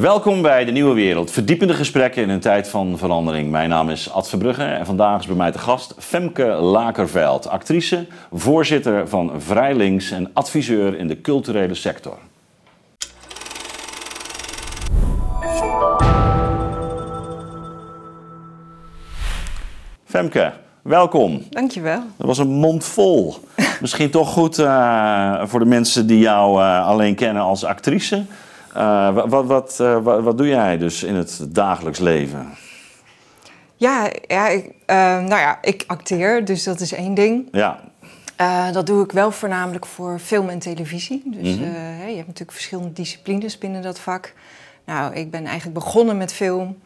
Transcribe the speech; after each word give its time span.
Welkom 0.00 0.42
bij 0.42 0.64
de 0.64 0.72
Nieuwe 0.72 0.94
Wereld. 0.94 1.30
Verdiepende 1.30 1.74
gesprekken 1.74 2.22
in 2.22 2.28
een 2.28 2.40
tijd 2.40 2.68
van 2.68 2.98
verandering. 2.98 3.50
Mijn 3.50 3.68
naam 3.68 3.90
is 3.90 4.10
Ad 4.10 4.28
Verbrugge 4.28 4.64
en 4.64 4.86
vandaag 4.86 5.20
is 5.20 5.26
bij 5.26 5.36
mij 5.36 5.52
te 5.52 5.58
gast 5.58 5.94
Femke 5.98 6.44
Lakerveld. 6.44 7.48
Actrice, 7.48 8.06
voorzitter 8.32 9.08
van 9.08 9.32
Vrijlinks 9.36 10.10
en 10.10 10.30
adviseur 10.32 10.98
in 10.98 11.08
de 11.08 11.20
culturele 11.20 11.74
sector. 11.74 12.18
Femke, 20.04 20.52
welkom. 20.82 21.42
Dankjewel. 21.50 22.02
Dat 22.16 22.26
was 22.26 22.38
een 22.38 22.52
mond 22.52 22.84
vol. 22.84 23.34
Misschien 23.80 24.10
toch 24.10 24.28
goed 24.28 24.58
uh, 24.58 25.42
voor 25.44 25.60
de 25.60 25.66
mensen 25.66 26.06
die 26.06 26.18
jou 26.18 26.60
uh, 26.60 26.86
alleen 26.86 27.14
kennen 27.14 27.42
als 27.42 27.64
actrice. 27.64 28.24
Uh, 28.76 29.14
wat, 29.26 29.46
wat, 29.46 29.76
wat, 29.76 30.22
wat, 30.22 30.38
doe 30.38 30.48
jij 30.48 30.78
dus 30.78 31.02
in 31.02 31.14
het 31.14 31.46
dagelijks 31.48 31.98
leven? 31.98 32.48
Ja, 33.76 34.10
ja, 34.26 34.48
ik, 34.48 34.72
nou 34.86 35.28
ja, 35.28 35.58
ik 35.62 35.84
acteer, 35.86 36.44
dus 36.44 36.64
dat 36.64 36.80
is 36.80 36.92
één 36.92 37.14
ding. 37.14 37.48
Ja. 37.52 37.80
dat 38.72 38.86
doe 38.86 39.04
ik 39.04 39.12
wel 39.12 39.30
voornamelijk 39.30 39.86
voor 39.86 40.18
film 40.18 40.48
en 40.48 40.58
televisie. 40.58 41.22
Dus 41.26 41.56
mm 41.56 41.62
-hmm. 41.62 41.72
je 42.08 42.14
hebt 42.14 42.26
natuurlijk 42.26 42.52
verschillende 42.52 42.92
disciplines 42.92 43.58
binnen 43.58 43.82
dat 43.82 43.98
vak. 43.98 44.32
Nou, 44.84 45.14
ik 45.14 45.30
ben 45.30 45.44
eigenlijk 45.44 45.74
begonnen 45.78 46.16
met 46.16 46.32
film. 46.32 46.78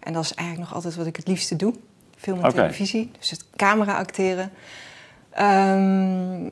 En 0.00 0.12
dat 0.12 0.24
is 0.24 0.34
eigenlijk 0.34 0.68
nog 0.68 0.76
altijd 0.76 0.96
wat 0.96 1.06
ik 1.06 1.16
het 1.16 1.28
liefste 1.28 1.56
doe 1.56 1.74
film 2.16 2.38
en 2.38 2.50
okay. 2.50 2.66
televisie. 2.66 3.10
Dus 3.18 3.30
het 3.30 3.44
camera 3.56 3.96
acteren. 3.96 4.50
Um, 5.40 6.48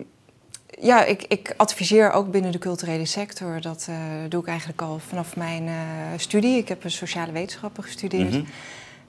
ja, 0.80 1.04
ik, 1.04 1.24
ik, 1.28 1.54
adviseer 1.56 2.12
ook 2.12 2.30
binnen 2.30 2.52
de 2.52 2.58
culturele 2.58 3.06
sector. 3.06 3.60
Dat 3.60 3.86
uh, 3.90 3.96
doe 4.28 4.40
ik 4.40 4.48
eigenlijk 4.48 4.82
al 4.82 5.00
vanaf 5.08 5.36
mijn 5.36 5.62
uh, 5.62 5.72
studie. 6.16 6.58
Ik 6.58 6.68
heb 6.68 6.84
een 6.84 6.90
sociale 6.90 7.32
wetenschappen 7.32 7.82
gestudeerd. 7.82 8.30
Mm 8.30 8.36
-hmm. 8.36 8.46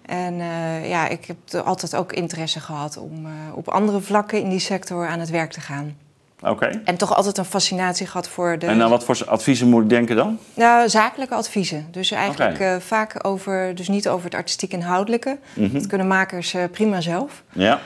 En 0.06 0.34
uh, 0.34 0.90
ja, 0.90 1.08
ik 1.08 1.26
heb 1.26 1.66
altijd 1.66 1.96
ook 1.96 2.14
interesse 2.14 2.60
gehad 2.60 2.98
om 2.98 3.28
op 3.54 3.68
andere 3.68 4.02
vlakken 4.02 4.42
in 4.42 4.50
die 4.50 4.60
sector 4.60 5.08
aan 5.08 5.20
het 5.20 5.30
werk 5.30 5.52
te 5.52 5.62
gaan. 5.62 5.96
Oké. 6.42 6.82
En 6.86 6.98
toch 6.98 7.16
altijd 7.16 7.38
een 7.38 7.46
fascinatie 7.46 8.08
gehad 8.08 8.28
voor 8.28 8.60
de... 8.60 8.66
En 8.66 8.82
aan 8.82 8.90
wat 8.90 9.04
voor 9.04 9.24
adviezen 9.26 9.68
moet 9.68 9.84
ik 9.84 9.90
denken 9.90 10.16
dan? 10.16 10.40
Nou, 10.54 10.90
zakelijke 10.90 11.36
adviezen. 11.36 11.88
Dus 11.92 12.12
eigenlijk 12.12 12.56
okay. 12.56 12.82
vaak 12.82 13.28
over, 13.28 13.76
dus 13.76 13.88
niet 13.88 14.10
over 14.10 14.26
het 14.26 14.36
artistiek 14.36 14.72
inhoudelijke. 14.72 15.38
Mm 15.54 15.66
-hmm. 15.66 15.74
Dat 15.74 15.88
kunnen 15.88 16.08
makers 16.08 16.56
prima 16.72 17.02
zelf. 17.02 17.44
Ja. 17.52 17.80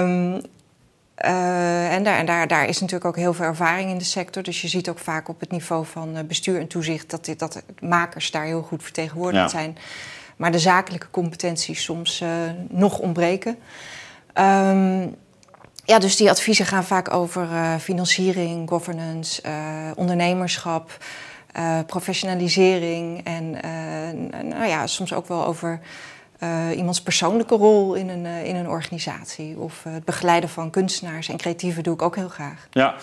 Um, 0.00 0.40
uh, 1.24 1.94
en 1.94 2.02
daar, 2.02 2.18
en 2.18 2.26
daar, 2.26 2.48
daar 2.48 2.64
is 2.64 2.80
natuurlijk 2.80 3.04
ook 3.04 3.16
heel 3.16 3.34
veel 3.34 3.44
ervaring 3.44 3.90
in 3.90 3.98
de 3.98 4.04
sector. 4.04 4.42
Dus 4.42 4.62
je 4.62 4.68
ziet 4.68 4.88
ook 4.88 4.98
vaak 4.98 5.28
op 5.28 5.40
het 5.40 5.50
niveau 5.50 5.86
van 5.86 6.26
bestuur 6.26 6.60
en 6.60 6.66
toezicht... 6.66 7.10
dat, 7.10 7.24
dit, 7.24 7.38
dat 7.38 7.62
makers 7.80 8.30
daar 8.30 8.44
heel 8.44 8.62
goed 8.62 8.82
vertegenwoordigd 8.82 9.42
ja. 9.42 9.48
zijn. 9.48 9.78
Maar 10.36 10.52
de 10.52 10.58
zakelijke 10.58 11.10
competenties 11.10 11.82
soms 11.82 12.24
nog 12.68 12.98
ontbreken. 12.98 13.58
Um, 14.34 15.14
ja, 15.84 15.98
dus 15.98 16.16
die 16.16 16.30
adviezen 16.30 16.66
gaan 16.66 16.84
vaak 16.84 17.14
over 17.14 17.42
uh, 17.42 17.76
financiering, 17.76 18.68
governance, 18.68 19.42
ondernemerschap, 19.94 20.96
professionalisering 21.86 23.24
en 23.24 23.50
nou 24.48 24.66
ja, 24.66 24.86
soms 24.86 25.12
ook 25.12 25.28
wel 25.28 25.46
over 25.46 25.80
iemands 26.76 27.02
persoonlijke 27.02 27.54
rol 27.54 27.94
in 27.94 28.08
een, 28.08 28.26
in 28.26 28.56
een 28.56 28.68
organisatie. 28.68 29.58
Of 29.58 29.84
het 29.88 30.04
begeleiden 30.04 30.48
van 30.48 30.70
kunstenaars 30.70 31.28
en 31.28 31.36
creatieven 31.36 31.82
doe 31.82 31.94
ik 31.94 32.02
ook 32.02 32.16
heel 32.16 32.28
graag. 32.28 32.68
Ja, 32.70 32.94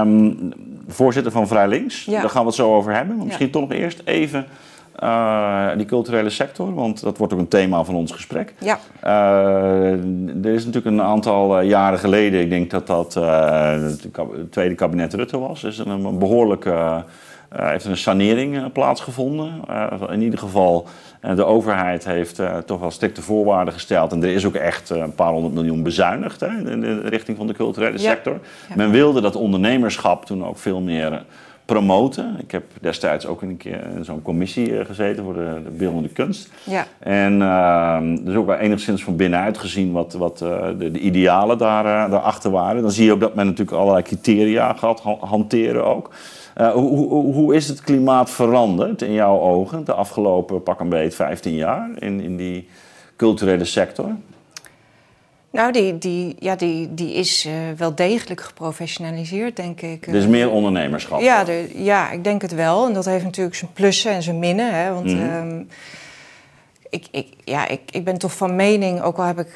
um, 0.00 0.52
voorzitter 0.88 1.32
van 1.32 1.46
Vrijlinks, 1.46 2.04
ja. 2.04 2.20
daar 2.20 2.30
gaan 2.30 2.40
we 2.40 2.46
het 2.46 2.56
zo 2.56 2.74
over 2.74 2.94
hebben. 2.94 3.16
Maar 3.16 3.26
misschien 3.26 3.46
ja. 3.46 3.52
toch 3.52 3.68
nog 3.68 3.72
eerst 3.72 4.02
even 4.04 4.46
die 5.76 5.86
culturele 5.86 6.30
sector, 6.30 6.74
want 6.74 7.00
dat 7.00 7.18
wordt 7.18 7.32
ook 7.32 7.38
een 7.38 7.48
thema 7.48 7.84
van 7.84 7.94
ons 7.94 8.12
gesprek. 8.12 8.54
Ja. 8.58 8.78
Er 10.42 10.52
is 10.52 10.64
natuurlijk 10.64 10.96
een 10.96 11.02
aantal 11.02 11.60
jaren 11.60 11.98
geleden, 11.98 12.40
ik 12.40 12.50
denk 12.50 12.70
dat 12.70 12.86
dat 12.86 13.14
het 13.14 14.52
tweede 14.52 14.74
kabinet 14.74 15.14
Rutte 15.14 15.38
was, 15.38 15.64
is 15.64 15.78
er 15.78 15.88
een 15.88 16.18
behoorlijke, 16.18 17.04
heeft 17.56 17.84
er 17.84 17.90
een 17.90 17.96
sanering 17.96 18.72
plaatsgevonden. 18.72 19.60
in 20.10 20.22
ieder 20.22 20.38
geval, 20.38 20.86
de 21.34 21.44
overheid 21.44 22.04
heeft 22.04 22.40
toch 22.66 22.80
wel 22.80 22.90
strikte 22.90 23.22
voorwaarden 23.22 23.74
gesteld 23.74 24.12
en 24.12 24.22
er 24.22 24.34
is 24.34 24.46
ook 24.46 24.54
echt 24.54 24.90
een 24.90 25.14
paar 25.14 25.32
honderd 25.32 25.54
miljoen 25.54 25.82
bezuinigd 25.82 26.40
hè, 26.40 26.70
in 26.70 26.80
de 26.80 27.00
richting 27.00 27.36
van 27.36 27.46
de 27.46 27.54
culturele 27.54 27.98
Ja. 27.98 28.10
sector. 28.10 28.40
Ja. 28.68 28.74
Men 28.76 28.90
wilde 28.90 29.20
dat 29.20 29.36
ondernemerschap 29.36 30.26
toen 30.26 30.46
ook 30.46 30.58
veel 30.58 30.80
meer 30.80 31.22
promoten. 31.64 32.36
Ik 32.38 32.50
heb 32.50 32.64
destijds 32.80 33.26
ook 33.26 33.42
een 33.42 33.56
keer 33.56 33.80
in 33.96 34.04
zo'n 34.04 34.22
commissie 34.22 34.78
eh, 34.78 34.86
gezeten 34.86 35.24
voor 35.24 35.34
de, 35.34 35.60
de 35.64 35.70
beeldende 35.70 36.08
kunst. 36.08 36.50
Ja. 36.64 36.86
En 36.98 37.40
uh, 37.40 37.98
dus 38.24 38.34
ook 38.34 38.46
wel 38.46 38.56
enigszins 38.56 39.04
van 39.04 39.16
binnenuit 39.16 39.58
gezien 39.58 39.92
wat, 39.92 40.12
wat 40.12 40.40
uh, 40.42 40.66
de, 40.78 40.90
de, 40.90 40.98
idealen 40.98 41.58
daar, 41.58 41.84
uh, 41.84 42.10
daarachter 42.10 42.50
waren. 42.50 42.82
Dan 42.82 42.90
zie 42.90 43.04
je 43.04 43.12
ook 43.12 43.20
dat 43.20 43.34
men 43.34 43.46
natuurlijk 43.46 43.76
allerlei 43.76 44.02
criteria 44.02 44.72
gaat 44.72 45.00
ha 45.00 45.16
hanteren 45.20 45.84
ook. 45.84 46.10
Hoe, 46.54 46.96
hoe, 46.96 47.32
hoe, 47.34 47.54
is 47.54 47.68
het 47.68 47.80
klimaat 47.80 48.30
veranderd 48.30 49.02
in 49.02 49.12
jouw 49.12 49.40
ogen 49.40 49.84
de 49.84 49.92
afgelopen 49.92 50.62
pak 50.62 50.80
een 50.80 50.88
beet 50.88 51.14
15 51.14 51.54
jaar 51.54 51.90
in, 51.98 52.20
in 52.20 52.36
die 52.36 52.68
culturele 53.16 53.64
sector? 53.64 54.10
Nou, 55.54 55.72
die, 55.72 55.98
die, 55.98 56.36
ja, 56.38 56.56
die, 56.56 56.94
die 56.94 57.12
is 57.12 57.46
uh, 57.46 57.52
wel 57.76 57.94
degelijk 57.94 58.40
geprofessionaliseerd, 58.40 59.56
denk 59.56 59.80
ik. 59.80 60.06
Er 60.06 60.14
is 60.14 60.26
meer 60.26 60.50
ondernemerschap. 60.50 61.20
Ja, 61.20 61.44
de, 61.44 61.70
ja, 61.74 62.10
ik 62.10 62.24
denk 62.24 62.42
het 62.42 62.54
wel. 62.54 62.86
En 62.86 62.92
dat 62.92 63.04
heeft 63.04 63.24
natuurlijk 63.24 63.56
zijn 63.56 63.72
plussen 63.72 64.12
en 64.12 64.22
zijn 64.22 64.38
minnen. 64.38 64.74
Hè, 64.74 64.92
want 64.92 65.06
mm 65.06 65.18
-hmm. 65.18 65.50
um, 65.50 65.68
ik, 66.94 67.06
ik, 67.10 67.28
ja, 67.44 67.68
ik, 67.68 67.80
ik 67.90 68.04
ben 68.04 68.18
toch 68.18 68.36
van 68.36 68.56
mening, 68.56 69.02
ook 69.02 69.16
al 69.16 69.24
heb 69.24 69.38
ik 69.38 69.52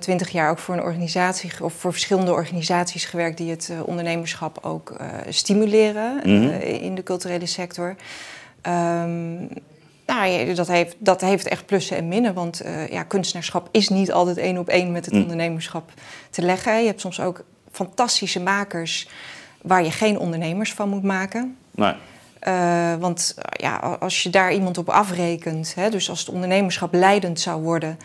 twintig 0.00 0.26
uh, 0.26 0.32
jaar 0.32 0.50
ook 0.50 0.58
voor 0.58 0.74
een 0.74 0.82
organisatie 0.82 1.50
of 1.60 1.72
voor 1.72 1.92
verschillende 1.92 2.32
organisaties 2.32 3.04
gewerkt 3.04 3.36
die 3.36 3.50
het 3.50 3.68
uh, 3.72 3.86
ondernemerschap 3.86 4.58
ook 4.62 4.96
stimuleren 5.28 6.20
mm 6.24 6.42
-hmm. 6.42 6.60
in 6.60 6.94
de 6.94 7.02
culturele 7.02 7.46
sector. 7.46 7.96
Um, 8.66 9.48
nou, 10.06 10.54
dat 10.54 10.68
heeft, 10.68 10.96
dat 10.98 11.20
heeft 11.20 11.48
echt 11.48 11.66
plussen 11.66 11.96
en 11.96 12.08
minnen. 12.08 12.34
Want 12.34 12.62
ja, 12.90 13.02
kunstenaarschap 13.02 13.68
is 13.70 13.88
niet 13.88 14.12
altijd 14.12 14.36
één 14.36 14.58
op 14.58 14.68
één 14.68 14.92
met 14.92 15.04
het 15.04 15.14
mm. 15.14 15.20
ondernemerschap 15.20 15.92
te 16.30 16.42
leggen. 16.42 16.80
Je 16.80 16.86
hebt 16.86 17.00
soms 17.00 17.20
ook 17.20 17.44
fantastische 17.70 18.40
makers 18.40 19.08
waar 19.62 19.84
je 19.84 19.90
geen 19.90 20.18
ondernemers 20.18 20.72
van 20.72 20.88
moet 20.88 21.02
maken. 21.02 21.56
Nee. 21.70 21.94
Uh, 22.48 22.94
want 22.94 23.34
ja, 23.50 23.76
als 23.76 24.22
je 24.22 24.30
daar 24.30 24.52
iemand 24.52 24.78
op 24.78 24.88
afrekent, 24.88 25.74
hè, 25.74 25.90
dus 25.90 26.10
als 26.10 26.20
het 26.20 26.28
ondernemerschap 26.28 26.94
leidend 26.94 27.40
zou 27.40 27.62
worden, 27.62 27.98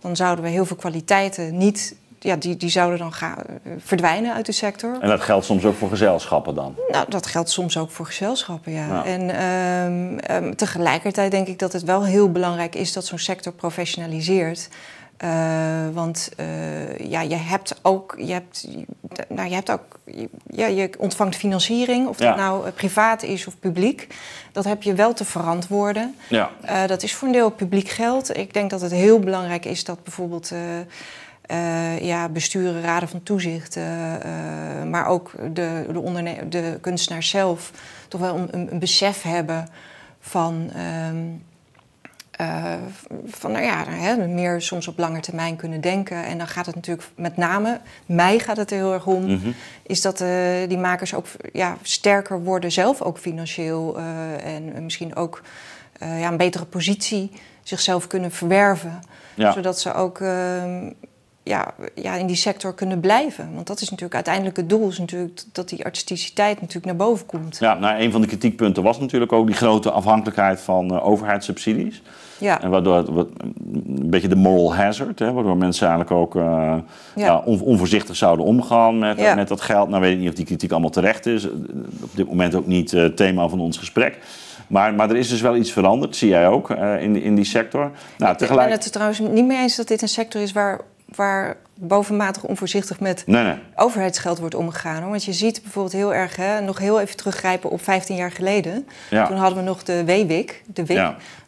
dan 0.00 0.16
zouden 0.16 0.44
we 0.44 0.50
heel 0.50 0.66
veel 0.66 0.76
kwaliteiten 0.76 1.56
niet 1.56 1.94
ja, 2.22 2.36
die, 2.36 2.56
die 2.56 2.68
zouden 2.68 2.98
dan 2.98 3.12
gaan, 3.12 3.36
verdwijnen 3.78 4.34
uit 4.34 4.46
de 4.46 4.52
sector. 4.52 4.98
En 5.00 5.08
dat 5.08 5.20
geldt 5.20 5.44
soms 5.44 5.64
ook 5.64 5.76
voor 5.76 5.88
gezelschappen 5.88 6.54
dan? 6.54 6.74
Nou, 6.88 7.06
dat 7.08 7.26
geldt 7.26 7.50
soms 7.50 7.78
ook 7.78 7.90
voor 7.90 8.06
gezelschappen, 8.06 8.72
ja. 8.72 8.86
ja. 8.86 9.04
En 9.04 9.44
um, 9.44 10.18
um, 10.44 10.56
tegelijkertijd 10.56 11.30
denk 11.30 11.46
ik 11.46 11.58
dat 11.58 11.72
het 11.72 11.82
wel 11.82 12.04
heel 12.04 12.32
belangrijk 12.32 12.74
is 12.74 12.92
dat 12.92 13.06
zo'n 13.06 13.18
sector 13.18 13.52
professionaliseert. 13.52 14.68
Uh, 15.24 15.88
want 15.92 16.28
uh, 16.40 16.98
ja, 16.98 17.20
je 17.20 17.34
hebt 17.36 17.78
ook, 17.82 18.14
je 18.18 18.32
hebt, 18.32 18.68
nou, 19.28 19.48
je 19.48 19.54
hebt 19.54 19.70
ook, 19.70 20.00
ja, 20.46 20.66
je 20.66 20.90
ontvangt 20.98 21.36
financiering, 21.36 22.08
of 22.08 22.16
dat 22.16 22.28
Ja. 22.28 22.36
nou 22.36 22.66
uh, 22.66 22.72
privaat 22.72 23.22
is 23.22 23.46
of 23.46 23.58
publiek. 23.58 24.06
Dat 24.52 24.64
heb 24.64 24.82
je 24.82 24.94
wel 24.94 25.12
te 25.12 25.24
verantwoorden. 25.24 26.14
Ja. 26.28 26.50
Uh, 26.64 26.86
dat 26.86 27.02
is 27.02 27.14
voor 27.14 27.28
een 27.28 27.34
deel 27.34 27.50
publiek 27.50 27.88
geld. 27.88 28.36
Ik 28.36 28.54
denk 28.54 28.70
dat 28.70 28.80
het 28.80 28.92
heel 28.92 29.18
belangrijk 29.18 29.64
is 29.64 29.84
dat 29.84 30.02
bijvoorbeeld 30.02 30.52
ja, 32.00 32.28
besturen, 32.28 32.82
raden 32.82 33.08
van 33.08 33.22
toezicht, 33.22 33.78
maar 34.90 35.06
ook 35.06 35.32
de, 35.52 35.86
de, 35.88 36.48
de 36.48 36.78
kunstenaars 36.80 37.28
zelf 37.28 37.70
toch 38.08 38.20
wel 38.20 38.36
een, 38.36 38.48
een, 38.50 38.72
een 38.72 38.78
besef 38.78 39.22
hebben 39.22 39.68
van, 40.20 40.70
um, 41.10 41.42
uh, 42.40 42.74
van 43.26 43.52
nou 43.52 43.64
ja, 43.64 43.84
hè, 43.88 44.26
meer 44.26 44.60
soms 44.60 44.88
op 44.88 44.98
lange 44.98 45.20
termijn 45.20 45.56
kunnen 45.56 45.80
denken. 45.80 46.24
En 46.24 46.38
dan 46.38 46.46
gaat 46.46 46.66
het 46.66 46.74
natuurlijk 46.74 47.08
met 47.16 47.36
name, 47.36 47.80
mij 48.06 48.38
gaat 48.38 48.56
het 48.56 48.70
er 48.70 48.76
heel 48.76 48.92
erg 48.92 49.06
om, 49.06 49.22
Mm 49.22 49.40
-hmm. 49.42 49.54
is 49.82 50.00
dat 50.00 50.20
uh, 50.20 50.28
die 50.68 50.78
makers 50.78 51.14
ook 51.14 51.26
ja, 51.52 51.76
sterker 51.82 52.42
worden, 52.42 52.72
zelf 52.72 53.02
ook 53.02 53.18
financieel 53.18 53.98
uh, 53.98 54.54
en 54.54 54.84
misschien 54.84 55.16
ook 55.16 55.42
ja, 55.98 56.28
een 56.28 56.36
betere 56.36 56.64
positie 56.64 57.30
zichzelf 57.62 58.06
kunnen 58.06 58.30
verwerven. 58.30 59.02
Ja. 59.34 59.52
Zodat 59.52 59.80
ze 59.80 59.94
ook 59.94 60.18
uh, 60.18 60.62
ja, 61.42 61.74
ja, 61.94 62.14
in 62.14 62.26
die 62.26 62.36
sector 62.36 62.74
kunnen 62.74 63.00
blijven. 63.00 63.54
Want 63.54 63.66
dat 63.66 63.80
is 63.80 63.88
natuurlijk 63.88 64.14
uiteindelijk 64.14 64.56
het 64.56 64.68
doel, 64.68 64.88
is 64.88 64.98
natuurlijk 64.98 65.42
dat 65.52 65.68
die 65.68 65.84
artisticiteit 65.84 66.60
natuurlijk 66.60 66.86
naar 66.86 67.08
boven 67.08 67.26
komt. 67.26 67.58
Ja, 67.60 67.74
nou, 67.74 68.02
een 68.02 68.12
van 68.12 68.20
de 68.20 68.26
kritiekpunten 68.26 68.82
was 68.82 68.98
natuurlijk 68.98 69.32
ook 69.32 69.46
die 69.46 69.56
grote 69.56 69.90
afhankelijkheid 69.90 70.60
van 70.60 70.94
uh, 70.94 71.06
overheidssubsidies. 71.06 72.02
Ja. 72.38 72.62
En 72.62 72.70
waardoor 72.70 72.96
het 72.96 73.08
wat, 73.08 73.28
een 73.72 74.10
beetje 74.10 74.28
de 74.28 74.36
moral 74.36 74.74
hazard, 74.74 75.18
hè, 75.18 75.32
waardoor 75.32 75.56
mensen 75.56 75.88
eigenlijk 75.88 76.20
ook 76.20 76.34
uh, 76.34 76.42
ja. 76.42 76.80
Ja, 77.14 77.42
on, 77.44 77.60
onvoorzichtig 77.60 78.16
zouden 78.16 78.46
omgaan 78.46 78.98
met, 78.98 79.18
Ja. 79.18 79.34
met 79.34 79.48
dat 79.48 79.60
geld. 79.60 79.88
Nou 79.88 80.00
weet 80.02 80.12
ik 80.12 80.18
niet 80.18 80.28
of 80.28 80.34
die 80.34 80.44
kritiek 80.44 80.70
allemaal 80.70 80.90
terecht 80.90 81.26
is. 81.26 81.48
Op 82.02 82.10
dit 82.14 82.26
moment 82.26 82.54
ook 82.54 82.66
niet 82.66 82.92
uh, 82.92 83.04
thema 83.04 83.48
van 83.48 83.60
ons 83.60 83.78
gesprek. 83.78 84.18
Maar, 84.66 84.94
maar 84.94 85.10
er 85.10 85.16
is 85.16 85.28
dus 85.28 85.40
wel 85.40 85.56
iets 85.56 85.72
veranderd, 85.72 86.16
zie 86.16 86.28
jij 86.28 86.48
ook 86.48 86.70
in, 86.70 87.22
in 87.22 87.34
die 87.34 87.44
sector. 87.44 87.90
Nou, 88.18 88.36
tegelijk... 88.36 88.62
Ik 88.62 88.74
ben 88.74 88.82
het 88.82 88.92
trouwens 88.92 89.18
niet 89.18 89.46
mee 89.46 89.58
eens 89.58 89.76
dat 89.76 89.88
dit 89.88 90.02
een 90.02 90.08
sector 90.08 90.40
is 90.40 90.52
waar, 90.52 90.80
waar 91.14 91.56
bovenmatig 91.74 92.44
onvoorzichtig 92.44 93.00
met 93.00 93.22
nee, 93.26 93.42
nee. 93.42 93.58
overheidsgeld 93.74 94.38
wordt 94.38 94.54
omgegaan. 94.54 95.00
Hoor. 95.00 95.10
Want 95.10 95.24
je 95.24 95.32
ziet 95.32 95.62
bijvoorbeeld 95.62 95.94
heel 95.94 96.14
erg, 96.14 96.36
hè, 96.36 96.60
nog 96.60 96.78
heel 96.78 97.00
even 97.00 97.16
teruggrijpen 97.16 97.70
op 97.70 97.82
15 97.82 98.16
jaar 98.16 98.30
geleden. 98.30 98.88
Toen 99.08 99.36
hadden 99.36 99.58
we 99.58 99.64
nog 99.64 99.82
de 99.82 100.04
WWIC, 100.04 100.62
de 100.66 100.86
WIC, 100.86 100.98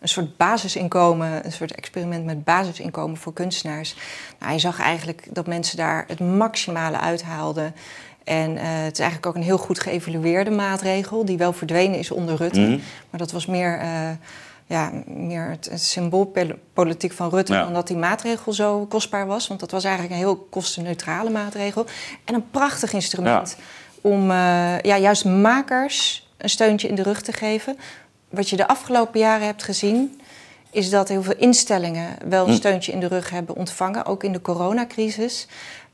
een 0.00 0.08
soort 0.08 0.36
basisinkomen, 0.36 1.44
een 1.44 1.52
soort 1.52 1.74
experiment 1.74 2.24
met 2.24 2.44
basisinkomen 2.44 3.16
voor 3.16 3.32
kunstenaars. 3.32 3.96
Nou, 4.38 4.52
je 4.52 4.58
zag 4.58 4.80
eigenlijk 4.80 5.26
dat 5.30 5.46
mensen 5.46 5.76
daar 5.76 6.04
het 6.06 6.20
maximale 6.20 6.98
uithaalden. 7.00 7.74
En 8.24 8.50
uh, 8.50 8.60
het 8.62 8.92
is 8.92 8.98
eigenlijk 8.98 9.26
ook 9.26 9.34
een 9.34 9.42
heel 9.42 9.58
goed 9.58 9.80
geëvalueerde 9.80 10.50
maatregel, 10.50 11.24
die 11.24 11.38
wel 11.38 11.52
verdwenen 11.52 11.98
is 11.98 12.10
onder 12.10 12.36
Rutte. 12.36 12.60
Mhm. 12.60 12.78
Maar 13.10 13.20
dat 13.20 13.32
was 13.32 13.46
meer. 13.46 13.80
Uh, 13.82 14.10
ja, 14.66 14.90
meer 15.06 15.50
het, 15.50 15.70
symboolpolitiek 15.74 17.12
van 17.12 17.30
Rutte... 17.30 17.52
Ja. 17.52 17.66
omdat 17.66 17.86
die 17.86 17.96
maatregel 17.96 18.52
zo 18.52 18.86
kostbaar 18.86 19.26
was. 19.26 19.48
Want 19.48 19.60
dat 19.60 19.70
was 19.70 19.84
eigenlijk 19.84 20.14
een 20.14 20.20
heel 20.20 20.46
kostenneutrale 20.50 21.30
maatregel. 21.30 21.86
En 22.24 22.34
een 22.34 22.50
prachtig 22.50 22.92
instrument 22.92 23.56
om 24.00 24.30
uh, 24.30 24.80
ja, 24.80 24.98
juist 24.98 25.24
makers 25.24 26.28
een 26.36 26.50
steuntje 26.50 26.88
in 26.88 26.94
de 26.94 27.02
rug 27.02 27.22
te 27.22 27.32
geven. 27.32 27.78
Wat 28.28 28.50
je 28.50 28.56
de 28.56 28.68
afgelopen 28.68 29.20
jaren 29.20 29.46
hebt 29.46 29.62
gezien... 29.62 30.20
is 30.70 30.90
dat 30.90 31.08
heel 31.08 31.22
veel 31.22 31.36
instellingen 31.36 32.16
wel 32.28 32.44
een 32.44 32.50
hm. 32.50 32.56
steuntje 32.56 32.92
in 32.92 33.00
de 33.00 33.08
rug 33.08 33.30
hebben 33.30 33.56
ontvangen. 33.56 34.06
Ook 34.06 34.24
in 34.24 34.32
de 34.32 34.40
coronacrisis. 34.40 35.46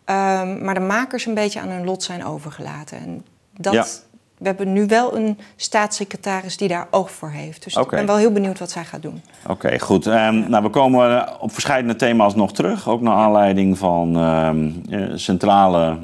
Um, 0.07 0.65
maar 0.65 0.75
de 0.75 0.81
makers 0.81 1.27
een 1.27 1.35
beetje 1.35 1.61
aan 1.61 1.69
hun 1.69 1.85
lot 1.85 2.03
zijn 2.03 2.25
overgelaten. 2.25 2.99
En 2.99 3.25
dat 3.57 4.05
we 4.41 4.47
hebben 4.47 4.73
nu 4.73 4.87
wel 4.87 5.17
een 5.17 5.39
staatssecretaris 5.57 6.57
die 6.57 6.69
daar 6.69 6.87
oog 6.91 7.11
voor 7.11 7.31
heeft. 7.31 7.65
Dus 7.65 7.77
ik 7.77 7.89
ben 7.89 8.07
wel 8.07 8.17
heel 8.17 8.33
benieuwd 8.33 8.59
wat 8.59 8.71
zij 8.71 8.85
gaat 8.85 9.03
doen. 9.03 9.23
Oké, 9.47 9.79
goed. 9.79 10.07
Um, 10.07 10.51
nou, 10.51 10.63
we 10.63 10.69
komen 10.69 11.41
op 11.41 11.53
verschillende 11.53 11.97
thema's 11.97 12.35
nog 12.35 12.53
terug. 12.53 12.89
Ook 12.89 13.01
naar 13.01 13.15
aanleiding 13.15 13.79
van 13.79 14.19
uh, 14.19 15.01
centrale 15.15 15.97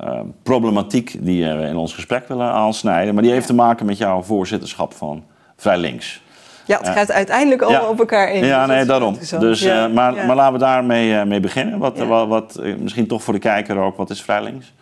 uh, 0.00 0.20
problematiek 0.42 1.16
die 1.20 1.44
we 1.44 1.62
in 1.62 1.76
ons 1.76 1.94
gesprek 1.94 2.28
willen 2.28 2.52
aansnijden. 2.52 3.14
Maar 3.14 3.22
die 3.22 3.32
heeft 3.32 3.46
te 3.46 3.54
maken 3.54 3.86
met 3.86 3.98
jouw 3.98 4.22
voorzitterschap 4.22 4.94
van 4.94 5.24
Vrij 5.56 5.78
Links. 5.78 6.22
Ja, 6.64 6.78
het 6.78 6.88
gaat 6.88 7.12
uiteindelijk 7.12 7.62
allemaal 7.62 7.88
op 7.88 7.98
elkaar 7.98 8.32
in. 8.32 8.44
Ja, 8.44 8.66
nee, 8.66 8.84
daarom. 8.84 9.18
Dus, 9.38 9.62
uh, 9.62 9.86
maar, 9.88 10.14
maar 10.14 10.36
laten 10.36 10.52
we 10.52 10.58
daarmee 10.58 11.24
mee 11.24 11.40
beginnen. 11.40 11.78
Wat, 11.78 11.98
wat, 11.98 12.28
wat, 12.28 12.60
misschien 12.78 13.06
toch 13.06 13.22
voor 13.22 13.34
de 13.34 13.40
kijker 13.40 13.78
ook, 13.78 13.96
wat 13.96 14.10
is 14.10 14.22
Vrij 14.22 14.42
Links? 14.42 14.72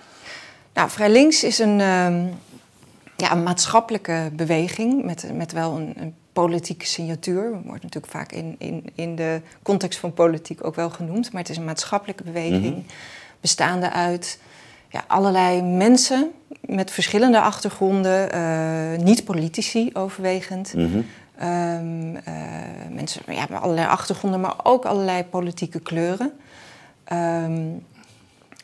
Nou, 0.74 0.90
Vrij 0.90 1.10
Links 1.10 1.44
is 1.44 1.58
een, 1.58 1.80
um, 1.80 2.30
ja, 3.24 3.32
een 3.32 3.42
maatschappelijke 3.42 4.30
beweging 4.32 5.04
met, 5.04 5.32
met 5.34 5.52
wel 5.52 5.76
een, 5.76 5.92
een 5.96 6.14
politieke 6.32 6.86
signatuur. 6.86 7.50
Wordt 7.50 7.82
natuurlijk 7.82 8.12
vaak 8.12 8.32
in, 8.32 8.54
in, 8.58 8.84
in 8.94 9.16
de 9.16 9.40
context 9.62 9.98
van 9.98 10.12
politiek 10.12 10.64
ook 10.64 10.74
wel 10.74 10.90
genoemd. 10.90 11.32
Maar 11.32 11.40
het 11.40 11.50
is 11.50 11.56
een 11.56 11.64
maatschappelijke 11.64 12.22
beweging 12.22 12.74
mhm. 12.74 12.80
bestaande 13.40 13.90
uit 13.90 14.38
ja, 14.88 15.04
allerlei 15.06 15.62
mensen 15.62 16.30
met 16.60 16.90
verschillende 16.90 17.40
achtergronden. 17.40 18.34
Uh, 18.34 19.04
niet 19.04 19.24
politici 19.24 19.90
overwegend. 19.92 20.74
Mhm. 20.74 21.00
Um, 21.42 22.16
uh, 22.16 22.22
mensen 22.90 23.22
ja, 23.26 23.46
met 23.50 23.60
allerlei 23.60 23.86
achtergronden, 23.86 24.40
maar 24.40 24.54
ook 24.62 24.84
allerlei 24.84 25.24
politieke 25.24 25.80
kleuren. 25.80 26.32
Um, 27.12 27.84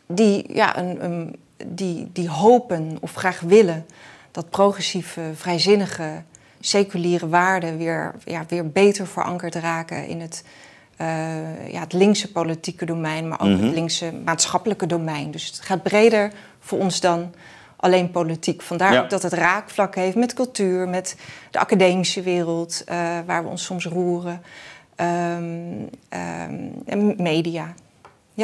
die, 0.06 0.54
ja, 0.54 0.78
een, 0.78 1.04
een, 1.04 1.36
die, 1.66 2.10
die 2.12 2.28
hopen 2.28 2.96
of 3.00 3.14
graag 3.14 3.40
willen 3.40 3.86
dat 4.30 4.50
progressieve, 4.50 5.30
vrijzinnige, 5.34 6.22
seculiere 6.60 7.28
waarden 7.28 7.78
weer, 7.78 8.14
ja, 8.24 8.44
weer 8.48 8.70
beter 8.70 9.06
verankerd 9.06 9.54
raken 9.54 10.06
in 10.06 10.20
het, 10.20 10.44
uh, 11.00 11.72
ja, 11.72 11.80
het 11.80 11.92
linkse 11.92 12.32
politieke 12.32 12.84
domein, 12.84 13.28
maar 13.28 13.40
ook 13.40 13.48
het 13.48 13.60
mhm. 13.60 13.74
linkse 13.74 14.12
maatschappelijke 14.24 14.86
domein. 14.86 15.30
Dus 15.30 15.46
het 15.46 15.60
gaat 15.60 15.82
breder 15.82 16.32
voor 16.60 16.78
ons 16.78 17.00
dan 17.00 17.34
alleen 17.76 18.10
politiek. 18.10 18.62
Vandaar 18.62 19.02
ook 19.02 19.10
dat 19.10 19.22
het 19.22 19.32
raakvlak 19.32 19.94
heeft 19.94 20.16
met 20.16 20.34
cultuur, 20.34 20.88
met 20.88 21.16
de 21.50 21.58
academische 21.58 22.22
wereld, 22.22 22.82
uh, 22.88 22.94
waar 23.26 23.42
we 23.42 23.48
ons 23.48 23.64
soms 23.64 23.86
roeren, 23.86 24.42
um, 24.96 25.88
um, 26.10 26.82
en 26.86 27.14
media. 27.16 27.74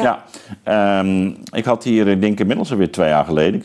Ja, 0.03 0.23
ja 0.63 0.99
um, 0.99 1.37
ik 1.51 1.65
had 1.65 1.83
hier, 1.83 2.07
ik 2.07 2.21
denk 2.21 2.39
inmiddels 2.39 2.71
alweer 2.71 2.91
twee 2.91 3.09
jaar 3.09 3.25
geleden, 3.25 3.63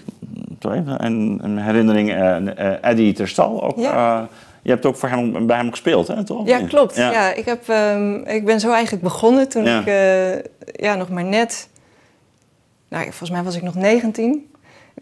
een, 0.60 1.38
een 1.42 1.58
herinnering, 1.58 2.10
uh, 2.10 2.84
Eddie 2.84 3.12
Terstal 3.12 3.62
ook. 3.62 3.76
Ja. 3.76 4.20
Uh, 4.20 4.26
je 4.62 4.70
hebt 4.70 4.86
ook 4.86 4.96
voor 4.96 5.08
hem, 5.08 5.46
bij 5.46 5.56
hem 5.56 5.70
gespeeld, 5.70 6.08
hè, 6.08 6.24
toch? 6.24 6.46
Ja, 6.46 6.60
klopt. 6.66 6.96
Ja. 6.96 7.32
ik, 7.32 7.44
heb, 7.44 7.68
um, 7.68 8.26
ik 8.26 8.44
ben 8.44 8.60
zo 8.60 8.72
eigenlijk 8.72 9.02
begonnen 9.02 9.48
toen 9.48 9.66
ik 9.66 9.86
uh, 9.86 10.34
ja, 10.72 10.94
nog 10.94 11.08
maar 11.08 11.24
net... 11.24 11.68
Nou, 12.88 13.04
volgens 13.04 13.30
mij 13.30 13.42
was 13.42 13.56
ik 13.56 13.62
nog 13.62 13.74
19. 13.74 14.51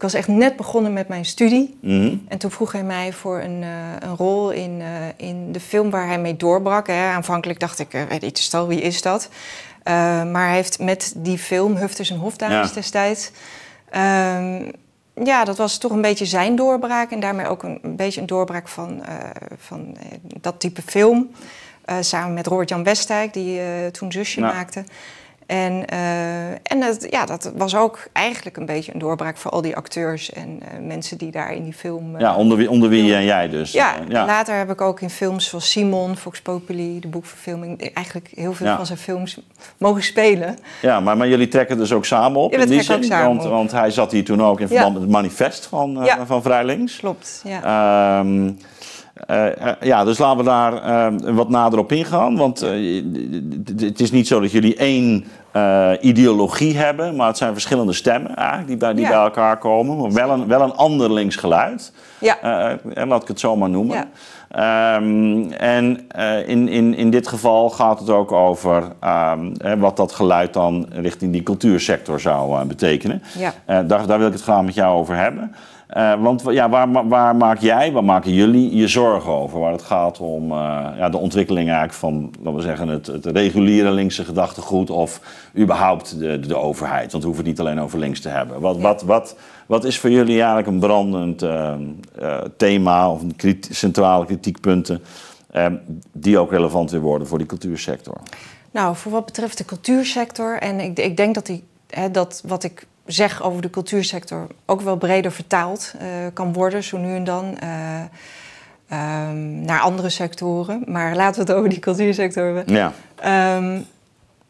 Ik 0.01 0.07
was 0.11 0.15
echt 0.15 0.27
net 0.27 0.55
begonnen 0.55 0.93
met 0.93 1.07
mijn 1.07 1.25
studie. 1.25 1.77
Mm 1.81 2.25
En 2.27 2.37
toen 2.37 2.51
vroeg 2.51 2.71
hij 2.71 2.83
mij 2.83 3.13
voor 3.13 3.39
een, 3.41 3.61
een 3.99 4.15
rol 4.17 4.51
in, 4.51 4.81
in 5.17 5.51
de 5.51 5.59
film 5.59 5.89
waar 5.89 6.07
hij 6.07 6.19
mee 6.19 6.37
doorbrak. 6.37 6.87
Hè. 6.87 7.09
Aanvankelijk 7.09 7.59
dacht 7.59 7.79
ik, 7.79 7.93
Eddie 7.93 8.31
Terstal, 8.31 8.67
wie 8.67 8.81
is 8.81 9.01
dat? 9.01 9.29
maar 10.31 10.45
hij 10.47 10.55
heeft 10.55 10.79
met 10.79 11.13
die 11.17 11.37
film, 11.37 11.75
Hufters 11.75 12.09
en 12.09 12.17
Hofdames 12.17 12.73
destijds... 12.73 13.31
Um, 13.95 14.71
ja, 15.23 15.43
dat 15.43 15.57
was 15.57 15.77
toch 15.77 15.91
een 15.91 16.01
beetje 16.01 16.25
zijn 16.25 16.55
doorbraak. 16.55 17.11
En 17.11 17.19
daarmee 17.19 17.47
ook 17.47 17.63
een, 17.63 17.79
een 17.81 17.95
beetje 17.95 18.21
een 18.21 18.27
doorbraak 18.27 18.67
van, 18.67 19.03
van 19.57 19.97
dat 20.41 20.59
type 20.59 20.81
film. 20.81 21.31
Samen 21.99 22.33
met 22.33 22.47
Robert-Jan 22.47 22.83
Westijk, 22.83 23.33
die 23.33 23.61
toen 23.91 24.11
Zusje 24.11 24.39
ja. 24.39 24.53
maakte. 24.53 24.83
En, 25.51 25.83
uh, 25.93 26.49
en 26.49 26.79
dat, 26.79 27.07
ja, 27.09 27.25
dat 27.25 27.51
was 27.55 27.75
ook 27.75 28.07
eigenlijk 28.13 28.57
een 28.57 28.65
beetje 28.65 28.93
een 28.93 28.99
doorbraak 28.99 29.37
voor 29.37 29.51
al 29.51 29.61
die 29.61 29.75
acteurs 29.75 30.33
en 30.33 30.49
uh, 30.49 30.87
mensen 30.87 31.17
die 31.17 31.31
daar 31.31 31.53
in 31.53 31.63
die 31.63 31.73
film. 31.73 32.15
Uh, 32.15 32.19
ja, 32.19 32.35
onder 32.35 32.57
wie, 32.57 32.69
onder 32.69 32.89
wie 32.89 33.15
en 33.15 33.23
jij 33.23 33.49
dus. 33.49 33.71
Ja, 33.71 33.95
ja, 34.09 34.25
later 34.25 34.55
heb 34.55 34.71
ik 34.71 34.81
ook 34.81 35.01
in 35.01 35.09
films 35.09 35.49
zoals 35.49 35.69
Simon, 35.69 36.17
Fox 36.17 36.41
Populi, 36.41 36.99
de 36.99 37.07
boekverfilming, 37.07 37.93
eigenlijk 37.93 38.31
heel 38.35 38.53
veel 38.53 38.65
ja. 38.65 38.75
van 38.75 38.85
zijn 38.85 38.97
films 38.97 39.39
mogen 39.77 40.03
spelen. 40.03 40.57
Ja, 40.81 40.99
maar, 40.99 41.17
maar 41.17 41.27
jullie 41.27 41.47
trekken 41.47 41.77
dus 41.77 41.93
ook 41.93 42.05
samen 42.05 42.41
op. 42.41 42.53
Ja, 42.53 42.61
ook 42.61 43.03
samen 43.03 43.27
want, 43.27 43.43
op. 43.43 43.49
want 43.49 43.71
hij 43.71 43.91
zat 43.91 44.11
hier 44.11 44.23
toen 44.23 44.43
ook 44.43 44.59
in 44.59 44.67
verband 44.67 44.93
met 44.93 45.01
het 45.01 45.11
manifest 45.11 45.65
van, 45.65 46.07
van 46.25 46.41
Vrijlinks. 46.41 46.97
Klopt, 46.97 47.43
ja. 47.45 48.19
Um, 48.19 48.57
uh, 49.29 49.47
ja, 49.81 50.03
dus 50.03 50.17
laten 50.17 50.37
we 50.37 50.43
daar 50.43 50.73
uh, 50.73 51.35
wat 51.35 51.49
nader 51.49 51.79
op 51.79 51.91
ingaan. 51.91 52.37
Want 52.37 52.59
het 53.77 53.99
is 53.99 54.11
niet 54.11 54.27
zo 54.27 54.39
dat 54.39 54.51
jullie 54.51 54.75
één 54.75 55.25
ideologie 56.01 56.77
hebben, 56.77 57.15
maar 57.15 57.27
het 57.27 57.37
zijn 57.37 57.53
verschillende 57.53 57.93
stemmen 57.93 58.35
eigenlijk 58.35 58.67
die, 58.67 58.77
bij, 58.77 58.93
die 58.93 59.03
ja. 59.03 59.09
bij 59.09 59.19
elkaar 59.19 59.57
komen. 59.57 59.97
Maar 59.97 60.11
wel 60.11 60.29
een, 60.29 60.47
wel 60.47 60.61
een 60.61 60.73
ander 60.73 61.13
links 61.13 61.35
geluid. 61.35 61.93
Ja. 62.19 62.77
laat 62.93 63.21
ik 63.21 63.27
het 63.27 63.39
zo 63.39 63.55
maar 63.55 63.69
noemen. 63.69 63.95
Ja. 63.95 64.07
Um, 64.95 65.51
en 65.51 66.07
in, 66.45 66.67
in, 66.67 66.95
in 66.95 67.09
dit 67.09 67.27
geval 67.27 67.69
gaat 67.69 67.99
het 67.99 68.09
ook 68.09 68.31
over 68.31 68.83
um, 69.03 69.79
wat 69.79 69.97
dat 69.97 70.11
geluid 70.11 70.53
dan 70.53 70.87
richting 70.89 71.31
die 71.31 71.43
cultuursector 71.43 72.19
zou 72.19 72.65
betekenen. 72.65 73.23
Ja. 73.37 73.83
daar, 73.83 74.07
daar 74.07 74.17
wil 74.17 74.27
ik 74.27 74.33
het 74.33 74.41
graag 74.41 74.63
met 74.63 74.73
jou 74.73 74.97
over 74.97 75.15
hebben. 75.15 75.55
Uh, 75.97 76.21
want 76.21 76.43
ja, 76.45 76.69
waar, 76.69 77.07
waar, 77.07 77.35
maak 77.35 77.59
jij, 77.59 77.91
waar 77.91 78.03
maken 78.03 78.33
jullie 78.33 78.75
je 78.75 78.87
zorgen 78.87 79.31
over? 79.31 79.59
Waar 79.59 79.71
het 79.71 79.81
gaat 79.81 80.19
om 80.19 80.51
uh, 80.51 80.57
ja, 80.97 81.09
de 81.09 81.17
ontwikkeling 81.17 81.67
eigenlijk 81.67 81.97
van, 81.97 82.31
laten 82.37 82.55
we 82.55 82.61
zeggen, 82.61 82.87
het, 82.87 83.07
het 83.07 83.25
reguliere 83.25 83.91
linkse 83.91 84.23
gedachtegoed 84.23 84.89
of 84.89 85.21
überhaupt 85.57 86.19
de, 86.19 86.39
de, 86.39 86.55
overheid. 86.55 87.11
Want 87.11 87.23
we 87.23 87.29
hoeven 87.29 87.45
het 87.45 87.57
niet 87.57 87.67
alleen 87.67 87.79
over 87.81 87.99
links 87.99 88.21
te 88.21 88.29
hebben. 88.29 88.61
Wat, 88.61 88.75
ja. 88.75 88.81
wat, 88.81 89.01
wat, 89.01 89.35
wat 89.65 89.83
is 89.83 89.99
voor 89.99 90.09
jullie 90.09 90.37
eigenlijk 90.37 90.67
een 90.67 90.79
brandend 90.79 91.43
uh, 91.43 91.73
thema 92.57 93.11
of 93.11 93.21
een 93.21 93.35
kriti 93.35 93.73
centrale 93.73 94.25
kritiekpunten 94.25 95.01
die 96.11 96.37
ook 96.37 96.51
relevant 96.51 96.91
weer 96.91 97.01
worden 97.01 97.27
voor 97.27 97.37
die 97.37 97.47
cultuursector? 97.47 98.17
Nou, 98.71 98.95
voor 98.95 99.11
wat 99.11 99.25
betreft 99.25 99.57
de 99.57 99.65
cultuursector, 99.65 100.57
en 100.57 100.79
ik, 100.79 100.99
ik 100.99 101.17
denk 101.17 101.35
dat, 101.35 101.45
die, 101.45 101.63
hè, 101.89 102.11
dat 102.11 102.43
wat 102.45 102.63
ik 102.63 102.87
zeg 103.05 103.41
over 103.41 103.61
de 103.61 103.69
cultuursector 103.69 104.47
ook 104.65 104.81
wel 104.81 104.97
breder 104.97 105.31
vertaald 105.31 105.93
uh, 106.01 106.07
kan 106.33 106.53
worden, 106.53 106.83
zo 106.83 106.97
nu 106.97 107.15
en 107.15 107.23
dan. 107.23 107.57
Uh, 107.63 108.01
um, 108.91 109.61
naar 109.61 109.79
andere 109.79 110.09
sectoren. 110.09 110.83
Maar 110.85 111.15
laten 111.15 111.45
we 111.45 111.51
het 111.51 111.57
over 111.57 111.69
die 111.69 111.79
cultuursector 111.79 112.45
hebben. 112.45 112.75
Ja. 112.75 112.93
Um, 113.55 113.85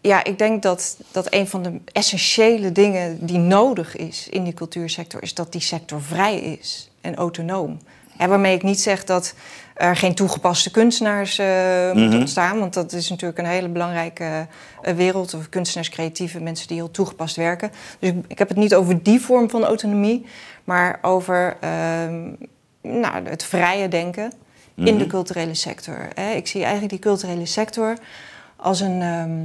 ja, 0.02 0.24
ik 0.24 0.38
denk 0.38 0.62
dat, 0.62 0.98
dat 1.12 1.34
een 1.34 1.48
van 1.48 1.64
de 1.64 1.80
essentiële 1.92 2.72
dingen 2.72 3.26
die 3.26 3.38
nodig 3.38 3.96
is 3.96 4.28
in 4.30 4.44
die 4.44 4.54
cultuursector, 4.54 5.24
is 5.24 5.34
dat 5.34 5.52
die 5.52 5.62
sector 5.62 6.02
vrij 6.02 6.40
is 6.40 6.92
en 7.02 7.16
autonoom. 7.16 7.80
En 8.18 8.30
waarmee 8.30 8.56
ik 8.56 8.64
niet 8.64 8.82
zeg 8.82 9.04
dat 9.04 9.34
er 9.82 9.96
geen 9.96 10.16
toegepaste 10.16 10.72
kunstenaars 10.72 11.40
uh, 11.40 11.46
mm 11.94 12.00
moeten 12.00 12.20
ontstaan. 12.20 12.60
Want 12.60 12.74
dat 12.74 12.92
is 12.94 13.10
natuurlijk 13.10 13.40
een 13.40 13.46
hele 13.46 13.68
belangrijke 13.70 14.48
uh, 14.84 14.94
wereld. 14.94 15.34
Of 15.34 15.50
kunstenaars, 15.50 15.90
creatieve 15.90 16.40
mensen 16.40 16.68
die 16.68 16.78
heel 16.78 16.92
toegepast 16.92 17.36
werken. 17.36 17.72
Dus 18.00 18.10
ik, 18.10 18.16
ik, 18.28 18.38
heb 18.40 18.48
het 18.48 18.58
niet 18.58 18.76
over 18.76 19.04
die 19.04 19.22
vorm 19.22 19.50
van 19.50 19.64
autonomie, 19.64 20.26
maar 20.64 21.00
over 21.02 21.58
uh, 21.64 21.70
nou, 22.82 23.28
het 23.30 23.44
vrije 23.44 23.88
denken. 23.88 24.32
in 24.76 24.86
de 24.86 24.92
Mhm. 24.92 25.08
culturele 25.08 25.54
sector. 25.54 26.08
Hè. 26.14 26.32
Ik 26.32 26.48
zie 26.48 26.62
eigenlijk 26.62 26.92
die 26.92 27.00
culturele 27.02 27.46
sector 27.46 27.98
als 28.56 28.80
een. 28.80 29.02
ehm, 29.02 29.40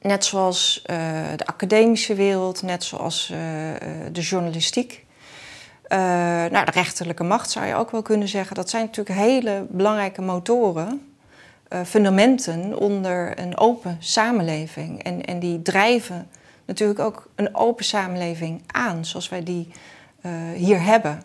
net 0.00 0.24
zoals 0.24 0.82
eh, 0.86 0.96
de 1.36 1.46
academische 1.46 2.14
wereld, 2.14 2.62
net 2.62 2.84
zoals 2.84 3.30
eh, 3.32 3.70
eh, 3.70 3.80
de 4.12 4.20
journalistiek. 4.20 5.04
Eh, 5.90 5.98
nou, 6.50 6.64
de 6.64 6.70
rechterlijke 6.70 7.24
macht 7.24 7.50
zou 7.50 7.66
je 7.66 7.74
ook 7.74 7.90
wel 7.90 8.02
kunnen 8.02 8.28
zeggen. 8.28 8.56
Dat 8.56 8.70
zijn 8.70 8.84
natuurlijk 8.84 9.18
hele 9.18 9.66
belangrijke 9.68 10.22
motoren, 10.22 11.14
eh, 11.68 11.80
fundamenten 11.86 12.78
onder 12.78 13.40
een 13.40 13.58
open 13.58 13.96
samenleving. 13.98 15.02
En, 15.02 15.24
en 15.24 15.38
die 15.38 15.62
drijven 15.62 16.28
natuurlijk 16.66 16.98
ook 16.98 17.28
een 17.34 17.54
open 17.54 17.84
samenleving 17.84 18.62
aan, 18.66 19.04
zoals 19.04 19.28
wij 19.28 19.42
die 19.42 19.68
eh, 20.20 20.32
hier 20.54 20.82
hebben. 20.82 21.22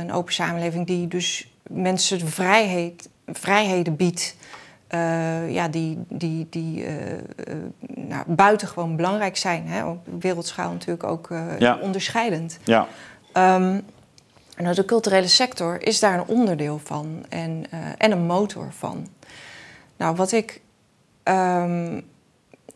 Een 0.00 0.12
open 0.12 0.32
samenleving 0.32 0.86
die 0.86 1.08
dus 1.08 1.52
mensen 1.70 2.28
vrijheid, 2.28 3.08
vrijheden 3.26 3.96
biedt. 3.96 4.36
ja, 5.48 5.68
die, 5.68 5.98
die, 6.08 6.46
die 6.50 6.86
nou, 7.94 8.24
buitengewoon 8.26 8.96
belangrijk 8.96 9.36
zijn. 9.36 9.66
Hè? 9.68 9.84
Op 9.86 10.06
wereldschaal 10.20 10.70
natuurlijk 10.72 11.04
ook 11.04 11.28
Ja. 11.58 11.78
onderscheidend. 11.82 12.58
Ja, 12.64 12.86
Ehm, 13.36 13.80
nou, 14.56 14.74
de 14.74 14.84
culturele 14.84 15.28
sector 15.28 15.82
is 15.82 16.00
daar 16.00 16.18
een 16.18 16.26
onderdeel 16.26 16.80
van 16.84 17.24
en, 17.28 17.64
eh, 17.70 17.78
en 17.98 18.10
een 18.10 18.26
motor 18.26 18.72
van. 18.78 19.08
Nou, 19.96 20.16
wat 20.16 20.32
ik. 20.32 20.60
ehm, 21.22 22.00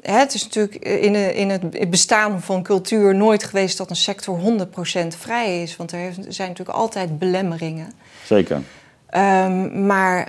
hè, 0.01 0.19
het 0.19 0.35
is 0.35 0.45
natuurlijk 0.45 0.75
in, 0.75 1.51
het 1.51 1.91
bestaan 1.91 2.43
van 2.43 2.63
cultuur 2.63 3.15
nooit 3.15 3.45
geweest 3.45 3.79
dat 3.79 3.91
een 3.91 3.97
sector 3.97 4.39
100% 4.39 5.17
vrij 5.17 5.63
is. 5.63 5.77
Want 5.77 5.93
er 5.93 6.13
zijn 6.29 6.49
natuurlijk 6.49 6.79
altijd 6.79 7.19
belemmeringen. 7.19 7.93
zeker. 8.25 8.63
Ehm, 9.07 9.87
maar 9.87 10.27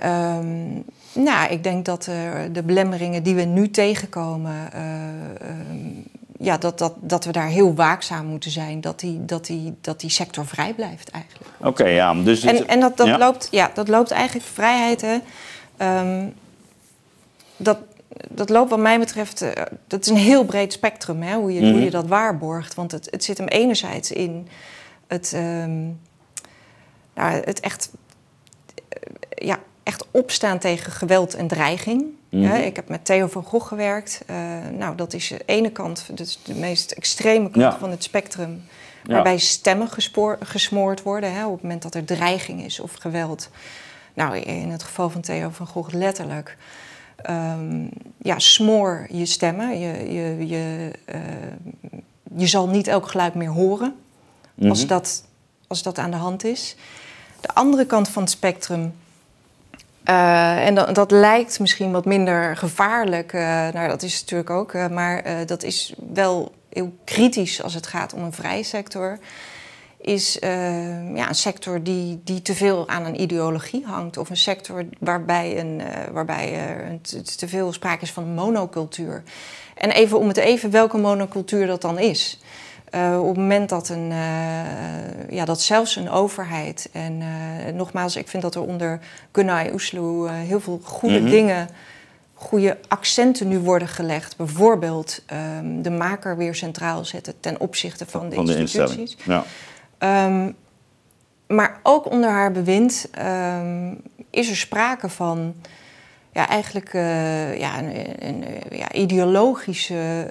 nou, 1.14 1.52
ik 1.52 1.62
denk 1.62 1.84
dat 1.84 2.06
eh, 2.06 2.14
de 2.52 2.62
belemmeringen 2.62 3.22
die 3.22 3.34
we 3.34 3.42
nu 3.42 3.70
tegenkomen, 3.70 4.72
eh, 4.72 4.82
ja, 6.42 6.56
dat, 6.58 6.78
dat, 6.78 6.92
dat 7.00 7.24
we 7.24 7.32
daar 7.32 7.46
heel 7.48 7.74
waakzaam 7.74 8.26
moeten 8.26 8.50
zijn. 8.50 8.80
Dat 8.80 9.00
die, 9.00 9.24
dat 9.24 9.46
die, 9.46 9.74
dat 9.80 10.00
die 10.00 10.10
sector 10.10 10.46
vrij 10.46 10.74
blijft 10.74 11.10
eigenlijk. 11.10 11.50
Oké, 11.58 11.84
ja. 11.86 12.14
Dus 12.14 12.42
het- 12.42 12.56
En, 12.60 12.68
en 12.68 12.80
dat, 12.80 12.96
dat, 12.96 13.06
ja. 13.06 13.18
loopt, 13.18 13.48
ja, 13.50 13.70
dat 13.74 13.88
loopt 13.88 14.10
eigenlijk 14.10 14.46
vrijheid. 14.46 15.00
Hè, 15.00 15.18
ehm, 15.76 16.28
dat, 17.56 17.78
dat 18.28 18.48
loopt 18.48 18.70
wat 18.70 18.78
mij 18.78 18.98
betreft, 18.98 19.42
eh, 19.42 19.62
dat 19.86 20.00
is 20.00 20.08
een 20.08 20.16
heel 20.16 20.44
breed 20.44 20.72
spectrum 20.72 21.22
hè, 21.22 21.34
hoe, 21.36 21.52
je, 21.52 21.60
hoe 21.60 21.70
Mhm. 21.70 21.82
je 21.82 21.90
dat 21.90 22.06
waarborgt. 22.06 22.74
Want 22.74 22.92
het, 22.92 23.08
het 23.10 23.24
zit 23.24 23.38
hem 23.38 23.46
enerzijds 23.48 24.12
in 24.12 24.48
het, 25.06 25.32
ehm, 25.34 25.80
nou, 27.14 27.32
het 27.44 27.60
echt, 27.60 27.90
eh, 28.88 29.46
ja, 29.46 29.58
echt 29.82 30.04
opstaan 30.10 30.58
tegen 30.58 30.92
geweld 30.92 31.34
en 31.34 31.46
dreiging. 31.46 32.04
Mhm. 32.40 32.54
Ik 32.54 32.76
heb 32.76 32.88
met 32.88 33.04
Theo 33.04 33.26
van 33.26 33.42
Gogh 33.44 33.66
gewerkt. 33.68 34.22
Eh, 34.26 34.36
nou, 34.78 34.96
dat 34.96 35.12
is 35.12 35.28
de 35.28 35.42
ene 35.46 35.70
kant, 35.70 36.06
is 36.14 36.38
de 36.44 36.54
meest 36.54 36.90
extreme 36.90 37.50
kant 37.50 37.56
Ja. 37.72 37.78
van 37.78 37.90
het 37.90 38.02
spectrum. 38.02 38.62
Waarbij 39.04 39.38
stemmen 39.38 39.88
gesmoord 40.40 41.02
worden 41.02 41.32
hè, 41.34 41.46
op 41.46 41.52
het 41.52 41.62
moment 41.62 41.82
dat 41.82 41.94
er 41.94 42.04
dreiging 42.04 42.64
is 42.64 42.80
of 42.80 42.94
geweld. 42.94 43.50
Nou, 44.14 44.36
in 44.36 44.70
het 44.70 44.82
geval 44.82 45.10
van 45.10 45.20
Theo 45.20 45.48
van 45.50 45.66
Gogh 45.66 45.92
letterlijk. 45.94 46.56
Ehm, 47.16 47.84
ja, 48.18 48.38
smoor 48.38 49.06
je 49.10 49.26
stemmen. 49.26 49.78
Je, 49.78 50.12
je, 50.12 50.46
je, 50.46 50.90
eh, 51.04 51.20
je 52.36 52.46
zal 52.46 52.68
niet 52.68 52.86
elk 52.86 53.08
geluid 53.10 53.34
meer 53.34 53.48
horen 53.50 53.94
als, 54.68 54.78
Mhm. 54.78 54.88
dat, 54.88 55.24
als 55.66 55.82
dat 55.82 55.98
aan 55.98 56.10
de 56.10 56.16
hand 56.16 56.44
is. 56.44 56.76
De 57.40 57.54
andere 57.54 57.86
kant 57.86 58.08
van 58.08 58.22
het 58.22 58.30
spectrum. 58.30 58.94
Eh, 60.04 60.66
en 60.66 60.74
dat, 60.74 60.94
dat 60.94 61.10
lijkt 61.10 61.60
misschien 61.60 61.92
wat 61.92 62.04
minder 62.04 62.56
gevaarlijk. 62.56 63.32
eh, 63.32 63.42
nou, 63.72 63.88
dat 63.88 64.02
is 64.02 64.20
natuurlijk 64.20 64.50
ook. 64.50 64.72
eh, 64.72 64.88
maar 64.88 65.46
dat 65.46 65.62
is 65.62 65.94
wel 66.12 66.52
heel 66.68 66.92
kritisch 67.04 67.62
als 67.62 67.74
het 67.74 67.86
gaat 67.86 68.12
om 68.14 68.22
een 68.22 68.32
vrije 68.32 68.62
sector. 68.62 69.18
Is 70.00 70.36
ja, 70.40 71.28
een 71.28 71.34
sector 71.34 71.82
die, 71.82 72.20
die 72.24 72.42
te 72.42 72.54
veel 72.54 72.88
aan 72.88 73.04
een 73.04 73.20
ideologie 73.20 73.84
hangt. 73.86 74.16
Of 74.16 74.30
een 74.30 74.36
sector 74.36 74.84
waarbij, 74.98 75.58
een, 75.58 75.82
waarbij 76.12 76.58
te 77.36 77.48
veel 77.48 77.72
sprake 77.72 78.02
is 78.02 78.12
van 78.12 78.34
monocultuur. 78.34 79.22
En 79.74 79.90
even 79.90 80.18
om 80.18 80.28
het 80.28 80.36
even 80.36 80.70
welke 80.70 80.98
monocultuur 80.98 81.66
dat 81.66 81.80
dan 81.82 81.98
is. 81.98 82.40
Eh, 82.92 83.18
op 83.20 83.28
het 83.28 83.36
moment 83.36 83.68
dat, 83.68 83.88
een, 83.88 84.10
eh, 84.10 85.30
ja, 85.30 85.44
dat 85.44 85.60
zelfs 85.60 85.96
een 85.96 86.10
overheid... 86.10 86.88
en 86.92 87.20
eh, 87.20 87.72
nogmaals, 87.74 88.16
ik 88.16 88.28
vind 88.28 88.42
dat 88.42 88.54
er 88.54 88.60
onder 88.60 88.98
Gunay 89.32 89.70
Oesloe 89.72 90.30
heel 90.30 90.60
veel 90.60 90.80
goede 90.84 91.20
Mhm. 91.20 91.30
dingen... 91.30 91.68
goede 92.34 92.78
accenten 92.88 93.48
nu 93.48 93.58
worden 93.58 93.88
gelegd. 93.88 94.36
Bijvoorbeeld 94.36 95.22
ehm, 95.26 95.82
de 95.82 95.90
maker 95.90 96.36
weer 96.36 96.54
centraal 96.54 97.04
zetten 97.04 97.34
ten 97.40 97.60
opzichte 97.60 98.06
van 98.06 98.28
de 98.28 98.34
van 98.34 98.46
de 98.46 98.56
instituties. 98.56 99.16
Ja. 99.24 99.44
Ehm, 99.98 100.50
maar 101.46 101.80
ook 101.82 102.10
onder 102.10 102.30
haar 102.30 102.52
bewind 102.52 103.08
ehm, 103.10 103.94
is 104.30 104.48
er 104.50 104.56
sprake 104.56 105.08
van 105.08 105.54
ja, 106.32 106.48
eigenlijk 106.48 106.92
ja, 107.58 107.78
een, 107.78 108.26
een, 108.26 108.44
ja, 108.70 108.92
ideologische 108.92 110.26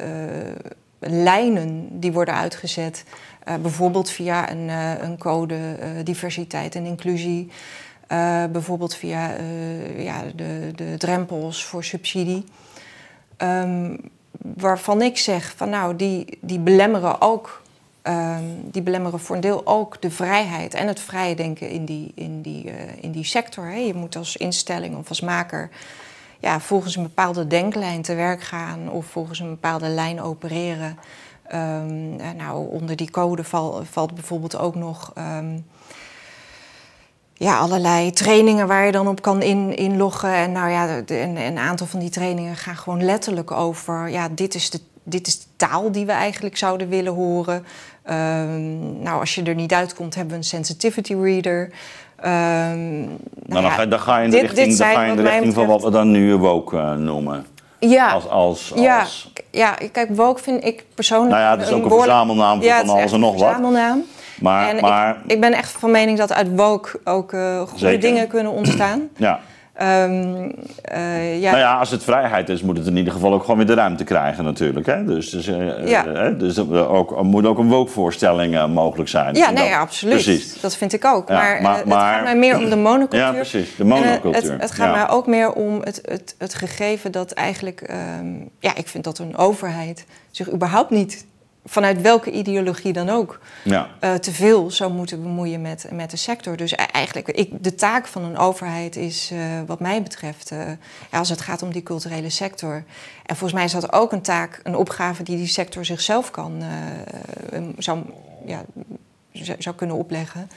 lijnen 1.10 2.00
die 2.00 2.12
worden 2.12 2.34
uitgezet. 2.34 3.04
Eh, 3.44 3.56
bijvoorbeeld 3.56 4.10
via 4.10 4.52
een, 4.52 4.70
eh, 4.70 5.02
een 5.02 5.18
code 5.18 5.56
eh, 5.56 5.90
diversiteit 6.04 6.76
en 6.76 6.86
inclusie. 6.86 7.52
Bijvoorbeeld 8.52 8.96
via 8.96 9.36
ja, 9.98 10.24
de, 10.36 10.72
de 10.76 10.96
drempels 10.98 11.66
voor 11.66 11.84
subsidie. 11.84 12.44
Ehm, 13.38 13.98
waarvan 14.42 15.02
ik 15.02 15.18
zeg 15.18 15.54
van 15.56 15.70
nou, 15.70 15.96
die, 15.96 16.38
die 16.42 16.60
belemmeren 16.60 17.22
ook, 17.22 17.62
ehm, 18.02 18.44
die 18.64 18.82
belemmeren 18.82 19.20
voor 19.20 19.36
een 19.36 19.42
deel 19.42 19.62
ook 19.66 20.02
de 20.02 20.12
vrijheid 20.12 20.74
en 20.74 20.88
het 20.88 21.00
vrije 21.00 21.36
denken 21.36 21.70
in 21.70 21.86
die, 21.86 22.12
in 22.16 22.42
die, 22.42 22.72
in 23.00 23.12
die 23.12 23.26
sector. 23.26 23.66
Hè. 23.66 23.78
Je 23.78 23.94
moet 23.94 24.16
als 24.16 24.38
instelling 24.38 24.98
of 24.98 25.10
als 25.10 25.22
maker 25.22 25.70
ja, 26.42 26.60
volgens 26.60 26.96
een 26.96 27.04
bepaalde 27.04 27.48
denklijn 27.48 28.02
te 28.02 28.16
werk 28.16 28.42
gaan 28.42 28.90
of 28.90 29.06
volgens 29.06 29.40
een 29.40 29.50
bepaalde 29.50 29.88
lijn 29.88 30.22
opereren. 30.22 30.98
Ehm, 31.48 32.20
eh, 32.20 32.30
nou, 32.38 32.70
onder 32.70 32.96
die 32.96 33.12
code 33.12 33.44
val- 33.44 33.84
valt 33.84 34.14
bijvoorbeeld 34.14 34.58
ook 34.58 34.76
nog 34.76 35.12
ehm, 35.16 35.58
ja, 37.34 37.58
allerlei 37.58 38.12
trainingen 38.12 38.68
waar 38.68 38.86
je 38.86 38.92
dan 38.92 39.08
op 39.08 39.22
kan 39.22 39.42
in, 39.42 39.76
inloggen. 39.76 40.34
En 40.34 40.52
nou 40.52 40.70
ja, 40.70 41.02
de, 41.02 41.18
en, 41.18 41.38
en 41.38 41.52
een 41.52 41.58
aantal 41.58 41.88
van 41.88 42.00
die 42.00 42.10
trainingen 42.10 42.56
gaan 42.56 42.76
gewoon 42.76 43.04
letterlijk 43.06 43.52
over... 43.52 44.10
ja, 44.10 44.30
dit 44.30 44.56
is 44.56 44.70
de, 44.70 44.80
dit 45.04 45.28
is 45.28 45.40
de 45.40 45.48
taal 45.56 45.92
die 45.92 46.06
we 46.06 46.12
eigenlijk 46.12 46.58
zouden 46.58 46.90
willen 46.90 47.14
horen. 47.14 47.66
Ehm, 48.04 49.02
nou, 49.02 49.20
als 49.20 49.36
je 49.36 49.44
er 49.44 49.56
niet 49.56 49.74
uitkomt, 49.74 50.16
hebben 50.16 50.34
we 50.34 50.40
een 50.40 50.48
sensitivity 50.48 51.14
reader. 51.14 51.72
Nou 52.22 53.62
dan, 53.62 53.72
ga, 53.72 53.86
dan 53.86 54.00
ga 54.00 54.18
je 54.18 54.24
in 54.24 54.30
de 54.30 54.36
dit- 54.36 54.46
richting, 54.46 54.68
dit 54.70 54.78
dan 54.78 54.88
zijn 54.88 54.96
ga 54.98 55.04
je 55.04 55.10
in 55.10 55.16
de 55.16 55.22
richting 55.22 55.54
van 55.54 55.66
wat 55.68 55.82
we 55.84 55.90
dan 55.92 56.12
nu 56.12 56.36
woke 56.36 56.78
eh, 56.78 56.94
noemen. 56.94 57.46
ja, 57.80 58.12
Als, 58.12 58.28
als, 58.30 58.72
ja, 58.76 59.00
als, 59.00 59.32
ja, 59.52 59.76
kijk, 59.92 60.10
woke 60.16 60.42
vind 60.42 60.66
ik 60.66 60.86
persoonlijk... 60.96 61.32
nou 61.32 61.44
ja, 61.44 61.52
het 61.52 61.62
is 61.62 61.68
ook 61.68 61.74
een 61.74 61.82
behoorlijk- 61.88 62.10
verzamelnaam 62.12 62.58
van 62.58 62.66
Ja, 62.68 62.82
is 62.84 62.90
alles 62.90 63.12
en 63.12 63.20
nog 63.20 63.34
een 63.34 63.40
wat. 63.40 63.48
verzamelnaam. 63.48 64.04
Maar, 64.40 64.70
en 64.70 64.82
maar 64.82 65.18
ik, 65.26 65.32
ik 65.32 65.40
ben 65.42 65.54
echt 65.54 65.72
van 65.72 65.92
mening 65.92 66.18
dat 66.18 66.34
uit 66.34 66.48
woke 66.56 67.00
ook 67.04 67.34
eh, 67.34 67.60
goede 67.60 67.78
Zeker. 67.78 68.00
dingen 68.00 68.28
kunnen 68.28 68.52
ontstaan. 68.52 69.10
ja. 69.18 69.40
Ehm, 69.74 70.50
eh, 70.84 71.42
ja, 71.42 71.50
Nou 71.52 71.62
ja, 71.64 71.78
als 71.78 71.92
het 71.92 72.04
vrijheid 72.04 72.50
is, 72.50 72.62
moet 72.62 72.78
het 72.78 72.88
in 72.88 72.98
ieder 72.98 73.14
geval 73.14 73.34
ook 73.34 73.42
gewoon 73.42 73.58
weer 73.58 73.66
de 73.66 73.74
ruimte 73.74 74.04
krijgen 74.04 74.44
natuurlijk. 74.44 74.86
Hè? 74.86 75.06
Dus, 75.06 75.30
dus, 75.30 75.48
eh, 75.48 75.88
Ja. 75.88 76.06
eh, 76.06 76.40
dus 76.40 76.60
ook, 76.74 77.18
er 77.18 77.26
moet 77.26 77.46
ook 77.46 77.58
een 77.58 77.68
woke-voorstelling 77.70 78.56
eh, 78.56 78.68
mogelijk 78.68 79.10
zijn. 79.10 79.36
Ja, 79.36 79.46
nee, 79.50 79.56
dat- 79.56 79.68
ja, 79.68 79.80
absoluut. 79.80 80.14
Precies. 80.14 80.60
Dat 80.62 80.76
vind 80.76 80.94
ik 80.94 81.06
ook. 81.06 81.28
Ja, 81.28 81.34
maar 81.34 81.62
maar- 81.62 81.82
maar- 81.88 82.06
het 82.08 82.16
gaat 82.16 82.24
mij 82.24 82.38
meer 82.38 82.58
om 82.58 82.70
de 82.70 82.76
monocultuur. 82.76 83.20
Ja, 83.20 83.32
precies. 83.32 83.76
De 83.76 83.84
monocultuur. 83.86 84.52
het, 84.52 84.62
het 84.62 84.72
gaat 84.72 84.96
mij 84.96 85.10
ook 85.10 85.28
meer 85.28 85.54
om 85.54 85.82
het, 85.84 86.00
het, 86.06 86.36
het 86.38 86.54
gegeven 86.54 87.12
dat 87.12 87.32
eigenlijk... 87.32 87.82
ehm, 87.82 88.28
ja, 88.60 88.76
ik 88.76 88.88
vind 88.88 89.04
dat 89.04 89.18
een 89.20 89.38
overheid 89.38 90.06
zich 90.32 90.52
überhaupt 90.54 90.90
niet... 90.90 91.26
vanuit 91.66 92.02
welke 92.02 92.32
ideologie 92.32 92.94
dan 92.94 93.10
ook... 93.10 93.40
Ja. 93.64 93.90
eh, 94.00 94.14
te 94.14 94.32
veel 94.32 94.72
zou 94.72 94.92
moeten 94.94 95.22
bemoeien 95.22 95.62
met, 95.62 95.86
met 95.92 96.12
de 96.12 96.18
sector. 96.18 96.56
Dus 96.58 96.72
e- 96.72 96.76
eigenlijk, 96.76 97.28
ik, 97.28 97.64
de 97.64 97.76
taak 97.76 98.08
van 98.08 98.24
een 98.24 98.38
overheid 98.38 98.96
is, 98.96 99.30
eh, 99.34 99.40
wat 99.66 99.80
mij 99.80 100.04
betreft, 100.04 100.52
eh, 100.52 100.58
ja, 101.12 101.18
als 101.18 101.30
het 101.30 101.42
gaat 101.42 101.62
om 101.62 101.72
die 101.72 101.84
culturele 101.84 102.30
sector. 102.30 102.84
En 103.26 103.36
volgens 103.36 103.54
mij 103.54 103.64
is 103.64 103.72
dat 103.72 103.94
ook 103.94 104.12
een 104.12 104.22
taak, 104.22 104.60
een 104.64 104.76
opgave 104.76 105.24
die 105.24 105.38
die 105.38 105.48
sector 105.48 105.86
zichzelf 105.86 106.32
kan, 106.32 106.64
zou, 107.78 108.00
ja, 108.46 108.64
zou- 109.60 109.76
kunnen 109.76 109.96
opleggen. 109.96 110.50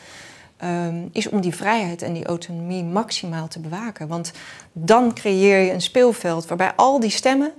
ehm, 0.56 0.96
is 1.12 1.28
om 1.28 1.40
die 1.40 1.54
vrijheid 1.54 2.02
en 2.02 2.12
die 2.12 2.24
autonomie 2.26 2.84
maximaal 2.84 3.48
te 3.48 3.60
bewaken. 3.60 4.08
Want 4.08 4.32
dan 4.72 5.14
creëer 5.14 5.58
je 5.58 5.72
een 5.72 5.80
speelveld 5.82 6.46
waarbij 6.46 6.72
al 6.76 7.00
die 7.00 7.10
stemmen 7.10 7.52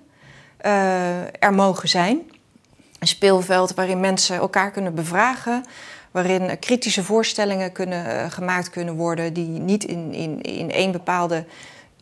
er 1.40 1.54
mogen 1.54 1.90
zijn. 1.90 2.20
Een 3.06 3.12
speelveld 3.12 3.74
waarin 3.74 4.00
mensen 4.00 4.36
elkaar 4.36 4.72
kunnen 4.72 4.96
bevragen. 4.96 5.66
waarin 6.12 6.60
kritische 6.60 7.04
voorstellingen 7.04 7.72
kunnen, 7.72 8.32
gemaakt 8.32 8.70
kunnen 8.70 8.96
worden 8.96 9.34
die 9.34 9.48
niet 9.48 9.84
in, 9.84 10.14
in, 10.14 10.42
in 10.42 10.72
één 10.72 10.92
bepaalde 10.92 11.46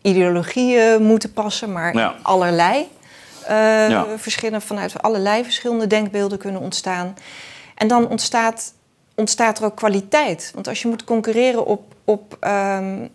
ideologie 0.01 0.99
moeten 0.99 1.33
passen, 1.33 1.71
maar 1.71 2.15
allerlei. 2.21 2.87
verschillen, 4.17 4.61
vanuit 4.61 5.01
allerlei 5.01 5.43
verschillende 5.43 5.87
denkbeelden 5.87 6.37
kunnen 6.37 6.61
ontstaan. 6.61 7.17
En 7.75 7.87
dan 7.87 8.07
ontstaat, 8.07 8.73
ontstaat 9.15 9.59
er 9.59 9.65
ook 9.65 9.75
kwaliteit. 9.75 10.51
Want 10.53 10.67
als 10.67 10.81
je 10.81 10.87
moet 10.87 11.03
concurreren 11.03 11.65
op, 11.65 11.95
op 12.03 12.37
ehm, 12.39 13.07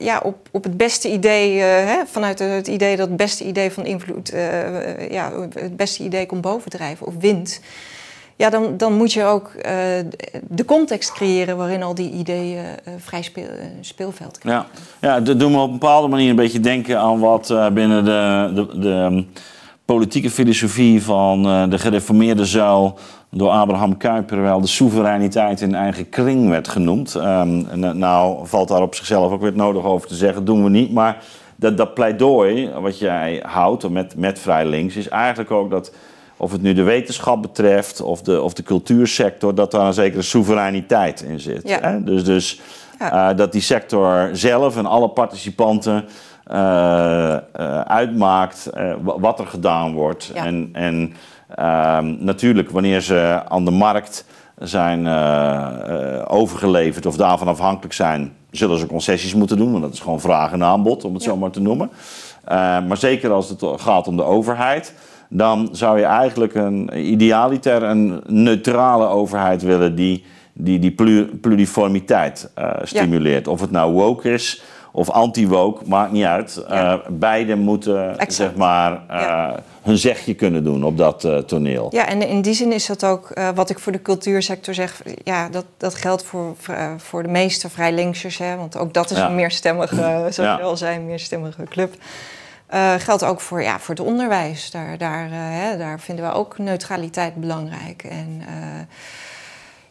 ja, 0.00 0.20
op, 0.24 0.48
op 0.50 0.64
het 0.64 0.76
beste 0.76 1.12
idee, 1.12 1.56
uh, 1.56 1.62
hè, 1.62 1.96
vanuit 2.06 2.38
het 2.38 2.68
idee 2.68 2.96
dat 2.96 3.08
het 3.08 3.16
beste 3.16 3.44
idee 3.44 3.72
van 3.72 3.84
invloed, 3.84 4.32
uh, 4.34 5.10
ja, 5.10 5.32
het 5.54 5.76
beste 5.76 6.02
idee 6.02 6.26
komt 6.26 6.40
bovendrijven 6.40 7.06
of 7.06 7.14
wint. 7.18 7.60
Ja, 8.36 8.50
dan, 8.50 8.76
dan 8.76 8.92
moet 8.92 9.12
je 9.12 9.24
ook 9.24 9.52
de 10.48 10.64
context 10.64 11.12
creëren 11.12 11.56
waarin 11.56 11.82
al 11.82 11.94
die 11.94 12.12
ideeën 12.12 12.64
vrij 12.98 13.22
speel, 13.22 13.48
speelveld 13.80 14.38
krijgen. 14.38 14.66
Ja, 15.00 15.08
ja 15.08 15.20
dat 15.20 15.40
doet 15.40 15.50
me 15.50 15.58
op 15.58 15.66
een 15.66 15.78
bepaalde 15.78 16.08
manier 16.08 16.30
een 16.30 16.36
beetje 16.36 16.60
denken 16.60 16.98
aan 16.98 17.18
wat 17.18 17.54
binnen 17.72 18.04
de, 18.04 18.50
de, 18.54 18.78
de 18.78 19.24
politieke 19.94 20.30
filosofie 20.30 21.02
van 21.02 21.42
de 21.70 21.78
gereformeerde 21.78 22.44
zuil 22.44 22.98
door 23.30 23.48
Abraham 23.48 23.96
Kuyper 23.96 24.42
wel 24.42 24.60
de 24.60 24.66
soevereiniteit 24.66 25.60
in 25.60 25.74
eigen 25.74 26.08
kring 26.08 26.48
werd 26.48 26.68
genoemd. 26.68 27.14
Um, 27.14 27.66
nou 27.98 28.46
valt 28.46 28.68
daar 28.68 28.82
op 28.82 28.94
zichzelf 28.94 29.32
ook 29.32 29.40
weer 29.40 29.56
nodig 29.56 29.84
over 29.84 30.08
te 30.08 30.14
zeggen, 30.14 30.44
doen 30.44 30.64
we 30.64 30.70
niet. 30.70 30.92
Maar 30.92 31.22
dat, 31.56 31.76
dat 31.76 31.94
pleidooi 31.94 32.70
wat 32.80 32.98
jij 32.98 33.42
houdt 33.46 33.88
met, 33.88 34.16
met 34.16 34.38
Vrij 34.38 34.66
Links 34.66 34.96
is 34.96 35.08
eigenlijk 35.08 35.50
ook 35.50 35.70
dat, 35.70 35.92
of 36.36 36.52
het 36.52 36.62
nu 36.62 36.72
de 36.72 36.82
wetenschap 36.82 37.42
betreft 37.42 38.00
of 38.00 38.22
de, 38.22 38.42
of 38.42 38.52
de 38.52 38.62
cultuursector, 38.62 39.54
dat 39.54 39.70
daar 39.70 39.86
een 39.86 39.94
zekere 39.94 40.22
soevereiniteit 40.22 41.22
in 41.22 41.40
zit. 41.40 41.68
Ja. 41.68 41.78
Hè? 41.80 42.04
Dus, 42.04 42.24
dus 42.24 42.60
ja. 42.98 43.30
uh, 43.30 43.36
dat 43.36 43.52
die 43.52 43.60
sector 43.60 44.30
zelf 44.32 44.76
en 44.76 44.86
alle 44.86 45.08
participanten 45.08 46.04
uitmaakt 47.84 48.70
wat 49.02 49.40
er 49.40 49.46
gedaan 49.46 49.92
wordt. 49.92 50.30
Ja. 50.34 50.44
En, 50.44 50.68
en 50.72 51.12
Ehm, 51.54 52.14
natuurlijk, 52.18 52.70
wanneer 52.70 53.00
ze 53.00 53.42
aan 53.48 53.64
de 53.64 53.70
markt 53.70 54.24
zijn 54.58 55.06
overgeleverd 56.26 57.06
of 57.06 57.16
daarvan 57.16 57.48
afhankelijk 57.48 57.94
zijn, 57.94 58.32
zullen 58.50 58.78
ze 58.78 58.86
concessies 58.86 59.34
moeten 59.34 59.56
doen. 59.56 59.70
Want 59.70 59.82
dat 59.82 59.92
is 59.92 60.00
gewoon 60.00 60.20
vraag 60.20 60.52
en 60.52 60.64
aanbod, 60.64 61.04
om 61.04 61.14
het 61.14 61.22
zo 61.22 61.36
maar 61.36 61.50
te 61.50 61.60
noemen. 61.60 61.90
Maar 62.88 62.96
zeker 62.96 63.30
als 63.30 63.48
het 63.48 63.64
gaat 63.76 64.08
om 64.08 64.16
de 64.16 64.24
overheid, 64.24 64.94
dan 65.28 65.68
zou 65.72 65.98
je 65.98 66.04
eigenlijk 66.04 66.54
een 66.54 67.10
idealiter 67.12 67.82
een 67.82 68.22
neutrale 68.26 69.06
overheid 69.06 69.62
willen 69.62 69.94
die 69.94 70.24
die, 70.52 70.78
die 70.78 70.94
pluriformiteit 71.40 72.50
uh, 72.58 72.70
stimuleert. 72.82 73.48
Of 73.48 73.60
het 73.60 73.70
nou 73.70 73.92
woke 73.92 74.32
is 74.32 74.62
of 74.92 75.10
anti-woke, 75.10 75.82
maakt 75.86 76.12
niet 76.12 76.24
uit. 76.24 76.64
Ja. 76.68 76.94
Uh, 76.94 77.00
beide 77.08 77.56
moeten 77.56 78.16
zeg 78.28 78.54
maar, 78.54 79.02
uh, 79.10 79.52
hun 79.82 79.98
zegje 79.98 80.34
kunnen 80.34 80.64
doen 80.64 80.84
op 80.84 80.96
dat 80.96 81.24
uh, 81.24 81.38
toneel. 81.38 81.88
Ja, 81.90 82.06
en 82.06 82.28
in 82.28 82.42
die 82.42 82.54
zin 82.54 82.72
is 82.72 82.86
dat 82.86 83.04
ook 83.04 83.40
wat 83.54 83.70
ik 83.70 83.78
voor 83.78 83.92
de 83.92 84.02
cultuursector 84.02 84.74
zeg. 84.74 85.02
Ja, 85.24 85.48
dat, 85.48 85.64
dat 85.76 85.94
geldt 85.94 86.24
voor, 86.24 86.54
voor 86.96 87.22
de 87.22 87.28
meeste 87.28 87.70
vrij 87.70 87.92
linksers. 87.92 88.38
Hè, 88.38 88.56
want 88.56 88.76
ook 88.76 88.94
dat 88.94 89.10
is 89.10 89.18
een 89.18 89.34
meerstemmige, 89.34 89.96
zoals 90.32 90.36
ja. 90.36 90.56
je 90.56 90.62
al 90.62 90.76
zei, 90.76 90.96
een 90.96 91.06
meerstemmige 91.06 91.64
club. 91.64 91.94
geldt 92.98 93.24
ook 93.24 93.40
voor, 93.40 93.62
ja, 93.62 93.78
voor 93.78 93.94
het 93.94 94.04
onderwijs. 94.04 94.70
Daar, 94.70 94.98
daar, 94.98 95.28
hè, 95.30 95.76
daar 95.78 96.00
vinden 96.00 96.24
we 96.24 96.32
ook 96.32 96.58
neutraliteit 96.58 97.34
belangrijk. 97.34 98.04
En 98.04 98.42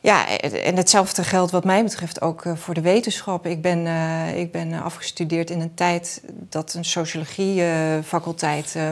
ja, 0.01 0.38
en 0.39 0.75
hetzelfde 0.75 1.24
geldt 1.24 1.51
wat 1.51 1.63
mij 1.63 1.84
betreft 1.84 2.22
ook 2.22 2.46
eh, 2.46 2.56
voor 2.56 2.74
de 2.74 2.82
wetenschap. 2.82 3.46
Ik 3.46 3.62
ben, 3.62 3.86
uh, 3.86 4.39
ik 4.39 4.51
ben 4.51 4.82
afgestudeerd 4.82 5.50
in 5.50 5.62
een 5.62 5.74
tijd 5.74 6.22
dat 6.50 6.74
een 6.74 6.86
sociologiefaculteit... 6.86 8.74
Uh, 8.77 8.91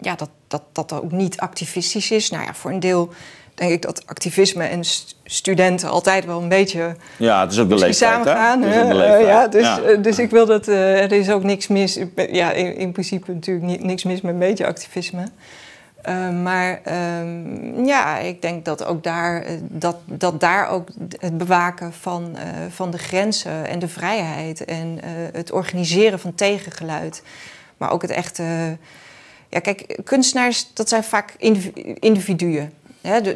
ja, 0.00 0.14
dat, 0.14 0.30
dat, 0.48 0.62
dat 0.72 0.92
ook 0.92 1.12
niet 1.12 1.38
activistisch 1.38 2.10
is. 2.10 2.30
Nou 2.30 2.44
ja, 2.44 2.54
voor 2.54 2.70
een 2.70 2.80
deel 2.80 3.12
denk 3.54 3.72
ik 3.72 3.82
dat 3.82 4.06
activisme 4.06 4.64
en 4.64 4.80
studenten 5.24 5.88
altijd 5.88 6.24
wel 6.24 6.42
een 6.42 6.48
beetje 6.48 6.96
ja, 7.16 7.40
het 7.40 7.52
is 7.52 7.58
ook 7.58 7.68
de 7.68 7.74
leeftijd, 7.74 8.12
samengaan. 8.12 8.62
Hè? 8.62 8.80
ja, 9.18 9.48
dus, 9.48 9.62
ja. 9.62 9.94
dus 9.94 10.18
ik 10.18 10.30
wil 10.30 10.46
dat 10.46 10.66
er 10.66 11.12
is 11.12 11.30
ook 11.30 11.42
niks 11.42 11.66
mis. 11.66 11.98
Ja, 12.30 12.52
in, 12.52 12.76
in 12.76 12.92
principe 12.92 13.32
natuurlijk 13.32 13.66
niet, 13.66 13.82
niks 13.82 14.04
mis 14.04 14.20
met 14.20 14.32
een 14.32 14.38
beetje 14.38 14.66
activisme. 14.66 15.28
Uh, 16.08 16.30
maar 16.42 16.80
um, 17.20 17.84
ja, 17.84 18.18
ik 18.18 18.42
denk 18.42 18.64
dat 18.64 18.84
ook 18.84 19.02
daar, 19.02 19.42
eh, 19.42 19.54
dat, 19.62 19.96
dat 20.04 20.40
daar 20.40 20.68
ook 20.68 20.88
het 21.18 21.38
bewaken 21.38 21.92
van, 21.92 22.30
uh, 22.34 22.40
van 22.70 22.90
de 22.90 22.98
grenzen 22.98 23.66
en 23.66 23.78
de 23.78 23.88
vrijheid 23.88 24.64
en 24.64 24.86
uh, 24.86 25.00
het 25.32 25.52
organiseren 25.52 26.18
van 26.18 26.34
tegengeluid, 26.34 27.22
maar 27.76 27.90
ook 27.90 28.02
het 28.02 28.10
echte. 28.10 28.76
Ja, 29.48 29.60
kijk, 29.60 30.00
kunstenaars, 30.04 30.70
dat 30.74 30.88
zijn 30.88 31.04
vaak 31.04 31.34
individuen. 31.98 32.72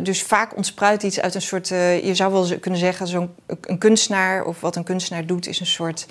Dus 0.00 0.22
vaak 0.22 0.56
ontspruit 0.56 1.02
iets 1.02 1.20
uit 1.20 1.34
een 1.34 1.42
soort. 1.42 1.68
je 1.68 2.10
zou 2.12 2.32
wel 2.32 2.58
kunnen 2.58 2.80
zeggen, 2.80 3.06
zo'n 3.06 3.34
een 3.60 3.78
kunstenaar 3.78 4.44
of 4.44 4.60
wat 4.60 4.76
een 4.76 4.84
kunstenaar 4.84 5.26
doet, 5.26 5.46
is 5.46 5.60
een 5.60 5.66
soort 5.66 6.06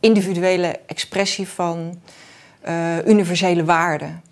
individuele 0.00 0.80
expressie 0.86 1.48
van 1.48 2.00
universele 3.06 3.64
waarden. 3.64 4.22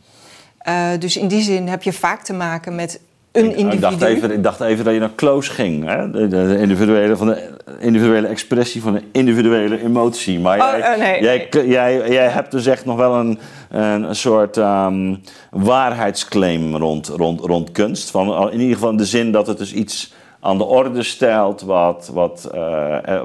Uh, 0.68 0.88
dus 0.98 1.16
in 1.16 1.28
die 1.28 1.42
zin 1.42 1.68
heb 1.68 1.82
je 1.82 1.92
vaak 1.92 2.22
te 2.22 2.32
maken 2.32 2.74
met 2.74 3.00
een 3.32 3.56
individu. 3.56 3.74
Ik 3.74 3.80
dacht 3.80 4.02
even, 4.02 4.30
ik 4.30 4.42
dacht 4.42 4.60
even 4.60 4.84
dat 4.84 4.94
je 4.94 5.00
naar 5.00 5.14
close 5.14 5.50
ging. 5.50 5.84
Hè? 5.84 6.10
De, 6.10 6.28
de, 6.28 6.58
individuele, 6.58 7.16
van 7.16 7.26
de 7.26 7.50
individuele 7.78 8.26
expressie 8.26 8.82
van 8.82 8.94
een 8.94 9.04
individuele 9.12 9.82
emotie. 9.82 10.40
Maar 10.40 10.60
oh, 10.60 10.78
jij, 10.78 10.92
oh, 10.92 10.98
nee, 10.98 11.22
jij, 11.22 11.48
nee. 11.50 11.68
jij, 11.68 12.10
jij, 12.10 12.28
hebt 12.28 12.50
dus 12.50 12.66
echt 12.66 12.84
nog 12.84 12.96
wel 12.96 13.14
een, 13.14 13.38
een 13.70 14.16
soort 14.16 14.56
um, 14.56 15.20
waarheidsclaim 15.50 16.76
rond, 16.76 17.08
rond, 17.08 17.40
rond 17.40 17.72
kunst. 17.72 18.10
Van, 18.10 18.50
in 18.52 18.60
ieder 18.60 18.74
geval 18.74 18.90
in 18.90 18.96
de 18.96 19.04
zin 19.04 19.32
dat 19.32 19.46
het 19.46 19.58
dus 19.58 19.72
iets 19.72 20.14
aan 20.40 20.58
de 20.58 20.64
orde 20.64 21.02
stelt... 21.02 21.60
Wat, 21.60 22.10
wat, 22.12 22.50
uh, 22.54 22.60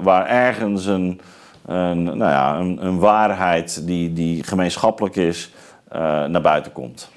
waar 0.02 0.28
ergens 0.28 0.86
een, 0.86 1.21
een, 1.65 2.04
nou 2.04 2.17
ja, 2.17 2.58
een, 2.58 2.86
een 2.86 2.99
waarheid 2.99 3.88
die, 3.88 4.13
die 4.13 4.43
gemeenschappelijk 4.43 5.15
is... 5.15 5.52
Uh, 5.93 6.25
naar 6.25 6.41
buiten 6.41 6.71
komt. 6.71 7.10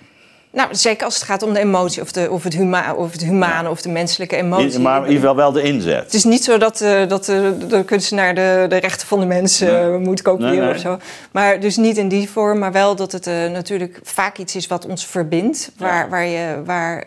Nou, 0.52 0.74
zeker 0.74 1.04
als 1.04 1.14
het 1.14 1.22
gaat 1.22 1.42
om 1.42 1.52
de 1.52 1.58
emotie, 1.58 2.02
of, 2.02 2.12
de, 2.12 2.30
of, 2.30 2.42
het, 2.42 2.54
huma, 2.54 2.94
of 2.94 3.12
het 3.12 3.22
humane 3.22 3.70
of 3.70 3.82
de 3.82 3.88
menselijke 3.88 4.36
emotie. 4.36 4.78
maar 4.78 4.96
in 4.96 5.06
ieder 5.06 5.20
geval 5.20 5.36
wel 5.36 5.52
de 5.52 5.62
inzet. 5.62 6.04
Het 6.04 6.14
is 6.14 6.24
niet 6.24 6.44
zo 6.44 6.58
dat, 6.58 6.80
uh, 6.80 7.08
dat 7.08 7.28
uh, 7.28 7.48
de 7.68 7.84
kunstenaar 7.84 8.34
de, 8.34 8.66
de 8.68 8.76
rechten 8.76 9.06
van 9.06 9.20
de 9.20 9.26
mensen 9.26 9.90
nee. 9.90 9.98
moet 9.98 10.22
kopiëren 10.22 10.50
nee, 10.50 10.60
nee. 10.60 10.74
of 10.74 10.80
zo. 10.80 10.98
Maar 11.30 11.60
dus 11.60 11.76
niet 11.76 11.96
in 11.96 12.08
die 12.08 12.30
vorm, 12.30 12.58
maar 12.58 12.72
wel 12.72 12.96
dat 12.96 13.12
het 13.12 13.26
uh, 13.26 13.46
natuurlijk 13.46 14.00
vaak 14.02 14.38
iets 14.38 14.56
is 14.56 14.66
wat 14.66 14.86
ons 14.86 15.06
verbindt. 15.06 15.72
Waar, 15.76 16.04
ja. 16.04 16.08
waar 16.08 16.26
je 16.26 16.62
waar, 16.64 17.04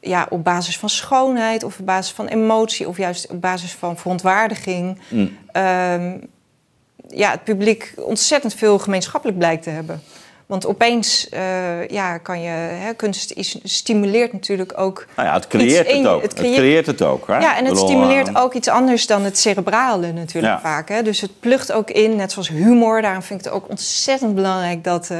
ja, 0.00 0.26
op 0.30 0.44
basis 0.44 0.78
van 0.78 0.88
schoonheid 0.88 1.62
of 1.62 1.78
op 1.78 1.86
basis 1.86 2.12
van 2.12 2.26
emotie 2.26 2.88
of 2.88 2.96
juist 2.96 3.26
op 3.30 3.40
basis 3.40 3.72
van 3.72 3.98
verontwaardiging. 3.98 4.98
Mm. 5.08 5.20
Um, 5.56 6.30
ja, 7.08 7.30
het 7.30 7.44
publiek 7.44 7.94
ontzettend 7.96 8.54
veel 8.54 8.78
gemeenschappelijk 8.78 9.38
blijkt 9.38 9.62
te 9.62 9.70
hebben. 9.70 10.02
Want 10.52 10.66
opeens 10.66 11.26
uh, 11.34 11.88
ja, 11.88 12.18
kan 12.18 12.40
je, 12.40 12.48
hè, 12.48 12.94
kunst 12.94 13.32
is, 13.32 13.58
stimuleert 13.62 14.32
natuurlijk 14.32 14.78
ook. 14.78 15.06
Nou 15.16 15.28
ja, 15.28 15.34
het 15.34 15.46
creëert 15.46 15.92
het 15.92 16.06
ook. 16.06 16.22
Het 16.22 16.34
creëert, 16.34 16.56
het, 16.56 16.64
creëert 16.64 16.86
het 16.86 17.02
ook. 17.02 17.26
Hè? 17.26 17.38
Ja, 17.38 17.56
en 17.56 17.64
het 17.64 17.78
stimuleert 17.78 18.28
uh, 18.28 18.42
ook 18.42 18.54
iets 18.54 18.68
anders 18.68 19.06
dan 19.06 19.22
het 19.22 19.38
cerebrale 19.38 20.12
natuurlijk 20.12 20.54
ja. 20.54 20.60
vaak. 20.60 20.88
Hè? 20.88 21.02
Dus 21.02 21.20
het 21.20 21.40
plucht 21.40 21.72
ook 21.72 21.90
in, 21.90 22.16
net 22.16 22.32
zoals 22.32 22.48
humor. 22.48 23.02
Daarom 23.02 23.22
vind 23.22 23.38
ik 23.38 23.44
het 23.44 23.54
ook 23.54 23.68
ontzettend 23.68 24.34
belangrijk 24.34 24.84
dat. 24.84 25.08
Uh, 25.12 25.18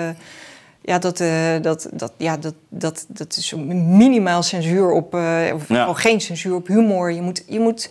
ja, 0.83 0.99
dat, 0.99 1.23
dat, 1.63 1.89
dat, 1.93 2.13
ja, 2.17 2.37
dat, 2.37 2.55
dat, 2.69 3.05
dat 3.09 3.37
is 3.37 3.55
minimaal 3.55 4.43
censuur 4.43 4.91
op, 4.91 5.15
of 5.55 5.69
ja. 5.69 5.93
geen 5.93 6.21
censuur 6.21 6.55
op 6.55 6.67
humor. 6.67 7.13
Je 7.13 7.23
moet, 7.23 7.45
je 7.47 7.61
moet, 7.61 7.91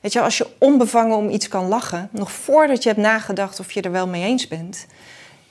weet 0.00 0.12
je, 0.12 0.20
als 0.20 0.38
je 0.38 0.46
onbevangen 0.58 1.16
om 1.16 1.30
iets 1.30 1.48
kan 1.48 1.68
lachen, 1.68 2.08
nog 2.10 2.32
voordat 2.32 2.82
je 2.82 2.88
hebt 2.88 3.00
nagedacht 3.00 3.60
of 3.60 3.72
je 3.72 3.80
er 3.82 3.92
wel 3.92 4.06
mee 4.06 4.24
eens 4.24 4.48
bent, 4.48 4.86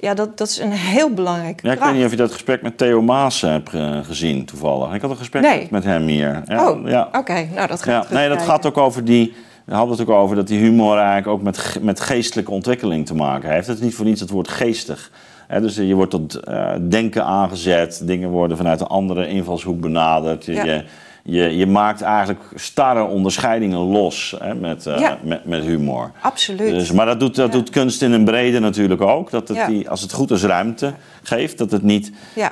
ja, 0.01 0.13
dat, 0.13 0.37
dat 0.37 0.47
is 0.47 0.59
een 0.59 0.71
heel 0.71 1.09
belangrijke 1.13 1.67
ja, 1.67 1.73
Ik 1.73 1.79
weet 1.79 1.93
niet 1.93 2.05
of 2.05 2.11
je 2.11 2.17
dat 2.17 2.31
gesprek 2.31 2.61
met 2.61 2.77
Theo 2.77 3.01
Maas 3.01 3.41
hebt 3.41 3.73
uh, 3.73 3.97
gezien 4.03 4.45
toevallig. 4.45 4.93
Ik 4.93 5.01
had 5.01 5.09
een 5.09 5.17
gesprek 5.17 5.43
nee. 5.43 5.67
met 5.71 5.83
hem 5.83 6.07
hier. 6.07 6.41
Ja, 6.45 6.69
oh, 6.69 6.87
ja. 6.87 7.09
oké. 7.11 7.47
Nou, 7.55 7.67
dat 7.67 7.83
gaat 7.83 8.07
ja, 8.09 8.15
Nee, 8.15 8.29
dat 8.29 8.41
gaat 8.41 8.65
ook 8.65 8.77
over 8.77 9.05
die... 9.05 9.33
We 9.65 9.73
hadden 9.73 9.97
het 9.97 10.09
ook 10.09 10.15
over 10.15 10.35
dat 10.35 10.47
die 10.47 10.59
humor 10.59 10.97
eigenlijk 10.97 11.27
ook 11.27 11.41
met, 11.41 11.77
met 11.81 11.99
geestelijke 11.99 12.51
ontwikkeling 12.51 13.05
te 13.05 13.15
maken 13.15 13.49
heeft. 13.49 13.67
Het 13.67 13.77
is 13.77 13.83
niet 13.83 13.95
voor 13.95 14.05
niets 14.05 14.21
het 14.21 14.29
woord 14.29 14.47
geestig. 14.47 15.11
He, 15.47 15.61
dus 15.61 15.75
je 15.75 15.95
wordt 15.95 16.11
tot 16.11 16.39
uh, 16.47 16.71
denken 16.89 17.25
aangezet. 17.25 18.01
Dingen 18.03 18.29
worden 18.29 18.57
vanuit 18.57 18.81
een 18.81 18.87
andere 18.87 19.27
invalshoek 19.27 19.79
benaderd. 19.79 20.45
Ja. 20.45 20.63
Je, 20.63 20.83
je, 21.23 21.57
je 21.57 21.67
maakt 21.67 22.01
eigenlijk 22.01 22.43
starre 22.55 23.03
onderscheidingen 23.03 23.79
los 23.79 24.35
hè, 24.39 24.55
met, 24.55 24.85
uh, 24.85 24.99
ja. 24.99 25.17
met, 25.23 25.45
met 25.45 25.63
humor. 25.63 26.11
Absoluut. 26.21 26.73
Dus, 26.73 26.91
maar 26.91 27.05
dat, 27.05 27.19
doet, 27.19 27.35
dat 27.35 27.51
ja. 27.51 27.57
doet 27.57 27.69
kunst 27.69 28.01
in 28.01 28.11
een 28.11 28.25
brede 28.25 28.59
natuurlijk 28.59 29.01
ook. 29.01 29.31
Dat 29.31 29.47
het 29.47 29.67
die, 29.67 29.89
als 29.89 30.01
het 30.01 30.13
goed 30.13 30.31
is 30.31 30.43
ruimte 30.43 30.93
geeft, 31.23 31.57
dat 31.57 31.71
het 31.71 31.83
niet, 31.83 32.11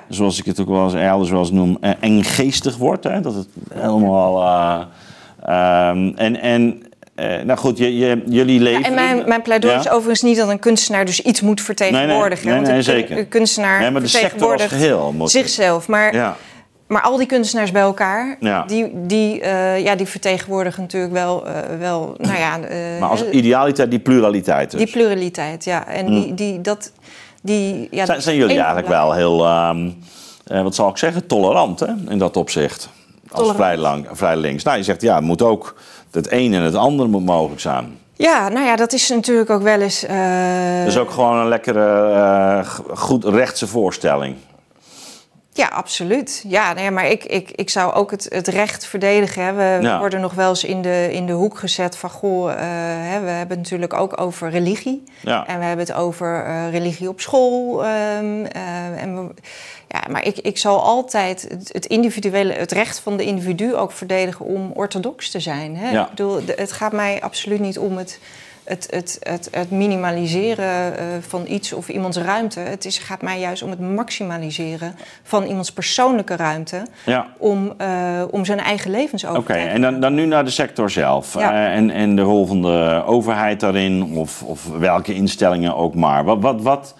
zoals 0.09 0.39
ik 0.39 0.45
het 0.45 0.59
ook 0.59 0.69
wel 0.69 0.83
eens 0.83 0.93
elders 0.93 1.29
wel 1.29 1.39
eens 1.39 1.51
noem, 1.51 1.77
enggeestig 1.99 2.77
wordt. 2.77 3.03
Hè, 3.03 3.21
dat 3.21 3.35
het 3.35 3.47
helemaal... 3.73 4.41
Uh, 4.41 4.85
Ehm, 5.43 6.11
en 6.15 6.41
en 6.41 6.83
uh, 7.15 7.41
nou 7.41 7.59
goed, 7.59 7.77
je, 7.77 7.97
je, 7.97 8.21
jullie 8.25 8.59
leven... 8.59 8.81
Ja, 8.81 8.87
en 8.87 8.93
mijn, 8.93 9.23
mijn 9.27 9.41
pleidooi 9.41 9.75
is 9.75 9.89
overigens 9.89 10.21
niet 10.21 10.37
dat 10.37 10.49
een 10.49 10.59
kunstenaar 10.59 11.05
dus 11.05 11.21
iets 11.21 11.41
moet 11.41 11.61
vertegenwoordigen. 11.61 12.45
Nee, 12.45 12.55
nee, 12.55 12.63
nee, 12.63 12.73
nee 12.73 12.81
zeker. 12.81 13.17
Een 13.17 13.27
kunstenaar 13.27 13.79
nee, 13.79 13.91
maar 13.91 14.01
de 14.01 14.07
vertegenwoordigt 14.07 14.71
geheel 14.71 15.13
moet 15.17 15.31
zichzelf. 15.31 15.87
Maar, 15.87 16.15
ja. 16.15 16.37
Maar 16.89 17.01
al 17.01 17.17
die 17.17 17.25
kunstenaars 17.25 17.71
bij 17.71 17.81
elkaar, 17.81 18.37
ja. 18.39 18.63
die, 18.63 18.91
die, 18.93 19.41
uh, 19.41 19.83
ja, 19.83 19.95
die 19.95 20.05
vertegenwoordigen 20.05 20.81
natuurlijk 20.81 21.13
wel... 21.13 21.47
Uh, 21.47 21.53
wel 21.79 22.15
nou 22.17 22.37
ja, 22.37 22.59
maar 22.99 23.09
als 23.09 23.29
idealiteit 23.29 23.89
die 23.89 23.99
pluraliteit 23.99 24.71
dus. 24.71 24.79
Die 24.79 24.91
pluraliteit, 24.91 25.63
ja. 25.63 25.87
En 25.87 26.05
Mm. 26.05 26.21
die, 26.21 26.33
die, 26.33 26.61
dat, 26.61 26.91
die, 27.41 27.87
ja, 27.91 28.05
zijn, 28.05 28.21
zijn 28.21 28.35
jullie 28.35 28.57
eigenlijk 28.57 28.87
wel 28.87 29.13
heel, 29.13 29.47
um, 29.69 29.97
wat 30.43 30.75
zal 30.75 30.89
ik 30.89 30.97
zeggen, 30.97 31.27
tolerant 31.27 31.79
hè, 31.79 31.93
in 32.07 32.17
dat 32.17 32.37
opzicht? 32.37 32.89
Als 33.31 33.51
vrij, 33.51 33.77
lang, 33.77 34.07
vrij 34.11 34.35
links. 34.37 34.63
Nou, 34.63 34.77
je 34.77 34.83
zegt 34.83 35.01
ja, 35.01 35.15
het 35.15 35.23
moet 35.23 35.41
ook 35.41 35.75
het 36.11 36.31
een 36.31 36.53
en 36.53 36.61
het 36.61 36.75
ander 36.75 37.09
moet 37.09 37.25
mogelijk 37.25 37.61
zijn. 37.61 37.97
Ja, 38.15 38.49
nou 38.49 38.65
ja, 38.65 38.75
dat 38.75 38.93
is 38.93 39.09
natuurlijk 39.09 39.49
ook 39.49 39.61
wel 39.61 39.81
eens. 39.81 40.01
Dat 40.01 40.87
is 40.87 40.97
ook 40.97 41.11
gewoon 41.11 41.37
een 41.37 41.47
lekkere, 41.47 42.63
goed 42.93 43.25
rechtse 43.25 43.67
voorstelling. 43.67 44.35
Ja, 45.59 45.67
absoluut. 45.67 46.43
Ja, 46.47 46.73
nee, 46.73 46.91
maar 46.91 47.07
ik, 47.07 47.23
ik, 47.23 47.51
ik 47.51 47.69
zou 47.69 47.93
ook 47.93 48.11
het, 48.11 48.25
het 48.29 48.47
recht 48.47 48.85
verdedigen. 48.85 49.43
Hè. 49.43 49.53
We 49.53 49.87
Ja. 49.87 49.99
worden 49.99 50.21
nog 50.21 50.33
wel 50.33 50.49
eens 50.49 50.63
in 50.63 50.81
de, 50.81 51.09
in 51.11 51.25
de 51.25 51.33
hoek 51.33 51.57
gezet 51.57 51.97
van... 51.97 52.09
goh, 52.09 52.49
uh, 52.49 52.55
hè, 52.57 53.19
we 53.19 53.29
hebben 53.29 53.57
het 53.57 53.57
natuurlijk 53.57 53.93
ook 53.93 54.21
over 54.21 54.49
religie. 54.49 55.03
Ja. 55.19 55.47
En 55.47 55.59
we 55.59 55.65
hebben 55.65 55.85
het 55.85 55.95
over 55.95 56.45
uh, 56.47 56.71
religie 56.71 57.09
op 57.09 57.21
school. 57.21 57.85
Um, 57.85 58.45
uh, 58.45 59.01
en 59.01 59.15
we, 59.15 59.33
ja, 59.87 60.01
maar 60.09 60.25
ik, 60.25 60.37
ik 60.37 60.57
zal 60.57 60.81
altijd 60.81 61.47
het, 61.49 61.69
het, 61.73 61.85
individuele, 61.85 62.53
het 62.53 62.71
recht 62.71 62.99
van 62.99 63.17
de 63.17 63.23
individu 63.23 63.75
ook 63.75 63.91
verdedigen... 63.91 64.45
om 64.45 64.71
orthodox 64.73 65.29
te 65.29 65.39
zijn. 65.39 65.77
Hè. 65.77 65.89
Ja. 65.91 66.03
Ik 66.03 66.09
bedoel, 66.09 66.41
het 66.55 66.71
gaat 66.71 66.91
mij 66.91 67.21
absoluut 67.21 67.59
niet 67.59 67.79
om 67.79 67.97
het... 67.97 68.19
Het, 68.69 68.87
het, 68.89 69.17
het, 69.19 69.49
het, 69.51 69.71
minimaliseren 69.71 70.93
uh, 70.93 70.99
van 71.27 71.43
iets 71.47 71.73
of 71.73 71.89
iemands 71.89 72.17
ruimte. 72.17 72.59
Het 72.59 72.85
is, 72.85 72.97
gaat 72.97 73.21
mij 73.21 73.39
juist 73.39 73.63
om 73.63 73.69
het 73.69 73.79
maximaliseren 73.79 74.95
van 75.23 75.43
iemands 75.45 75.71
persoonlijke 75.71 76.35
ruimte. 76.35 76.85
Ja. 77.05 77.27
Om, 77.37 77.73
uh, 77.81 78.23
om 78.31 78.45
zijn 78.45 78.59
eigen 78.59 78.91
levensovertuiging. 78.91 79.59
Oké, 79.59 79.67
okay, 79.67 79.75
en 79.75 79.81
dan, 79.81 80.01
dan 80.01 80.13
nu 80.13 80.25
naar 80.25 80.45
de 80.45 80.49
sector 80.49 80.89
zelf. 80.89 81.33
Ja. 81.33 81.51
Uh, 81.51 81.75
en, 81.75 81.89
en 81.91 82.15
de 82.15 82.21
rol 82.21 82.45
van 82.45 82.61
de 82.61 83.03
overheid 83.05 83.59
daarin, 83.59 84.03
of, 84.03 84.43
of 84.43 84.67
welke 84.67 85.13
instellingen 85.13 85.75
ook 85.75 85.95
maar. 85.95 86.23
Wat, 86.23 86.41
wat, 86.41 86.61
wat, 86.61 86.95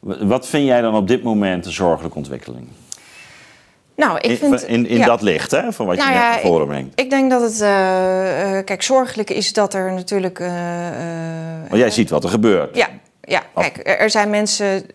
wat 0.00 0.46
vind 0.46 0.66
jij 0.66 0.80
dan 0.80 0.94
op 0.94 1.08
dit 1.08 1.22
moment 1.22 1.66
een 1.66 1.72
zorgelijke 1.72 2.18
ontwikkeling? 2.18 2.68
Nou, 4.00 4.18
ik 4.18 4.38
vind, 4.38 4.62
in 4.62 4.86
in, 4.86 4.98
ja. 4.98 5.06
dat 5.06 5.22
licht, 5.22 5.50
hè, 5.50 5.72
van 5.72 5.86
wat 5.86 5.96
Nou 5.96 6.08
je 6.08 6.14
ja, 6.14 6.22
net 6.22 6.32
naar 6.32 6.40
voren 6.40 6.66
brengt. 6.66 6.92
Ik, 6.92 7.04
ik 7.04 7.10
denk 7.10 7.30
dat 7.30 7.42
het, 7.42 7.60
uh, 7.60 7.68
uh, 7.68 8.64
kijk, 8.64 8.82
zorgelijk 8.82 9.30
is 9.30 9.52
dat 9.52 9.74
er 9.74 9.92
natuurlijk. 9.92 10.38
Uh, 10.38 10.48
maar 11.68 11.78
jij 11.78 11.90
ziet 11.90 12.10
wat 12.10 12.24
er 12.24 12.30
gebeurt. 12.30 12.76
Ja, 12.76 12.88
ja. 13.20 13.42
kijk, 13.54 13.80
er, 14.00 14.10
zijn 14.10 14.30
mensen 14.30 14.86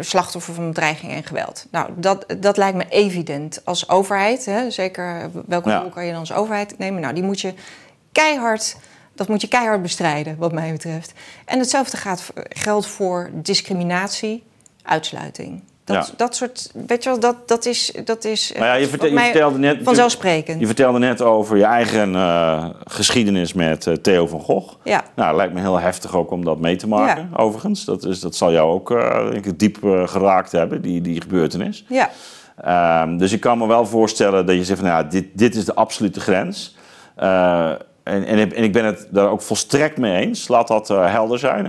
slachtoffer 0.00 0.54
van 0.54 0.68
bedreiging 0.68 1.12
en 1.12 1.24
geweld. 1.24 1.66
Nou, 1.70 1.90
dat, 1.96 2.26
dat 2.38 2.56
lijkt 2.56 2.76
me 2.76 2.84
evident 2.88 3.60
als 3.64 3.88
overheid. 3.88 4.44
Hè, 4.44 4.70
zeker 4.70 5.30
welke 5.46 5.68
Ja. 5.68 5.80
rol 5.80 5.90
kan 5.90 6.04
je 6.04 6.10
dan 6.10 6.20
als 6.20 6.32
overheid 6.32 6.78
nemen? 6.78 7.00
Nou, 7.00 7.14
die 7.14 7.22
moet 7.22 7.40
je 7.40 7.54
keihard. 8.12 8.76
Dat 9.14 9.28
moet 9.28 9.40
je 9.40 9.48
keihard 9.48 9.82
bestrijden, 9.82 10.36
wat 10.38 10.52
mij 10.52 10.72
betreft. 10.72 11.12
En 11.44 11.58
hetzelfde 11.58 11.96
gaat, 11.96 12.32
geldt 12.48 12.86
voor 12.86 13.30
discriminatie, 13.32 14.42
uitsluiting. 14.82 15.62
Dat, 15.94 16.06
Ja. 16.06 16.12
dat 16.16 16.34
soort, 16.36 16.70
weet 16.86 17.02
je 17.04 17.10
wel, 17.10 17.20
dat, 17.20 17.48
dat 17.48 17.66
is, 17.66 17.92
dat 18.04 18.24
is 18.24 18.52
ja, 18.54 18.74
je, 18.74 18.86
vertelde 18.88 19.58
net, 19.58 19.78
vanzelfsprekend. 19.82 20.60
je 20.60 20.66
vertelde 20.66 20.98
net 20.98 21.22
over 21.22 21.56
je 21.56 21.64
eigen 21.64 22.14
eh, 22.14 22.64
geschiedenis 22.84 23.52
met 23.52 23.86
eh, 23.86 23.94
Theo 23.94 24.26
van 24.26 24.40
Gogh. 24.40 24.74
Ja. 24.84 25.02
Nou, 25.14 25.36
lijkt 25.36 25.52
me 25.54 25.60
heel 25.60 25.78
heftig 25.80 26.14
ook 26.16 26.30
om 26.30 26.44
dat 26.44 26.58
mee 26.58 26.76
te 26.76 26.88
maken, 26.88 27.30
overigens. 27.36 27.84
Dat, 27.84 28.04
is, 28.04 28.20
dat 28.20 28.34
zal 28.34 28.52
jou 28.52 28.70
ook 28.72 28.90
eh, 28.90 29.30
denk 29.30 29.46
ik, 29.46 29.58
diep 29.58 29.76
geraakt 30.04 30.52
hebben, 30.52 30.82
die, 30.82 31.00
die 31.00 31.20
gebeurtenis. 31.20 31.84
Ja, 31.88 32.10
Ehm, 32.64 33.16
dus 33.16 33.32
ik 33.32 33.40
kan 33.40 33.58
me 33.58 33.66
wel 33.66 33.86
voorstellen 33.86 34.46
dat 34.46 34.54
je 34.56 34.64
zegt 34.64 34.80
van 34.80 34.88
nou, 34.88 35.06
dit, 35.08 35.26
dit 35.32 35.54
is 35.54 35.64
de 35.64 35.74
absolute 35.74 36.20
grens. 36.20 36.76
En, 37.16 37.78
en, 38.26 38.38
ik- 38.38 38.52
en 38.52 38.62
ik 38.64 38.72
ben 38.72 38.84
het 38.84 39.06
daar 39.10 39.28
ook 39.30 39.42
volstrekt 39.42 39.98
mee 39.98 40.26
eens. 40.26 40.48
Laat 40.48 40.68
dat 40.68 40.88
helder 40.88 41.38
zijn. 41.38 41.66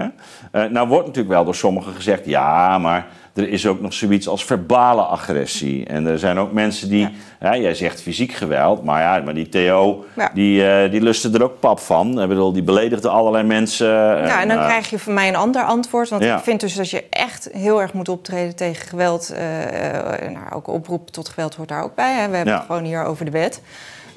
Hè? 0.51 0.69
Nou 0.69 0.87
wordt 0.87 1.05
natuurlijk 1.07 1.33
wel 1.33 1.43
door 1.45 1.55
sommigen 1.55 1.93
gezegd... 1.93 2.25
ja, 2.25 2.77
maar 2.77 3.07
er 3.33 3.49
is 3.49 3.67
ook 3.67 3.81
nog 3.81 3.93
zoiets 3.93 4.27
als 4.27 4.45
verbale 4.45 5.01
agressie. 5.01 5.85
En 5.85 6.05
er 6.05 6.19
zijn 6.19 6.37
ook 6.37 6.51
mensen 6.51 6.89
die... 6.89 7.09
Ja. 7.39 7.57
jij 7.57 7.73
zegt 7.73 8.01
fysiek 8.01 8.31
geweld, 8.31 8.83
maar 8.83 9.01
ja, 9.01 9.23
maar 9.23 9.33
die 9.33 9.49
Theo... 9.49 10.05
Ja. 10.15 10.31
Die, 10.33 10.67
eh, 10.67 10.91
die 10.91 11.01
lustte 11.01 11.29
er 11.33 11.43
ook 11.43 11.59
pap 11.59 11.79
van. 11.79 12.21
Ik 12.21 12.27
bedoel, 12.27 12.53
die 12.53 12.63
beledigde 12.63 13.09
allerlei 13.09 13.43
mensen. 13.43 13.87
ja, 13.87 14.41
en 14.41 14.47
dan 14.47 14.57
eh, 14.57 14.65
krijg 14.65 14.89
je 14.89 14.99
van 14.99 15.13
mij 15.13 15.27
een 15.27 15.35
ander 15.35 15.63
antwoord. 15.63 16.09
Want 16.09 16.23
ik 16.23 16.39
vind 16.41 16.59
dus 16.59 16.75
dat 16.75 16.89
je 16.89 17.03
echt 17.09 17.49
heel 17.51 17.81
erg 17.81 17.93
moet 17.93 18.09
optreden 18.09 18.55
tegen 18.55 18.87
geweld. 18.87 19.29
eh, 19.29 20.25
eh, 20.25 20.31
nou, 20.31 20.51
ook 20.53 20.67
oproep 20.67 21.09
tot 21.09 21.29
geweld 21.29 21.55
hoort 21.55 21.69
daar 21.69 21.83
ook 21.83 21.95
bij. 21.95 22.13
Hè. 22.13 22.29
We 22.29 22.35
hebben 22.35 22.53
het 22.53 22.65
gewoon 22.65 22.83
hier 22.83 23.03
over 23.03 23.25
de 23.25 23.31
wet. 23.31 23.61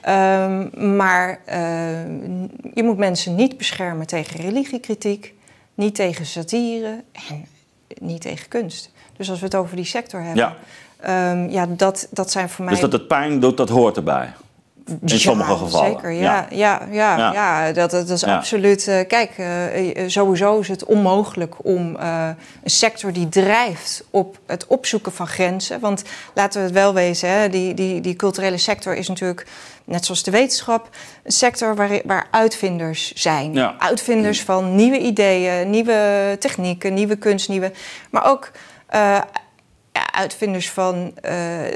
Ehm, 0.05 0.97
maar 0.97 1.41
eh, 1.45 1.59
je 2.75 2.83
moet 2.83 2.97
mensen 2.97 3.35
niet 3.35 3.59
beschermen 3.59 4.07
tegen 4.07 4.41
religiekritiek, 4.41 5.35
niet 5.75 5.95
tegen 5.95 6.27
satire 6.27 7.05
en 7.29 7.47
niet 8.01 8.21
tegen 8.21 8.49
kunst. 8.49 8.93
Dus 9.17 9.31
als 9.31 9.39
we 9.39 9.45
het 9.45 9.55
over 9.55 9.77
die 9.77 9.85
sector 9.85 10.21
hebben, 10.23 10.37
Ja. 10.37 10.55
ehm, 11.01 11.49
ja, 11.51 11.67
dat, 11.69 12.07
dat 12.11 12.31
zijn 12.31 12.49
voor 12.49 12.65
mij. 12.65 12.73
Dus 12.75 12.83
dat 12.83 12.93
het 12.93 13.09
pijn 13.09 13.41
doet, 13.41 13.57
dat 13.57 13.69
hoort 13.69 13.97
erbij. 13.97 14.33
In 15.01 15.19
sommige 15.21 15.57
gevallen. 15.57 15.91
Zeker, 15.93 16.11
ja. 16.11 16.47
Ja, 16.51 16.83
ja, 16.91 17.17
ja, 17.17 17.33
Ja. 17.33 17.73
dat, 17.73 17.91
dat 17.91 18.09
is 18.11 18.25
absoluut. 18.25 18.89
eh, 18.89 19.07
kijk, 19.07 19.31
eh, 19.37 19.97
eh, 19.97 20.09
sowieso 20.09 20.59
is 20.59 20.69
het 20.69 20.85
onmogelijk 20.85 21.55
om 21.65 21.97
een 21.97 22.37
sector 22.65 23.13
die 23.13 23.29
drijft 23.29 24.05
op 24.11 24.39
het 24.47 24.67
opzoeken 24.67 25.13
van 25.13 25.27
grenzen. 25.27 25.81
Want 25.81 26.03
laten 26.35 26.61
we 26.61 26.67
het 26.67 26.75
wel 26.75 26.95
wezen, 26.95 27.29
hè, 27.29 27.49
die, 27.49 27.75
die, 27.75 28.01
die 28.01 28.17
culturele 28.17 28.59
sector 28.59 28.95
is 28.95 29.09
natuurlijk, 29.09 29.47
net 29.85 30.05
zoals 30.05 30.23
de 30.23 30.31
wetenschap, 30.31 30.89
een 31.23 31.33
sector 31.33 31.75
waar, 31.75 32.01
waar 32.05 32.27
uitvinders 32.31 33.13
zijn. 33.13 33.53
Ja. 33.53 33.75
Uitvinders 33.79 34.43
van 34.43 34.75
nieuwe 34.75 34.99
ideeën, 34.99 35.71
nieuwe 35.71 36.37
technieken, 36.39 36.95
nieuwe 36.95 37.17
kunst, 37.17 37.49
nieuwe. 37.49 37.73
Maar 38.11 38.25
ook. 38.31 38.51
Eh, 38.95 39.21
ja, 39.93 40.13
uitvinders 40.13 40.71
van. 40.71 41.13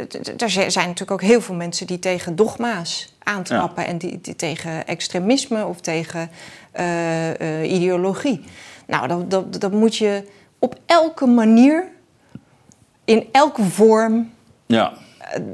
d- 0.09 0.43
er 0.43 0.51
zijn 0.51 0.87
natuurlijk 0.87 1.11
ook 1.11 1.23
heel 1.23 1.41
veel 1.41 1.55
mensen 1.55 1.87
die 1.87 1.99
tegen 1.99 2.37
dogma's 2.37 3.15
aantrappen 3.23 3.87
en 3.87 3.99
die, 3.99 4.21
die 4.21 4.37
tegen 4.37 4.87
extremisme 4.87 5.67
of 5.67 5.81
tegen 5.81 6.31
eh, 6.73 7.73
ideologie. 7.73 8.45
Nou, 8.87 9.09
dat, 9.09 9.31
dat, 9.31 9.61
dat 9.61 9.73
moet 9.73 9.97
je 9.97 10.29
op 10.59 10.75
elke 10.87 11.27
manier, 11.27 11.89
in 13.05 13.29
elke 13.33 13.63
vorm, 13.63 14.31
Ja. 14.67 14.93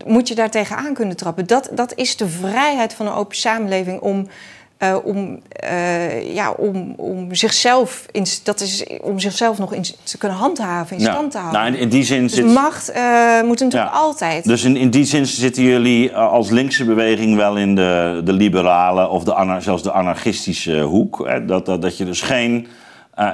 moet 0.06 0.28
je 0.28 0.34
daar 0.34 0.50
tegenaan 0.50 0.94
kunnen 0.94 1.16
trappen. 1.16 1.46
Dat, 1.46 1.68
dat 1.72 1.94
is 1.94 2.16
de 2.16 2.28
vrijheid 2.28 2.94
van 2.94 3.06
een 3.06 3.12
open 3.12 3.36
samenleving 3.36 4.00
om. 4.00 4.28
Eh, 4.78 4.96
om, 5.04 5.40
eh, 5.50 6.34
ja, 6.34 6.50
om, 6.50 6.94
om 6.96 7.34
zichzelf 7.34 8.06
in, 8.10 8.26
dat 8.42 8.60
is 8.60 8.84
om 9.02 9.18
zichzelf 9.18 9.58
nog 9.58 9.72
in, 9.72 9.84
te 10.02 10.18
kunnen 10.18 10.38
handhaven, 10.38 10.96
in 10.96 11.02
ja. 11.02 11.12
stand 11.12 11.30
te 11.30 11.38
houden. 11.38 11.60
Nou, 11.60 11.74
in, 11.74 11.80
in 11.80 11.88
die 11.88 12.04
zin 12.04 12.22
Dus 12.22 12.32
zit... 12.32 12.44
macht 12.46 12.90
eh, 12.90 13.40
moet 13.42 13.60
natuurlijk 13.60 13.92
Ja. 13.92 13.98
altijd. 13.98 14.44
Dus 14.44 14.64
in, 14.64 14.76
in 14.76 14.90
die 14.90 15.04
zin 15.04 15.26
zitten 15.26 15.62
jullie 15.62 16.16
als 16.16 16.50
linkse 16.50 16.84
beweging 16.84 17.36
wel 17.36 17.56
in 17.56 17.74
de, 17.74 18.20
de 18.24 18.32
liberale 18.32 19.08
of 19.08 19.24
de 19.24 19.56
zelfs 19.58 19.82
de 19.82 19.92
anarchistische 19.92 20.80
hoek. 20.80 21.26
Hè? 21.26 21.44
Dat, 21.44 21.66
dat, 21.66 21.82
dat 21.82 21.96
je 21.96 22.04
dus 22.04 22.20
geen, 22.20 22.66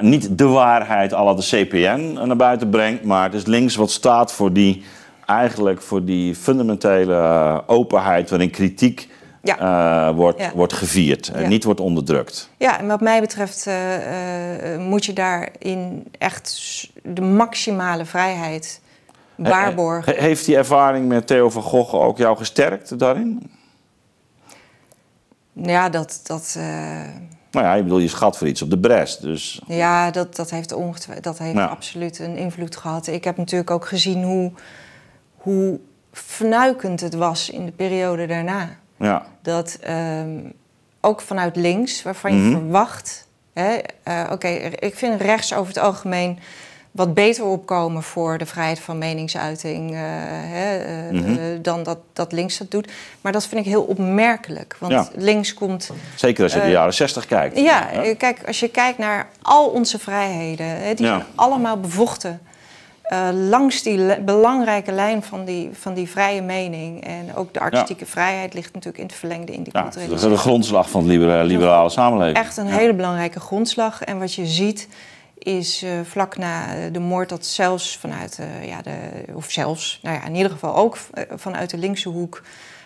niet 0.01 0.37
de 0.37 0.47
waarheid 0.47 1.13
à 1.13 1.23
la 1.23 1.33
de 1.33 1.43
CPN 1.43 2.19
naar 2.27 2.35
buiten 2.35 2.69
brengt, 2.69 3.03
maar 3.03 3.23
het 3.23 3.33
is 3.33 3.45
links 3.45 3.75
wat 3.75 3.91
staat 3.91 4.33
voor 4.33 4.53
die, 4.53 4.83
eigenlijk 5.25 5.81
voor 5.81 6.05
die 6.05 6.35
fundamentele 6.35 7.63
openheid 7.67 8.29
waarin 8.29 8.49
kritiek 8.49 9.09
Ja. 9.43 9.57
eh, 10.09 10.15
wordt, 10.15 10.39
Ja. 10.39 10.51
wordt 10.55 10.73
gevierd 10.73 11.27
en 11.27 11.49
niet 11.49 11.63
wordt 11.63 11.79
onderdrukt. 11.79 12.49
Ja, 12.57 12.79
en 12.79 12.87
wat 12.87 13.01
mij 13.01 13.19
betreft 13.21 13.67
eh, 13.67 14.73
eh, 14.73 14.79
moet 14.81 15.05
je 15.05 15.13
daarin 15.13 16.07
echt 16.17 16.87
de 17.03 17.21
maximale 17.21 18.05
vrijheid 18.05 18.81
waarborgen. 19.35 20.13
He- 20.15 20.21
heeft 20.21 20.45
die 20.45 20.55
ervaring 20.57 21.07
met 21.07 21.27
Theo 21.27 21.49
van 21.49 21.61
Gogh 21.61 21.93
ook 21.93 22.17
jou 22.17 22.37
gesterkt 22.37 22.99
daarin? 22.99 23.51
Ja, 25.53 25.89
dat, 25.89 26.19
dat, 26.23 26.57
Nou 27.51 27.65
ja, 27.65 27.73
ik 27.75 27.83
bedoel, 27.83 27.99
je 27.99 28.07
schat 28.07 28.37
voor 28.37 28.47
iets 28.47 28.61
op 28.61 28.69
de 28.69 28.79
brest, 28.79 29.21
dus... 29.21 29.61
ja, 29.67 30.11
dat, 30.11 30.35
dat 30.35 30.49
heeft, 30.49 30.71
ongetwijfeld, 30.73 31.23
dat 31.25 31.37
heeft 31.37 31.55
Ja. 31.55 31.65
absoluut 31.65 32.19
een 32.19 32.37
invloed 32.37 32.75
gehad. 32.77 33.07
Ik 33.07 33.23
heb 33.23 33.37
natuurlijk 33.37 33.71
ook 33.71 33.87
gezien 33.87 34.23
hoe, 34.23 34.51
hoe 35.35 35.79
fnuikend 36.11 37.01
het 37.01 37.13
was 37.13 37.49
in 37.49 37.65
de 37.65 37.71
periode 37.71 38.25
daarna. 38.27 38.69
Ja. 39.01 39.25
Dat 39.41 39.77
ehm, 39.81 40.39
ook 41.01 41.21
vanuit 41.21 41.55
links, 41.55 42.03
waarvan 42.03 42.33
je 42.35 42.39
Mhm. 42.41 42.51
verwacht. 42.51 43.27
hè, 43.53 43.77
eh, 44.03 44.23
Oké, 44.31 44.47
ik 44.79 44.95
vind 44.95 45.21
rechts 45.21 45.53
over 45.53 45.67
het 45.73 45.83
algemeen 45.83 46.39
wat 46.91 47.13
beter 47.13 47.43
opkomen 47.45 48.03
voor 48.03 48.37
de 48.37 48.45
vrijheid 48.45 48.79
van 48.79 48.97
meningsuiting 48.97 49.91
hè, 49.93 51.11
mhm. 51.11 51.61
dan 51.61 51.83
dat, 51.83 51.97
dat 52.13 52.31
links 52.31 52.57
dat 52.57 52.71
doet. 52.71 52.91
Maar 53.21 53.31
dat 53.31 53.45
vind 53.45 53.61
ik 53.61 53.71
heel 53.71 53.83
opmerkelijk. 53.83 54.75
Want 54.79 55.11
links 55.15 55.53
komt. 55.53 55.89
Zeker 56.15 56.43
als 56.43 56.53
je 56.53 56.61
de 56.61 56.69
jaren 56.69 56.93
60 56.93 57.25
kijkt. 57.25 57.57
Ja, 57.57 57.87
kijk, 58.17 58.47
als 58.47 58.59
je 58.59 58.69
kijkt 58.69 58.97
naar 58.97 59.29
al 59.41 59.67
onze 59.67 59.99
vrijheden, 59.99 60.95
die 60.95 61.05
zijn 61.05 61.23
allemaal 61.35 61.79
bevochten 61.79 62.41
uh, 63.13 63.29
langs 63.49 63.83
die 63.83 64.21
belangrijke 64.21 64.91
lijn 64.91 65.23
van 65.23 65.45
die, 65.45 65.69
van 65.73 65.93
die 65.93 66.09
vrije 66.09 66.41
mening. 66.41 67.03
En 67.03 67.35
ook 67.35 67.53
de 67.53 67.59
artistieke 67.59 68.05
vrijheid 68.05 68.53
ligt 68.53 68.73
natuurlijk 68.73 69.03
in 69.03 69.09
het 69.09 69.15
verlengde 69.15 69.53
in 69.53 69.63
die 69.63 69.73
ja, 69.73 69.81
culturele 69.81 70.09
Dat 70.09 70.23
is 70.23 70.29
de 70.29 70.37
grondslag 70.37 70.89
van 70.89 71.07
de 71.07 71.43
liberale, 71.43 71.89
samenleving. 71.89 72.37
Echt 72.37 72.57
een 72.57 72.67
hele 72.67 72.93
belangrijke 72.93 73.39
grondslag. 73.39 74.01
En 74.01 74.19
wat 74.19 74.33
je 74.33 74.45
ziet 74.45 74.87
is 75.37 75.83
uh, 75.83 75.91
vlak 76.03 76.37
na 76.37 76.89
de 76.91 76.99
moord 76.99 77.29
dat 77.29 77.45
zelfs 77.45 77.97
vanuit, 77.97 78.37
uh, 78.39 78.67
ja, 78.67 78.81
de, 78.81 78.93
of 79.33 79.51
zelfs, 79.51 79.99
nou 80.01 80.15
ja, 80.15 80.25
in 80.25 80.35
ieder 80.35 80.51
geval 80.51 80.75
ook 80.75 80.97
vanuit 81.35 81.69
de 81.69 81.77
linkse 81.77 82.09
hoek 82.09 82.41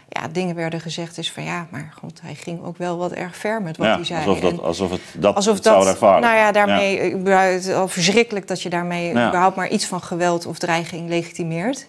ja, 0.09 0.27
dingen 0.27 0.55
werden 0.55 0.79
gezegd 0.79 1.17
is 1.17 1.31
van 1.31 1.43
ja, 1.43 1.67
maar 1.69 1.93
goed, 1.99 2.21
hij 2.21 2.35
ging 2.35 2.63
ook 2.63 2.77
wel 2.77 2.97
wat 2.97 3.11
erg 3.11 3.35
ver 3.35 3.61
met 3.61 3.77
wat 3.77 3.87
hij 3.87 4.03
zei. 4.03 4.25
Alsof, 4.25 4.39
dat, 4.39 4.61
alsof 4.61 4.91
het 4.91 5.01
dat 5.17 5.35
alsof 5.35 5.59
dat, 5.59 5.73
zou 5.73 5.87
ervaren. 5.87 6.21
Nou 6.21 6.35
ja, 6.35 6.51
daarmee, 6.51 7.17
ja. 7.23 7.41
Het 7.41 7.73
al 7.73 7.87
verschrikkelijk 7.87 8.47
dat 8.47 8.61
je 8.61 8.69
daarmee 8.69 9.09
überhaupt 9.09 9.55
maar 9.55 9.69
iets 9.69 9.85
van 9.85 10.01
geweld 10.01 10.45
of 10.45 10.57
dreiging 10.57 11.09
legitimeert. 11.09 11.87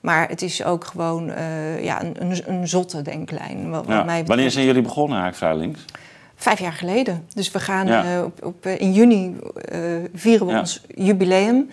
Maar 0.00 0.28
het 0.28 0.42
is 0.42 0.64
ook 0.64 0.84
gewoon 0.84 1.28
uh, 1.28 1.84
ja, 1.84 2.02
een, 2.02 2.14
een, 2.18 2.42
een, 2.46 2.68
zotte 2.68 3.02
denklijn. 3.02 3.70
Wat, 3.70 3.86
wat 3.86 4.04
mij 4.04 4.24
Wanneer 4.24 4.50
zijn 4.50 4.66
jullie 4.66 4.82
begonnen 4.82 5.20
eigenlijk 5.20 5.52
vrij 5.52 5.66
links? 5.66 5.84
Vijf 6.36 6.58
jaar 6.58 6.72
geleden. 6.72 7.26
Dus 7.34 7.50
we 7.50 7.60
gaan 7.60 7.88
uh, 7.88 8.24
op, 8.24 8.44
op, 8.44 8.66
in 8.66 8.92
juni 8.92 9.36
uh, 9.72 9.80
vieren 10.14 10.46
we 10.46 10.58
ons 10.58 10.82
jubileum. 10.94 11.68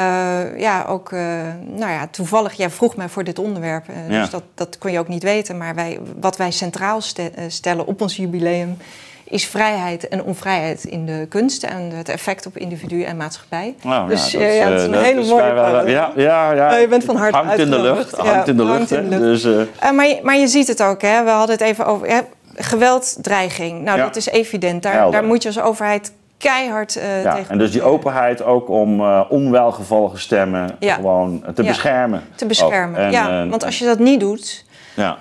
Uh, 0.00 0.60
ja, 0.60 0.84
ook, 0.88 1.10
uh, 1.10 1.20
nou 1.66 1.92
ja, 1.92 2.08
toevallig, 2.10 2.52
jij 2.52 2.70
vroeg 2.70 2.96
mij 2.96 3.08
voor 3.08 3.24
dit 3.24 3.38
onderwerp, 3.38 3.88
uh, 3.88 4.10
ja. 4.10 4.20
dus 4.20 4.30
dat, 4.30 4.42
dat 4.54 4.78
kon 4.78 4.92
je 4.92 4.98
ook 4.98 5.08
niet 5.08 5.22
weten. 5.22 5.56
Maar 5.56 5.74
wij, 5.74 6.00
wat 6.20 6.36
wij 6.36 6.50
centraal 6.50 7.00
ste 7.00 7.32
stellen 7.48 7.86
op 7.86 8.00
ons 8.00 8.16
jubileum 8.16 8.76
is 9.24 9.46
vrijheid 9.46 10.08
en 10.08 10.22
onvrijheid 10.22 10.84
in 10.84 11.06
de 11.06 11.26
kunst 11.28 11.62
en 11.62 11.90
het 11.90 12.08
effect 12.08 12.46
op 12.46 12.56
individu 12.56 13.02
en 13.02 13.16
maatschappij. 13.16 13.74
Nou, 13.82 14.08
dus 14.08 14.30
ja, 14.30 14.38
dat, 14.38 14.54
ja, 14.54 14.68
dat 14.68 14.78
is 14.78 14.84
een 14.84 14.92
dat 14.92 15.02
hele 15.02 15.24
mooie 15.24 15.52
wel, 15.52 15.88
ja, 15.88 16.12
ja, 16.16 16.52
ja. 16.52 16.76
je 16.76 16.88
bent 16.88 17.04
van 17.04 17.16
harte 17.16 17.36
hangt 17.36 17.58
in 17.58 17.70
de 17.70 17.80
lucht, 17.80 18.16
hangt 18.16 18.48
in 18.48 18.56
de 18.56 18.64
lucht. 18.64 18.90
In 18.90 19.10
de 19.10 19.18
lucht. 19.18 19.42
Dus, 19.42 19.66
maar, 19.92 20.06
je, 20.06 20.20
maar 20.22 20.36
je 20.36 20.48
ziet 20.48 20.68
het 20.68 20.82
ook, 20.82 21.02
hè? 21.02 21.24
we 21.24 21.30
hadden 21.30 21.56
het 21.56 21.64
even 21.64 21.86
over 21.86 22.08
hè? 22.08 22.20
geweld, 22.54 23.16
dreiging. 23.20 23.82
Nou, 23.82 24.00
dat 24.00 24.16
is 24.16 24.26
evident. 24.26 24.82
Daar, 24.82 25.10
daar 25.10 25.24
moet 25.24 25.42
je 25.42 25.48
als 25.48 25.60
overheid 25.60 26.12
keihard 26.38 26.96
uh, 26.96 27.22
ja, 27.22 27.38
En 27.48 27.58
dus 27.58 27.70
die 27.70 27.82
openheid 27.82 28.42
ook 28.42 28.68
om 28.68 29.00
uh, 29.00 29.20
onwelgevallige 29.28 30.18
stemmen 30.18 30.76
gewoon 30.80 31.44
te 31.54 31.62
beschermen. 31.62 32.22
Te 32.34 32.46
beschermen, 32.46 33.00
en, 33.00 33.10
ja. 33.10 33.44
Uh, 33.44 33.50
want 33.50 33.64
als 33.64 33.78
je 33.78 33.84
dat 33.84 33.98
niet 33.98 34.20
doet... 34.20 34.64
Ja. 34.96 35.18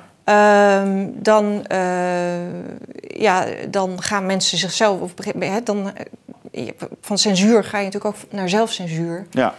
Um, 0.81 1.13
dan, 1.21 1.65
ja, 3.07 3.45
dan 3.69 4.01
gaan 4.01 4.25
mensen 4.25 4.57
zichzelf... 4.57 5.01
Op, 5.01 5.11
he, 5.39 5.63
dan, 5.63 5.91
van 7.01 7.17
censuur 7.17 7.63
ga 7.63 7.77
je 7.77 7.85
natuurlijk 7.85 8.15
ook 8.15 8.31
naar 8.31 8.49
zelfcensuur. 8.49 9.25
Ja. 9.29 9.53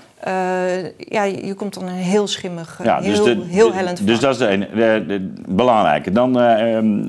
ja, 0.98 1.22
je 1.22 1.54
komt 1.56 1.74
dan 1.74 1.86
een 1.86 1.94
heel 1.94 2.26
schimmig, 2.26 2.80
ja, 2.82 3.00
dus 3.00 3.06
heel, 3.06 3.24
de, 3.24 3.44
heel 3.48 3.72
hellend 3.72 4.06
Dus 4.06 4.20
dat 4.20 4.32
is 4.32 4.38
de 4.38 4.46
ene, 4.46 4.68
de, 4.74 5.04
de, 5.06 5.32
belangrijke. 5.48 6.12
Dan 6.12 6.40
ehm, 6.40 7.08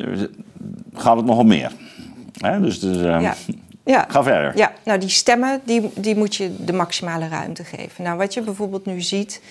gaat 0.93 1.17
het 1.17 1.25
nogal 1.25 1.43
meer. 1.43 1.71
Hè? 2.38 2.59
Dus, 2.62 2.79
dus 2.79 2.97
um, 2.97 3.31
ja. 3.91 4.06
Ga 4.08 4.23
verder. 4.23 4.58
Ja, 4.58 4.73
nou 4.84 4.99
die 4.99 5.10
stemmen, 5.10 5.62
die, 5.63 5.91
die 5.95 6.15
moet 6.15 6.36
je 6.36 6.65
de 6.65 6.73
maximale 6.73 7.28
ruimte 7.28 7.63
geven. 7.63 8.04
Nou, 8.04 8.17
wat 8.17 8.34
je 8.34 8.41
bijvoorbeeld 8.41 8.86
nu 8.86 9.02
ziet, 9.02 9.41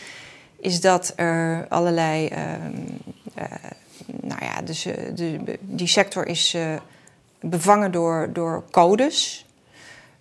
is 0.61 0.81
dat 0.81 1.12
er 1.16 1.66
allerlei... 1.68 2.29
Uh, 2.33 2.38
uh, 3.38 3.44
nou 4.22 4.44
ja, 4.44 4.62
dus, 4.62 4.87
uh, 4.87 4.94
de, 5.14 5.59
die 5.61 5.87
sector 5.87 6.27
is 6.27 6.55
eh, 6.55 6.74
bevangen 7.40 7.92
door, 7.92 8.29
door 8.33 8.64
codes 8.70 9.46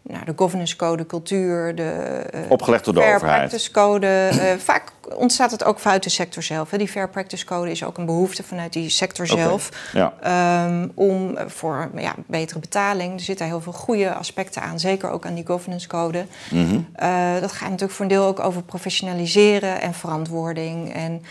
nou, 0.07 0.25
de 0.25 0.33
governance 0.35 0.75
code 0.75 1.05
cultuur, 1.05 1.75
de 1.75 2.23
uh, 2.35 2.41
opgelegd 2.49 2.85
door 2.85 2.93
de 2.93 2.99
fair 2.99 3.15
overheid. 3.15 3.47
practice 3.47 3.71
code. 3.71 4.29
Uh, 4.33 4.51
vaak 4.69 4.91
ontstaat 5.15 5.51
het 5.51 5.63
ook 5.63 5.79
vanuit 5.79 6.03
de 6.03 6.09
sector 6.09 6.43
zelf. 6.43 6.71
Hè. 6.71 6.77
Die 6.77 6.87
fair 6.87 7.09
practice 7.09 7.45
code 7.45 7.71
is 7.71 7.83
ook 7.83 7.97
een 7.97 8.05
behoefte 8.05 8.43
vanuit 8.43 8.73
die 8.73 8.89
sector 8.89 9.27
zelf 9.27 9.69
ja. 9.93 10.65
um, 10.65 10.91
om 10.95 11.37
voor 11.47 11.89
ja, 11.95 12.13
betere 12.25 12.59
betaling. 12.59 13.13
Er 13.13 13.19
zitten 13.19 13.45
heel 13.45 13.61
veel 13.61 13.73
goede 13.73 14.13
aspecten 14.13 14.61
aan, 14.61 14.79
zeker 14.79 15.09
ook 15.09 15.25
aan 15.25 15.33
die 15.33 15.45
governance 15.45 15.87
code. 15.87 16.25
Mm 16.49 16.65
-hmm. 16.65 16.87
uh, 17.01 17.41
dat 17.41 17.51
gaat 17.51 17.69
natuurlijk 17.69 17.91
voor 17.91 18.05
een 18.05 18.11
deel 18.11 18.25
ook 18.25 18.39
over 18.39 18.63
professionaliseren 18.63 19.81
en 19.81 19.93
verantwoording. 19.93 20.93
En 20.93 21.21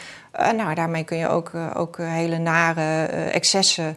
nou, 0.56 0.74
daarmee 0.74 1.04
kun 1.04 1.16
je 1.16 1.28
ook, 1.28 1.52
ook 1.74 1.96
hele 1.98 2.38
nare 2.38 3.04
excessen 3.06 3.96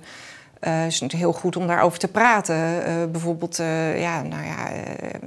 uh, 0.61 0.73
het 0.73 0.91
is 0.91 0.99
natuurlijk 0.99 1.31
heel 1.31 1.41
goed 1.41 1.55
om 1.55 1.67
daarover 1.67 1.99
te 1.99 2.07
praten. 2.07 2.55
Uh, 2.55 2.93
bijvoorbeeld, 3.11 3.59
uh, 3.59 4.01
ja, 4.01 4.21
nou 4.21 4.43
ja, 4.43 4.69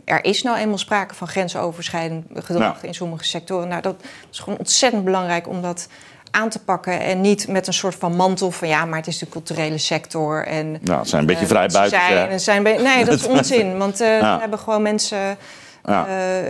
er 0.04 0.24
is 0.24 0.42
nou 0.42 0.58
eenmaal 0.58 0.78
sprake 0.78 1.14
van 1.14 1.28
grensoverschrijdend 1.28 2.26
gedrag 2.34 2.82
in 2.82 2.94
sommige 2.94 3.24
sectoren. 3.24 3.68
Nou, 3.68 3.82
dat 3.82 3.94
is 4.30 4.38
gewoon 4.38 4.58
ontzettend 4.58 5.04
belangrijk 5.04 5.48
om 5.48 5.62
dat 5.62 5.88
aan 6.30 6.48
te 6.48 6.58
pakken. 6.58 7.00
En 7.00 7.20
niet 7.20 7.48
met 7.48 7.66
een 7.66 7.72
soort 7.72 7.94
van 7.94 8.16
mantel 8.16 8.50
van 8.50 8.68
ja, 8.68 8.84
maar 8.84 8.98
het 8.98 9.06
is 9.06 9.18
de 9.18 9.28
culturele 9.28 9.78
sector. 9.78 10.46
En, 10.46 10.78
nou, 10.82 10.98
het 10.98 11.08
zijn 11.08 11.20
een 11.20 11.26
beetje 11.26 11.46
vrij 11.46 11.68
buiten. 11.68 12.00
Zijn, 12.00 12.40
zijn 12.40 12.62
nee, 12.62 13.04
dat 13.04 13.14
is 13.14 13.26
onzin. 13.36 13.78
Want 13.78 13.98
we 13.98 14.36
hebben 14.40 14.58
gewoon 14.58 14.82
mensen 14.82 15.36
ja. 15.84 16.06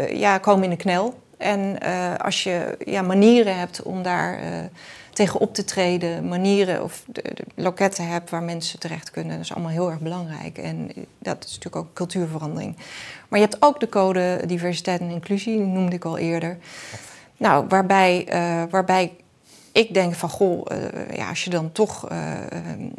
ja. 0.09 0.39
komen 0.39 0.65
in 0.65 0.71
de 0.71 0.77
knel. 0.77 1.21
En 1.39 1.79
als 2.19 2.43
je 2.43 2.77
ja, 2.85 3.03
manieren 3.03 3.59
hebt 3.59 3.83
om 3.83 4.03
daar 4.03 4.39
tegen 5.13 5.41
op 5.41 5.55
te 5.55 5.65
treden, 5.65 6.29
manieren 6.29 6.83
of 6.83 7.03
de, 7.07 7.23
de 7.35 7.45
loketten 7.55 8.09
hebt 8.09 8.31
waar 8.31 8.43
mensen 8.43 8.79
terecht 8.79 9.11
kunnen. 9.11 9.33
Dat 9.37 9.45
is 9.45 9.53
allemaal 9.53 9.71
heel 9.71 9.91
erg 9.91 10.01
belangrijk. 10.01 10.59
En 10.59 10.91
dat 11.19 11.45
is 11.45 11.55
natuurlijk 11.55 11.77
ook 11.77 11.95
cultuurverandering. 11.95 12.77
Maar 13.29 13.41
je 13.41 13.47
hebt 13.47 13.63
ook 13.63 13.81
de 13.81 13.89
code 13.89 14.43
diversiteit 14.47 15.01
en 15.01 15.11
inclusie, 15.11 15.57
die 15.57 15.67
noemde 15.67 15.97
ik 15.97 16.05
al 16.05 16.19
eerder. 16.19 16.59
Nou, 17.37 17.65
waarbij, 17.69 18.27
uh, 18.33 18.63
waarbij 18.71 19.13
ik 19.73 19.95
denk 19.95 20.15
van, 20.15 20.29
goh, 20.29 20.67
uh, 20.73 21.17
ja, 21.17 21.29
als 21.29 21.45
je 21.45 21.51
dan 21.51 21.73
toch... 21.73 22.11
Uh, 22.13 22.19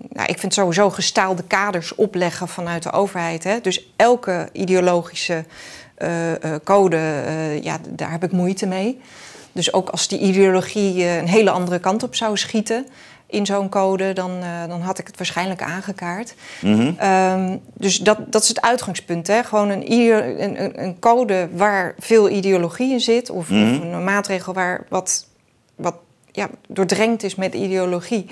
nou, 0.10 0.28
ik 0.28 0.40
vind 0.40 0.54
sowieso 0.54 0.90
gestaalde 0.90 1.44
kaders 1.44 1.96
opleggen 1.96 2.48
vanuit 2.48 2.84
de 2.84 2.92
overheid. 2.92 3.44
Hè? 3.44 3.60
Dus 3.62 3.94
elke 3.96 4.50
ideologische 4.52 5.46
code, 6.64 6.98
ja, 7.62 7.78
daar 7.90 8.12
heb 8.12 8.24
ik 8.24 8.32
moeite 8.32 8.66
mee. 8.66 9.02
Dus 9.54 9.74
ook 9.74 9.90
als 9.90 10.08
die 10.08 10.20
ideologie 10.20 11.04
eh, 11.04 11.18
een 11.18 11.28
hele 11.28 11.52
andere 11.52 11.80
kant 11.80 12.04
op 12.04 12.16
zou 12.16 12.38
schieten 12.38 12.86
in 13.34 13.46
zo'n 13.46 13.70
code, 13.70 14.14
dan, 14.14 14.32
uh, 14.32 14.68
dan 14.68 14.82
had 14.82 15.00
ik 15.00 15.08
het 15.08 15.18
waarschijnlijk 15.18 15.62
aangekaart. 15.62 16.36
Mm 16.62 16.96
um, 17.04 17.62
dus 17.74 17.98
dat, 17.98 18.18
dat 18.32 18.42
is 18.42 18.48
het 18.48 18.62
uitgangspunt. 18.62 19.28
Hè? 19.28 19.44
Gewoon 19.44 19.70
een, 19.70 19.92
een, 20.44 20.84
een 20.84 21.00
code 21.00 21.50
waar 21.54 21.96
veel 22.00 22.30
ideologie 22.30 22.92
in 22.92 23.00
zit, 23.00 23.30
of, 23.30 23.50
mm 23.50 23.58
-hmm. 23.58 23.76
of 23.76 23.82
een 23.82 24.04
maatregel 24.04 24.54
waar 24.54 24.86
wat, 24.90 25.28
wat 25.76 25.96
ja, 26.32 26.50
doordrenkt 26.68 27.24
is 27.24 27.36
met 27.36 27.54
ideologie. 27.54 28.26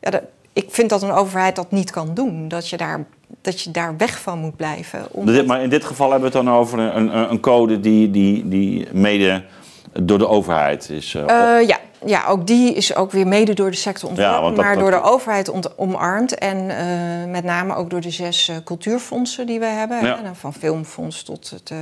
Ja, 0.00 0.10
dat, 0.10 0.22
ik 0.52 0.66
vind 0.68 0.90
dat 0.90 1.02
een 1.02 1.12
overheid 1.12 1.56
dat 1.56 1.70
niet 1.70 1.90
kan 1.90 2.14
doen. 2.14 2.48
Dat 2.48 2.68
je 2.68 2.76
daar, 2.76 3.04
dat 3.40 3.60
je 3.60 3.70
daar 3.70 3.96
weg 3.96 4.20
van 4.20 4.38
moet 4.38 4.56
blijven. 4.56 5.06
Omdat... 5.10 5.46
Maar 5.46 5.62
in 5.62 5.70
dit 5.70 5.84
geval 5.84 6.10
hebben 6.10 6.30
we 6.30 6.36
het 6.36 6.46
dan 6.46 6.54
over 6.56 6.78
een, 6.78 7.30
een 7.30 7.40
code 7.40 7.80
die, 7.80 8.10
die, 8.10 8.48
die 8.48 8.86
mede 8.92 9.44
door 9.92 10.18
de 10.18 10.28
overheid 10.28 10.88
is 10.90 11.14
uh, 11.14 11.22
ja, 11.66 11.78
ja, 12.04 12.26
ook 12.26 12.46
die 12.46 12.74
is 12.74 12.94
ook 12.94 13.10
weer 13.10 13.26
mede 13.26 13.54
door 13.54 13.70
de 13.70 13.76
sector 13.76 14.08
ontworpen, 14.08 14.54
maar 14.54 14.78
door 14.78 14.90
de 14.90 15.02
overheid 15.02 15.76
omarmd. 15.76 16.34
En 16.34 16.56
uh, 16.56 17.30
met 17.30 17.44
name 17.44 17.74
ook 17.74 17.90
door 17.90 18.00
de 18.00 18.10
zes 18.10 18.52
cultuurfondsen 18.64 19.46
die 19.46 19.58
we 19.58 19.66
hebben. 19.66 20.04
Ja. 20.04 20.22
Hè, 20.22 20.34
van 20.34 20.52
filmfonds 20.52 21.22
tot 21.22 21.50
het, 21.50 21.72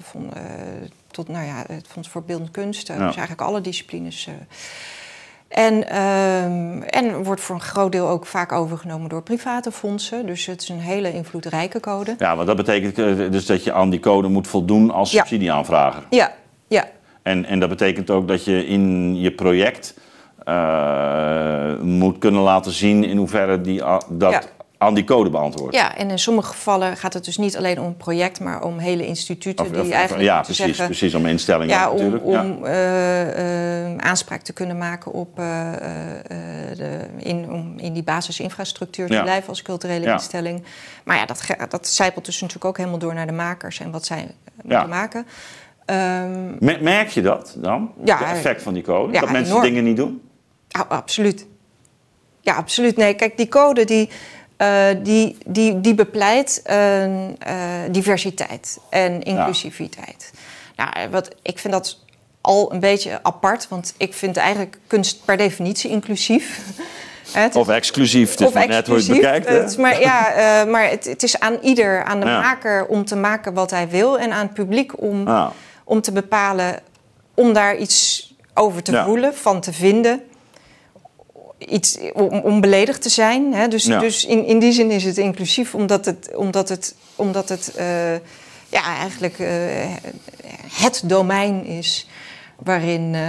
van, 0.00 0.32
tot, 1.10 1.28
nou 1.28 1.46
ja, 1.46 1.64
het 1.66 1.86
Fonds 1.88 2.08
voor 2.08 2.22
Beeldend 2.22 2.50
Kunst. 2.50 2.86
Dus 2.86 2.98
eigenlijk 2.98 3.40
alle 3.40 3.60
disciplines. 3.60 4.28
En, 5.48 5.88
ehm, 5.88 6.82
en 6.82 7.22
wordt 7.24 7.40
voor 7.40 7.54
een 7.54 7.60
groot 7.60 7.92
deel 7.92 8.08
ook 8.08 8.26
vaak 8.26 8.52
overgenomen 8.52 9.08
door 9.08 9.22
private 9.22 9.72
fondsen. 9.72 10.26
Dus 10.26 10.46
het 10.46 10.62
is 10.62 10.68
een 10.68 10.80
hele 10.80 11.12
invloedrijke 11.12 11.80
code. 11.80 12.14
Ja, 12.18 12.34
want 12.36 12.46
dat 12.46 12.56
betekent 12.56 12.96
dus 13.32 13.46
dat 13.46 13.64
je 13.64 13.72
aan 13.72 13.90
die 13.90 14.00
code 14.00 14.28
moet 14.28 14.48
voldoen 14.48 14.90
als 14.90 15.10
subsidieaanvrager. 15.10 16.02
Ja, 16.10 16.32
ja, 16.68 16.84
en, 17.24 17.44
en 17.44 17.60
dat 17.60 17.68
betekent 17.68 18.10
ook 18.10 18.28
dat 18.28 18.44
je 18.44 18.66
in 18.66 19.16
je 19.20 19.32
project 19.32 19.94
uh, 20.48 21.80
moet 21.80 22.18
kunnen 22.18 22.40
laten 22.40 22.72
zien 22.72 23.04
in 23.04 23.16
hoeverre 23.16 23.60
die, 23.60 23.82
dat 24.08 24.52
aan 24.78 24.94
die 24.94 25.04
code 25.04 25.30
beantwoordt. 25.30 25.74
Ja, 25.74 25.96
en 25.96 26.10
in 26.10 26.18
sommige 26.18 26.48
gevallen 26.48 26.96
gaat 26.96 27.14
het 27.14 27.24
dus 27.24 27.36
niet 27.36 27.56
alleen 27.56 27.80
om 27.80 27.96
project, 27.96 28.40
maar 28.40 28.62
om 28.62 28.78
hele 28.78 29.06
instituten 29.06 29.72
die 29.72 29.92
eigenlijk. 29.92 30.24
Ja, 30.24 30.40
precies, 30.40 30.64
zeggen, 30.64 30.84
precies, 30.84 31.14
om 31.14 31.26
instellingen 31.26 31.74
ja, 31.74 31.90
om, 31.90 31.96
natuurlijk. 31.96 32.24
Om 32.24 32.64
uh, 32.64 33.90
uh, 33.90 33.96
aanspraak 33.96 34.40
te 34.40 34.52
kunnen 34.52 34.78
maken 34.78 35.12
op 35.12 35.36
de, 35.36 37.00
in, 37.18 37.50
om 37.50 37.74
in 37.78 37.92
die 37.92 38.02
basisinfrastructuur 38.02 39.08
te 39.08 39.20
blijven 39.22 39.48
als 39.48 39.62
culturele 39.62 40.12
instelling. 40.12 40.64
Maar 41.04 41.16
ja, 41.16 41.26
dat, 41.26 41.46
dat 41.68 41.88
zijpelt 41.88 42.24
dus 42.24 42.40
natuurlijk 42.40 42.64
ook 42.64 42.76
helemaal 42.76 42.98
door 42.98 43.14
naar 43.14 43.26
de 43.26 43.32
makers 43.32 43.80
en 43.80 43.90
wat 43.90 44.04
zij 44.04 44.26
moeten 44.62 44.88
maken. 44.88 45.26
Um, 45.86 46.56
Merk 46.80 47.08
je 47.08 47.22
dat 47.22 47.54
dan? 47.58 47.92
Ja, 48.04 48.18
het 48.18 48.36
effect 48.36 48.62
van 48.62 48.74
die 48.74 48.82
code? 48.82 49.20
dat 49.20 49.30
mensen 49.30 49.60
dingen 49.60 49.84
niet 49.84 49.96
doen? 49.96 50.22
Ja, 50.68 50.86
absoluut. 50.88 51.46
Ja, 52.40 52.54
absoluut. 52.54 52.96
Nee, 52.96 53.14
kijk, 53.14 53.36
die 53.36 53.48
code 53.48 53.84
die, 53.84 54.08
uh, 54.58 54.84
die, 55.02 55.36
die, 55.46 55.80
die 55.80 55.94
bepleit 55.94 56.62
uh, 56.70 57.04
diversiteit 57.90 58.78
en 58.90 59.22
inclusiviteit. 59.22 60.32
Nou, 60.76 60.90
wat, 61.10 61.34
ik 61.42 61.58
vind 61.58 61.72
dat 61.72 61.98
al 62.40 62.72
een 62.72 62.80
beetje 62.80 63.18
apart, 63.22 63.68
want 63.68 63.94
ik 63.96 64.14
vind 64.14 64.36
eigenlijk 64.36 64.78
kunst 64.86 65.24
per 65.24 65.36
definitie 65.36 65.90
inclusief. 65.90 66.60
of 67.52 67.68
exclusief, 67.68 68.30
het 68.30 68.40
is 68.40 68.52
maar 68.52 68.66
net 68.66 68.86
hoe 68.86 68.96
je 68.96 69.02
het 69.02 69.12
bekijkt. 69.12 69.48
Het, 69.48 69.78
maar 69.78 70.00
ja, 70.00 70.32
maar 70.72 70.90
het, 70.90 71.04
het, 71.04 71.22
is 71.22 71.40
aan 71.40 71.58
ieder, 71.62 72.04
aan 72.04 72.20
de 72.20 72.26
maker 72.26 72.86
om 72.86 73.04
te 73.04 73.16
maken 73.16 73.54
wat 73.54 73.70
hij 73.70 73.88
wil... 73.88 74.18
en 74.18 74.32
aan 74.32 74.46
het 74.46 74.54
publiek 74.54 75.02
om, 75.02 75.28
om 75.84 76.00
te 76.00 76.12
bepalen, 76.12 76.80
om 77.34 77.52
daar 77.52 77.76
iets 77.76 78.28
over 78.54 78.82
te 78.82 79.02
voelen, 79.04 79.34
van 79.34 79.60
te 79.60 79.72
vinden... 79.72 80.22
Iets, 81.58 81.98
om, 82.12 82.28
om 82.28 82.60
beledigd 82.60 83.02
te 83.02 83.08
zijn. 83.08 83.54
Hè? 83.54 83.68
Dus, 83.68 83.84
dus 83.84 84.24
in, 84.24 84.44
in 84.44 84.58
die 84.58 84.72
zin 84.72 84.90
is 84.90 85.04
het 85.04 85.18
inclusief, 85.18 85.74
omdat 85.74 86.04
het, 86.04 86.30
omdat 86.34 86.68
het, 86.68 86.94
omdat 87.16 87.48
het 87.48 87.72
uh, 87.78 88.12
ja, 88.68 88.96
eigenlijk 88.98 89.38
uh, 89.38 89.48
het 90.70 91.02
domein 91.04 91.64
is 91.64 92.08
waarin, 92.58 93.14
uh, 93.14 93.20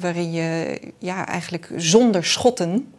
waarin 0.00 0.32
je 0.32 0.80
ja, 0.98 1.26
eigenlijk 1.26 1.68
zonder 1.76 2.24
schotten 2.24 2.94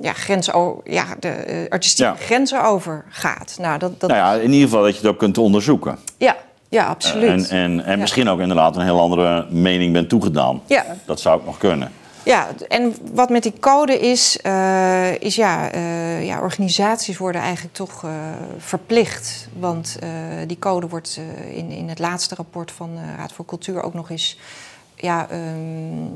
ja, 0.00 0.12
grenzen, 0.12 0.80
ja, 0.84 1.06
de 1.20 1.66
artistieke 1.68 2.10
ja. 2.10 2.16
grenzen 2.24 2.64
overgaat. 2.64 3.56
Nou, 3.58 3.78
dat, 3.78 4.00
dat... 4.00 4.10
Nou 4.10 4.22
ja, 4.22 4.42
in 4.42 4.52
ieder 4.52 4.68
geval 4.68 4.82
dat 4.82 4.92
je 4.92 5.00
het 5.00 5.10
ook 5.10 5.18
kunt 5.18 5.38
onderzoeken. 5.38 5.98
Ja, 6.16 6.36
ja 6.68 6.86
absoluut. 6.86 7.48
en 7.48 7.58
en, 7.58 7.84
en 7.84 7.98
misschien 7.98 8.28
ook 8.28 8.40
inderdaad 8.40 8.76
een 8.76 8.82
heel 8.82 9.00
andere 9.00 9.46
mening 9.50 9.92
bent 9.92 10.08
toegedaan. 10.08 10.62
Ja. 10.66 10.84
Dat 11.04 11.20
zou 11.20 11.38
ook 11.38 11.44
nog 11.44 11.58
kunnen. 11.58 11.92
Ja, 12.26 12.48
en 12.68 12.94
wat 13.12 13.30
met 13.30 13.42
die 13.42 13.52
code 13.60 13.98
is, 13.98 14.38
uh, 14.46 15.20
is 15.20 15.34
ja, 15.34 15.74
uh, 15.74 16.26
ja, 16.26 16.40
organisaties 16.40 17.18
worden 17.18 17.40
eigenlijk 17.40 17.74
toch 17.74 18.02
uh, 18.02 18.10
verplicht. 18.58 19.48
Want 19.58 19.98
die 20.46 20.58
code 20.58 20.88
wordt 20.88 21.20
in, 21.50 21.70
in 21.70 21.88
het 21.88 21.98
laatste 21.98 22.34
rapport 22.34 22.72
van 22.72 22.90
de 22.94 23.16
Raad 23.16 23.32
voor 23.32 23.44
Cultuur 23.44 23.82
ook 23.82 23.94
nog 23.94 24.10
eens 24.10 24.38
ja, 24.94 25.28
um, 25.32 26.10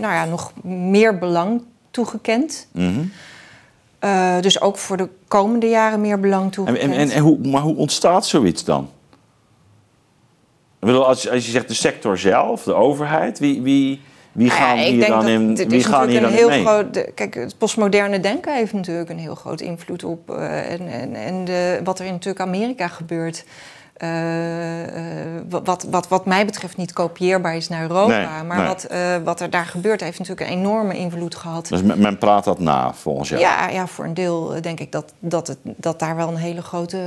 nou 0.00 0.12
ja, 0.12 0.24
nog 0.24 0.52
meer 0.62 1.18
belang 1.18 1.62
toegekend. 1.90 2.66
Mm 2.72 3.10
-hmm. 4.00 4.40
dus 4.40 4.60
ook 4.60 4.78
voor 4.78 4.96
de 4.96 5.08
komende 5.28 5.68
jaren 5.68 6.00
meer 6.00 6.20
belang 6.20 6.52
toegekend. 6.52 6.92
En, 6.92 6.98
en, 6.98 7.10
en, 7.10 7.22
hoe, 7.22 7.38
maar 7.38 7.62
hoe 7.62 7.76
ontstaat 7.76 8.26
zoiets 8.26 8.64
dan? 8.64 8.88
Ik 10.84 10.90
bedoel, 10.90 11.06
als, 11.06 11.30
als 11.30 11.44
je 11.44 11.50
zegt 11.50 11.68
de 11.68 11.74
sector 11.74 12.18
zelf, 12.18 12.62
de 12.62 12.74
overheid, 12.74 13.38
wie, 13.38 13.62
wie, 13.62 14.00
wie 14.32 14.46
nou 14.46 14.58
gaan 14.58 14.78
hier 14.78 15.06
dan 15.06 15.28
in 15.28 15.68
wie 15.68 15.84
gaan 15.84 16.08
hier 16.08 16.20
dan 16.20 16.30
heel 16.30 16.48
mee? 16.48 16.64
Groot, 16.64 17.14
kijk, 17.14 17.34
het 17.34 17.58
postmoderne 17.58 18.20
denken 18.20 18.54
heeft 18.54 18.72
natuurlijk 18.72 19.10
een 19.10 19.18
heel 19.18 19.34
groot 19.34 19.60
invloed 19.60 20.04
op. 20.04 20.30
Uh, 20.30 20.72
en 20.72 20.88
en, 20.88 21.14
en 21.14 21.44
de, 21.44 21.80
wat 21.84 21.98
er 21.98 22.04
in 22.04 22.12
natuurlijk 22.12 22.40
Amerika 22.40 22.88
gebeurt. 22.88 23.44
Uh, 23.98 24.80
uh, 24.82 24.90
wat, 25.48 25.86
wat, 25.90 26.08
wat 26.08 26.26
mij 26.26 26.46
betreft 26.46 26.76
niet 26.76 26.92
kopieerbaar 26.92 27.56
is 27.56 27.68
naar 27.68 27.82
Europa. 27.82 28.42
maar 28.42 28.56
nee. 28.56 28.66
Wat, 28.66 28.86
wat 29.24 29.40
er 29.40 29.50
daar 29.50 29.66
gebeurt 29.66 30.00
heeft 30.00 30.18
natuurlijk 30.18 30.50
een 30.50 30.56
enorme 30.56 30.96
invloed 30.96 31.34
gehad. 31.34 31.68
Dus 31.68 31.82
men, 31.82 32.18
praat 32.18 32.44
dat 32.44 32.58
na, 32.58 32.94
volgens 32.94 33.28
jou? 33.28 33.40
Ja, 33.40 33.68
ja 33.68 33.86
voor 33.86 34.04
een 34.04 34.14
deel 34.14 34.54
denk 34.60 34.80
ik 34.80 34.92
dat, 34.92 35.12
dat, 35.18 35.46
het, 35.46 35.58
dat 35.62 35.98
daar 35.98 36.16
wel 36.16 36.28
een 36.28 36.36
hele 36.36 36.62
grote, 36.62 36.98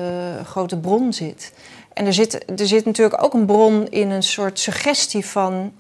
grote 0.46 0.78
bron 0.78 1.14
zit. 1.14 1.54
En 1.98 2.06
er 2.06 2.14
zit, 2.14 2.60
er 2.60 2.68
zit 2.68 2.86
natuurlijk 2.86 3.24
ook 3.24 3.34
een 3.34 3.46
bron 3.46 3.88
in 3.88 4.10
een 4.10 4.24
soort 4.24 4.60
suggestie 4.60 5.26
van 5.26 5.74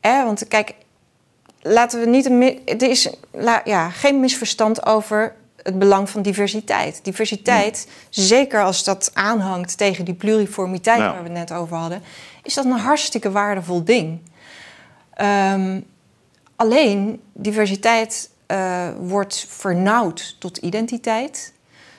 want 0.00 0.48
kijk, 0.48 0.74
laten 1.60 2.00
we 2.00 2.06
niet. 2.06 2.26
Een, 2.26 2.66
er 2.66 2.82
is 2.82 3.10
ja, 3.64 3.90
geen 3.90 4.20
misverstand 4.20 4.86
over 4.86 5.34
het 5.62 5.78
belang 5.78 6.10
van 6.10 6.22
diversiteit. 6.22 7.00
Diversiteit, 7.02 7.88
zeker 8.10 8.62
als 8.62 8.84
dat 8.84 9.10
aanhangt 9.14 9.78
tegen 9.78 10.04
die 10.04 10.14
pluriformiteit 10.14 10.98
waar 10.98 11.22
we 11.22 11.28
het 11.28 11.38
net 11.38 11.52
over 11.52 11.76
hadden, 11.76 12.02
is 12.42 12.54
dat 12.54 12.64
een 12.64 12.70
hartstikke 12.70 13.30
waardevol 13.30 13.84
ding. 13.84 14.20
Um, 15.52 15.86
alleen 16.56 17.20
diversiteit 17.32 18.30
uh, 18.48 18.88
wordt 19.00 19.46
vernauwd 19.48 20.36
tot 20.38 20.56
identiteit. 20.56 21.52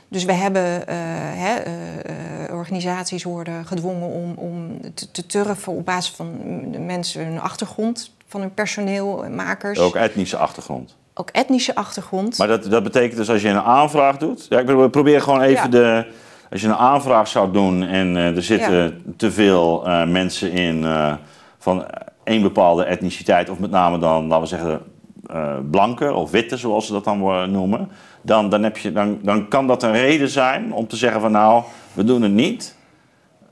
Dus 0.09 0.25
we 0.25 0.33
hebben 0.33 0.63
uh, 0.63 0.95
hè, 1.33 1.55
uh, 1.65 2.55
organisaties 2.55 3.23
worden 3.23 3.65
gedwongen 3.65 4.09
om, 4.09 4.33
om 4.35 4.79
te, 4.93 5.11
te, 5.11 5.25
turven 5.25 5.73
op 5.73 5.85
basis 5.85 6.15
van 6.15 6.31
de 6.71 6.79
mensen 6.79 7.25
hun 7.25 7.39
achtergrond, 7.39 8.15
van 8.27 8.41
hun 8.41 8.53
personeel, 8.53 9.25
makers. 9.29 9.79
Ook 9.79 9.95
etnische 9.95 10.37
achtergrond. 10.37 10.95
Ook 11.13 11.29
etnische 11.29 11.75
achtergrond. 11.75 12.37
Maar 12.37 12.47
dat, 12.47 12.63
dat 12.63 12.83
betekent 12.83 13.17
dus 13.17 13.29
als 13.29 13.41
je 13.41 13.49
een 13.49 13.61
aanvraag 13.61 14.17
doet. 14.17 14.45
Ja, 14.49 14.59
ik 14.59 14.91
probeer 14.91 15.21
gewoon 15.21 15.41
even 15.41 15.63
ja. 15.63 15.69
de. 15.69 16.11
Als 16.51 16.61
je 16.61 16.67
een 16.67 16.75
aanvraag 16.75 17.27
zou 17.27 17.51
doen 17.51 17.83
en 17.83 18.15
uh, 18.15 18.35
er 18.35 18.43
zitten 18.43 18.83
ja. 18.83 18.91
te 19.17 19.31
veel 19.31 19.83
mensen 20.05 20.51
in 20.51 20.85
van 21.57 21.85
één 22.23 22.41
bepaalde 22.41 22.83
etniciteit, 22.83 23.49
of 23.49 23.59
met 23.59 23.71
name 23.71 23.99
dan, 23.99 24.27
laten 24.27 24.41
we 24.41 24.47
zeggen, 24.47 24.81
blanke 25.71 26.13
of 26.13 26.31
witte, 26.31 26.57
zoals 26.57 26.85
ze 26.85 26.91
dat 26.91 27.03
dan 27.03 27.51
noemen 27.51 27.89
dan, 28.27 28.49
dan, 28.49 28.63
heb 28.63 28.77
je, 28.77 28.91
dan, 28.91 29.19
dan 29.21 29.47
kan 29.47 29.67
dat 29.67 29.83
een 29.83 29.91
reden 29.91 30.29
zijn 30.29 30.73
om 30.73 30.87
te 30.87 30.95
zeggen 30.95 31.21
van 31.21 31.31
nou, 31.31 31.63
we 31.93 32.03
doen 32.03 32.21
het 32.21 32.31
niet. 32.31 32.75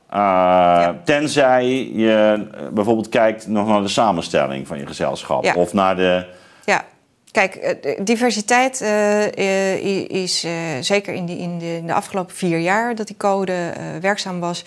Uh, 0.10 0.20
ja. 0.20 1.02
Tenzij 1.04 1.92
je 1.94 2.48
bijvoorbeeld 2.74 3.10
kijkt 3.10 3.48
nog 3.48 3.68
naar 3.68 3.82
de 3.82 3.88
samenstelling 3.88 4.68
van 4.68 4.78
je 4.78 4.88
gezelschap. 4.88 5.44
Ja. 5.44 5.54
Of 5.54 5.74
naar 5.74 5.96
de. 5.96 6.26
Ja, 6.66 6.86
kijk, 7.32 7.78
diversiteit 8.04 8.82
uh, 8.82 10.08
is 10.08 10.46
uh, 10.46 10.52
zeker 10.82 11.14
in, 11.14 11.26
die, 11.26 11.38
in, 11.38 11.60
de, 11.60 11.76
in, 11.78 11.88
de, 11.88 11.94
afgelopen 11.94 12.36
vier 12.36 12.60
jaar 12.60 12.96
dat 12.96 13.08
die 13.08 13.18
code 13.18 13.74
werkzaam 14.02 14.40
was. 14.40 14.66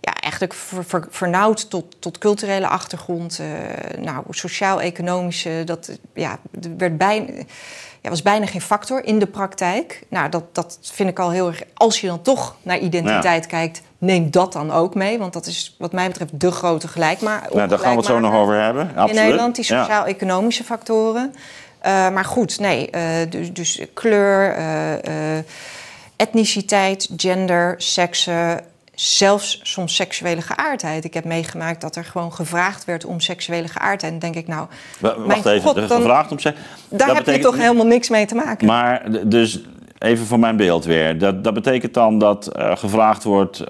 Ja, 0.00 0.12
eigenlijk 0.14 0.54
ver, 0.54 0.84
ver, 0.84 1.06
vernauwd 1.10 1.70
tot, 1.70 1.96
tot 1.98 2.18
culturele 2.18 2.66
achtergrond, 2.66 3.40
nou, 3.98 4.24
sociaal-economische. 4.30 5.62
Dat 5.64 5.98
ja, 6.14 6.38
werd 6.76 6.98
bijna 6.98 7.26
ja, 8.02 8.10
was 8.10 8.22
bijna 8.22 8.46
geen 8.46 8.60
factor 8.60 9.04
in 9.04 9.18
de 9.18 9.26
praktijk. 9.26 10.02
Nou, 10.08 10.28
dat, 10.28 10.54
dat 10.54 10.78
vind 10.80 11.08
ik 11.08 11.18
al 11.18 11.30
heel 11.30 11.46
erg. 11.46 11.62
Als 11.74 12.00
je 12.00 12.06
dan 12.06 12.22
toch 12.22 12.56
naar 12.62 12.78
identiteit 12.78 13.46
kijkt, 13.46 13.82
neem 13.98 14.30
dat 14.30 14.52
dan 14.52 14.70
ook 14.70 14.94
mee. 14.94 15.18
Want 15.18 15.32
dat 15.32 15.46
is 15.46 15.76
wat 15.78 15.92
mij 15.92 16.06
betreft 16.08 16.40
de 16.40 16.50
grote 16.50 16.88
gelijkmaker. 16.88 17.56
Nou, 17.56 17.68
daar 17.68 17.78
gaan 17.78 17.90
we 17.90 17.96
het 17.96 18.06
zo 18.06 18.20
nog 18.20 18.34
over 18.34 18.62
hebben. 18.62 18.88
Absoluut. 18.88 19.10
In 19.10 19.22
Nederland, 19.22 19.54
die 19.54 19.64
sociaal-economische 19.64 20.64
factoren. 20.64 21.34
Uh, 21.86 22.10
maar 22.10 22.24
goed, 22.24 22.58
nee, 22.58 22.90
uh, 22.94 23.02
dus, 23.30 23.52
dus, 23.52 23.80
kleur, 23.94 24.56
etniciteit, 26.16 27.08
gender, 27.16 27.74
seksen, 27.76 28.64
zelfs 29.00 29.60
soms 29.62 29.94
seksuele 29.94 30.42
geaardheid. 30.42 31.04
Ik 31.04 31.14
heb 31.14 31.24
meegemaakt 31.24 31.80
dat 31.80 31.96
er 31.96 32.04
gewoon 32.04 32.32
gevraagd 32.32 32.84
werd 32.84 33.04
om 33.04 33.20
seksuele 33.20 33.68
geaardheid. 33.68 34.12
En 34.12 34.18
dan 34.18 34.32
denk 34.32 34.34
ik, 34.34 34.46
nou, 34.46 34.68
wacht 35.26 35.46
even, 35.46 35.60
God, 35.60 35.74
dan, 35.74 35.88
gevraagd 35.88 36.30
om 36.30 36.38
Daar 36.42 36.54
heb 37.06 37.16
betekent... 37.16 37.36
je 37.36 37.42
toch 37.42 37.56
helemaal 37.56 37.86
niks 37.86 38.08
mee 38.08 38.26
te 38.26 38.34
maken. 38.34 38.66
Maar 38.66 39.28
dus 39.28 39.60
even 39.98 40.26
voor 40.26 40.38
mijn 40.38 40.56
beeld 40.56 40.84
weer. 40.84 41.18
Dat, 41.18 41.44
dat 41.44 41.54
betekent 41.54 41.94
dan 41.94 42.18
dat 42.18 42.50
uh, 42.56 42.76
gevraagd 42.76 43.24
wordt 43.24 43.60
uh, 43.60 43.66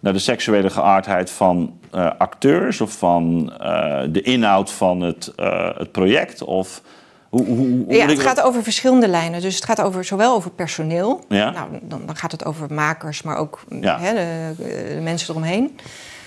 naar 0.00 0.12
de 0.12 0.18
seksuele 0.18 0.70
geaardheid 0.70 1.30
van 1.30 1.78
uh, 1.94 2.10
acteurs 2.18 2.80
of 2.80 2.92
van 2.92 3.52
de 4.10 4.20
inhoud 4.22 4.70
van 4.70 5.00
het, 5.00 5.32
het 5.76 5.92
project? 5.92 6.42
Of 6.42 6.82
hoe, 7.30 7.44
hoe, 7.44 7.56
hoe 7.56 7.94
ja, 7.94 8.06
het 8.06 8.20
gaat 8.20 8.40
over 8.40 8.62
verschillende 8.62 9.08
lijnen. 9.08 9.40
Dus 9.40 9.54
het 9.54 9.64
gaat 9.64 9.80
over, 9.80 10.04
zowel 10.04 10.34
over 10.34 10.50
personeel. 10.50 11.24
Ja. 11.28 11.50
Nou, 11.50 11.68
dan, 11.82 12.06
dan 12.06 12.16
gaat 12.16 12.32
het 12.32 12.44
over 12.44 12.74
makers, 12.74 13.22
maar 13.22 13.36
ook 13.36 13.64
ja. 13.80 13.98
hè, 14.00 14.12
de, 14.12 14.54
de, 14.94 15.00
mensen 15.02 15.30
eromheen. 15.30 15.78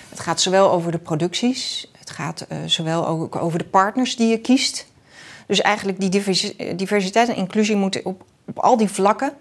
Het 0.10 0.20
gaat 0.20 0.42
zowel 0.42 0.72
over 0.72 0.92
de 0.92 0.98
producties. 0.98 1.92
Het 2.00 2.10
gaat 2.10 2.46
uh, 2.52 2.58
zowel 2.66 3.08
ook 3.08 3.36
over 3.36 3.58
de 3.58 3.66
partners 3.66 4.16
die 4.16 4.28
je 4.28 4.38
kiest. 4.38 4.88
Dus 5.48 5.62
eigenlijk 5.62 6.00
die 6.00 6.10
diversiteit 6.76 7.30
en 7.30 7.36
inclusie 7.36 7.76
moeten 7.76 8.06
op, 8.06 8.24
op 8.46 8.60
al 8.60 8.78
die 8.78 8.90
vlakken 8.90 9.34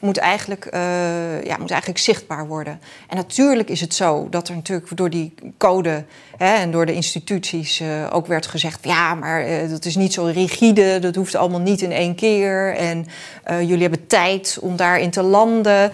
moet 0.00 0.16
eigenlijk, 0.16 0.68
uh, 0.74 1.44
ja, 1.44 1.56
moet 1.58 1.70
eigenlijk 1.70 2.00
zichtbaar 2.00 2.46
worden. 2.46 2.80
En 3.08 3.16
natuurlijk 3.16 3.68
is 3.68 3.80
het 3.80 3.94
zo 3.94 4.28
dat 4.30 4.48
er 4.48 4.54
natuurlijk 4.54 4.96
door 4.96 5.10
die 5.10 5.34
code 5.58 6.04
hè, 6.36 6.54
en 6.54 6.70
door 6.70 6.86
de 6.86 6.94
instituties 6.94 7.80
uh, 7.80 7.88
ook 8.10 8.26
werd 8.26 8.46
gezegd: 8.46 8.84
ja, 8.84 9.14
maar 9.14 9.48
uh, 9.48 9.70
dat 9.70 9.84
is 9.84 9.96
niet 9.96 10.12
zo 10.12 10.24
rigide, 10.24 10.98
dat 10.98 11.14
hoeft 11.14 11.34
allemaal 11.34 11.60
niet 11.60 11.82
in 11.82 11.92
één 11.92 12.14
keer. 12.14 12.74
En 12.74 13.06
jullie 13.46 13.82
hebben 13.82 14.06
tijd 14.06 14.58
om 14.60 14.76
daarin 14.76 15.10
te 15.10 15.22
landen. 15.22 15.90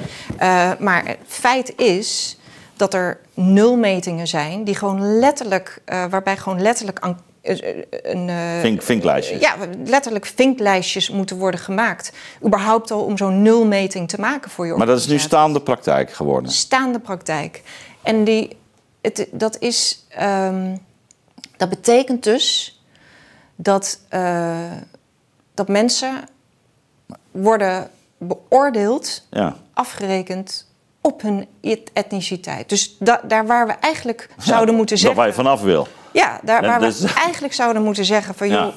maar 0.79 1.07
het 1.07 1.19
feit 1.27 1.73
is 1.77 2.37
dat 2.77 2.95
er 2.95 3.19
nulmetingen 3.35 4.27
zijn 4.27 4.65
die 4.65 4.75
gewoon 4.75 5.19
letterlijk, 5.19 5.83
waarbij 5.85 6.37
gewoon 6.37 6.63
letterlijk 6.63 6.99
eh, 6.99 7.09
eh, 7.09 7.17
een, 7.43 8.29
uh, 8.29 8.61
Vink, 8.61 8.83
vinklijstjes. 8.83 9.41
Ja, 9.41 9.57
letterlijk 9.85 10.27
vinklijstjes 10.27 11.11
moeten 11.11 11.37
worden 11.37 11.61
gemaakt. 11.61 12.13
Überhaupt 12.45 12.91
al 12.91 13.05
om 13.05 13.17
zo'n 13.17 13.43
nulmeting 13.43 14.09
te 14.09 14.21
maken 14.21 14.51
voor 14.51 14.67
je 14.67 14.75
Maar 14.75 14.87
dat 14.87 14.99
is 14.99 15.07
nu 15.07 15.19
staande 15.19 15.61
praktijk 15.61 16.13
geworden? 16.13 16.53
Staande 16.53 16.99
praktijk. 16.99 17.63
En 18.03 18.25
die, 18.25 18.57
het, 19.01 19.29
dat, 19.31 19.59
is, 19.59 20.05
ehm, 20.09 20.77
dat 21.57 21.69
betekent 21.69 22.25
dus 22.25 22.81
dat, 23.57 24.01
uh, 24.11 24.57
dat 25.55 25.69
mensen 25.69 26.25
worden 27.31 27.91
beoordeeld, 28.19 29.27
ja. 29.31 29.57
afgerekend 29.73 30.67
op 31.01 31.23
hun 31.23 31.47
etniciteit. 31.93 32.69
Dus 32.69 32.97
da 32.99 33.21
daar 33.25 33.47
waar 33.47 33.67
we 33.67 33.73
eigenlijk 33.73 34.29
zouden 34.39 34.75
moeten 34.75 34.99
zeggen... 34.99 35.17
Dat 35.17 35.25
waar 35.25 35.35
je 35.37 35.43
vanaf 35.43 35.63
wil. 35.63 35.89
Ja, 36.13 36.41
daar 36.43 36.63
waar 36.63 36.81
we 36.81 36.87
dus- 36.87 37.15
eigenlijk 37.25 37.55
zouden 37.55 37.83
moeten 37.83 38.05
zeggen 38.05 38.35
van... 38.35 38.49
joh, 38.49 38.75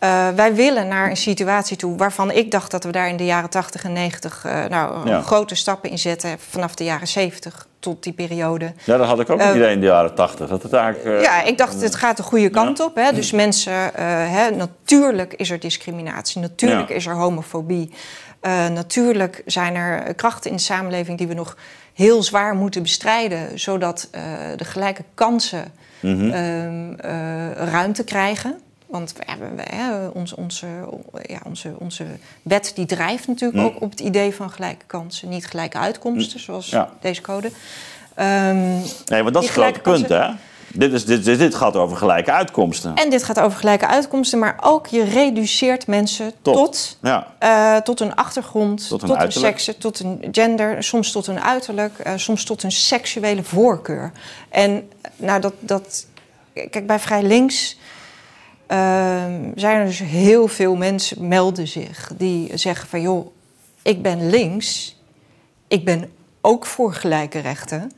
uh, 0.00 0.28
wij 0.28 0.54
willen 0.54 0.88
naar 0.88 1.10
een 1.10 1.16
situatie 1.16 1.76
toe 1.76 1.96
waarvan 1.96 2.30
ik 2.30 2.50
dacht 2.50 2.70
dat 2.70 2.84
we 2.84 2.92
daar 2.92 3.08
in 3.08 3.16
de 3.16 3.24
jaren 3.24 3.50
80 3.50 3.84
en 3.84 3.92
90 3.92 4.44
uh, 4.46 4.64
nou, 4.64 5.22
grote 5.22 5.54
stappen 5.54 5.90
in 5.90 5.98
zetten 5.98 6.36
vanaf 6.48 6.74
de 6.74 6.84
jaren 6.84 7.08
70 7.08 7.66
tot 7.78 8.02
die 8.02 8.12
periode. 8.12 8.72
Ja, 8.84 8.96
dat 8.96 9.06
had 9.06 9.20
ik 9.20 9.30
ook 9.30 9.40
uh, 9.40 9.54
idee 9.54 9.72
in 9.72 9.80
de 9.80 9.86
jaren 9.86 10.14
80. 10.14 10.48
Dat 10.48 10.62
het 10.62 10.72
eigenlijk, 10.72 11.22
ja, 11.22 11.42
ik 11.42 11.58
dacht 11.58 11.80
het 11.80 11.94
gaat 11.94 12.16
de 12.16 12.22
goede 12.22 12.50
kant 12.50 12.80
op. 12.80 12.94
Hè? 12.94 13.12
Dus 13.12 13.30
mensen, 13.30 13.90
hè, 14.30 14.50
natuurlijk 14.50 15.34
is 15.34 15.50
er 15.50 15.60
discriminatie, 15.60 16.40
natuurlijk 16.40 16.88
is 16.88 17.06
er 17.06 17.14
homofobie. 17.14 17.92
natuurlijk 18.72 19.42
zijn 19.46 19.74
er 19.74 20.14
krachten 20.14 20.50
in 20.50 20.56
de 20.56 20.62
samenleving 20.62 21.18
die 21.18 21.26
we 21.26 21.34
nog 21.34 21.56
heel 21.94 22.22
zwaar 22.22 22.54
moeten 22.54 22.82
bestrijden, 22.82 23.58
zodat 23.58 24.08
de 24.56 24.64
gelijke 24.64 25.04
kansen 25.14 25.72
mm 26.00 26.30
-hmm. 26.30 26.94
ruimte 27.54 28.04
krijgen. 28.04 28.56
Want 28.86 29.12
we 29.12 29.22
hebben, 29.26 29.52
hè, 29.70 30.08
onze, 30.08 30.36
onze, 30.36 30.66
ja, 31.22 31.40
onze, 31.44 31.74
onze 31.78 32.04
wet 32.42 32.72
die 32.74 32.86
drijft 32.86 33.26
natuurlijk 33.26 33.60
hm. 33.60 33.64
ook 33.64 33.82
op 33.82 33.90
het 33.90 34.00
idee 34.00 34.34
van 34.34 34.50
gelijke 34.50 34.84
kansen, 34.86 35.28
niet 35.28 35.46
gelijke 35.46 35.78
uitkomsten, 35.78 36.38
hm. 36.38 36.44
zoals 36.44 36.76
deze 37.00 37.20
code. 37.20 37.46
Um, 37.46 38.82
nee, 39.06 39.22
want 39.22 39.34
dat 39.34 39.42
is 39.42 39.48
het 39.48 39.58
grote 39.58 39.80
punt, 39.80 40.08
hè? 40.08 40.28
Dit, 40.78 40.92
is, 40.92 41.04
dit, 41.04 41.24
dit, 41.24 41.38
dit, 41.38 41.54
gaat 41.54 41.76
over 41.76 41.96
gelijke 41.96 42.32
uitkomsten. 42.32 42.94
En 42.94 43.10
dit 43.10 43.22
gaat 43.22 43.40
over 43.40 43.58
gelijke 43.58 43.86
uitkomsten, 43.86 44.38
maar 44.38 44.58
ook 44.60 44.86
je 44.86 45.04
reduceert 45.04 45.86
mensen 45.86 46.32
tot, 46.42 46.54
tot, 46.54 46.98
ja. 47.02 47.26
uh, 47.42 47.76
tot 47.76 48.00
een 48.00 48.14
achtergrond, 48.14 48.88
tot 48.88 49.02
een, 49.02 49.08
tot 49.08 49.22
een 49.22 49.32
sekse, 49.32 49.78
tot 49.78 50.00
een 50.00 50.28
gender, 50.32 50.84
soms 50.84 51.12
tot 51.12 51.26
een 51.26 51.40
uiterlijk, 51.40 51.92
uh, 52.06 52.12
soms 52.16 52.44
tot 52.44 52.62
een 52.62 52.72
seksuele 52.72 53.42
voorkeur. 53.42 54.12
En 54.48 54.90
nou, 55.16 55.40
dat, 55.40 55.52
dat 55.58 56.06
kijk, 56.52 56.86
bij 56.86 56.98
Vrij 56.98 57.22
Links 57.22 57.76
uh, 58.68 58.78
zijn 59.54 59.80
er 59.80 59.84
dus 59.84 59.98
heel 59.98 60.48
veel 60.48 60.76
mensen 60.76 61.28
melden 61.28 61.68
zich 61.68 62.12
die 62.16 62.56
zeggen 62.56 62.88
van 62.88 63.00
joh, 63.00 63.26
ik 63.82 64.02
ben 64.02 64.30
links, 64.30 64.96
ik 65.68 65.84
ben 65.84 66.10
ook 66.40 66.66
voor 66.66 66.94
gelijke 66.94 67.38
rechten, 67.38 67.92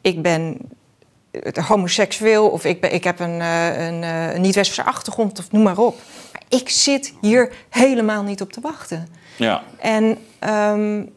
ik 0.00 0.22
ben 0.22 0.58
homoseksueel 1.66 2.48
of 2.48 2.64
ik, 2.64 2.80
ben, 2.80 2.94
ik 2.94 3.04
heb 3.04 3.20
een, 3.20 3.40
eh, 3.40 3.86
een, 3.86 4.02
eh, 4.02 4.34
een 4.34 4.40
niet-westerse 4.40 4.84
achtergrond 4.84 5.38
of 5.38 5.52
noem 5.52 5.62
maar 5.62 5.78
op. 5.78 5.96
Maar 6.32 6.42
ik 6.48 6.68
zit 6.68 7.14
hier 7.20 7.52
helemaal 7.68 8.22
niet 8.22 8.40
op 8.40 8.52
te 8.52 8.60
wachten. 8.60 9.08
Ja. 9.36 9.62
En 9.78 10.18
um, 10.50 11.14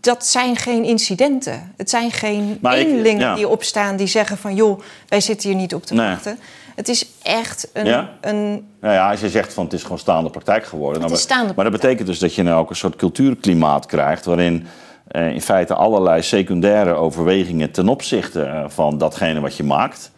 dat 0.00 0.26
zijn 0.26 0.56
geen 0.56 0.84
incidenten. 0.84 1.72
Het 1.76 1.90
zijn 1.90 2.10
geen 2.10 2.58
inlingen 2.62 3.34
die 3.34 3.48
opstaan 3.48 3.96
die 3.96 4.06
zeggen 4.06 4.38
van... 4.38 4.54
joh, 4.54 4.80
wij 5.08 5.20
zitten 5.20 5.48
hier 5.48 5.58
niet 5.58 5.74
op 5.74 5.84
te 5.84 5.94
wachten. 5.94 6.38
Het 6.74 6.88
is 6.88 7.06
echt 7.22 7.68
een... 7.72 7.86
Ja? 7.86 8.10
een 8.20 8.68
nou 8.80 8.94
ja, 8.94 9.10
als 9.10 9.20
je 9.20 9.28
zegt 9.28 9.52
van 9.52 9.64
het 9.64 9.72
is 9.72 9.82
gewoon 9.82 9.98
staande 9.98 10.30
praktijk 10.30 10.64
geworden. 10.64 11.02
Het 11.02 11.10
is 11.10 11.20
staande 11.20 11.52
maar, 11.56 11.64
dat 11.70 11.80
betekent 11.80 12.06
dus 12.06 12.18
dat 12.18 12.34
je 12.34 12.42
nou 12.42 12.60
ook 12.60 12.70
een 12.70 12.76
soort 12.76 12.96
cultuurklimaat 12.96 13.86
krijgt... 13.86 14.24
waarin 14.24 14.66
in 15.10 15.40
feite 15.40 15.74
allerlei 15.74 16.22
secundaire 16.22 16.94
overwegingen 16.94 17.70
ten 17.70 17.88
opzichte 17.88 18.42
eh, 18.42 18.64
van 18.66 18.98
datgene 18.98 19.40
wat 19.40 19.56
je 19.56 19.64
maakt... 19.64 20.10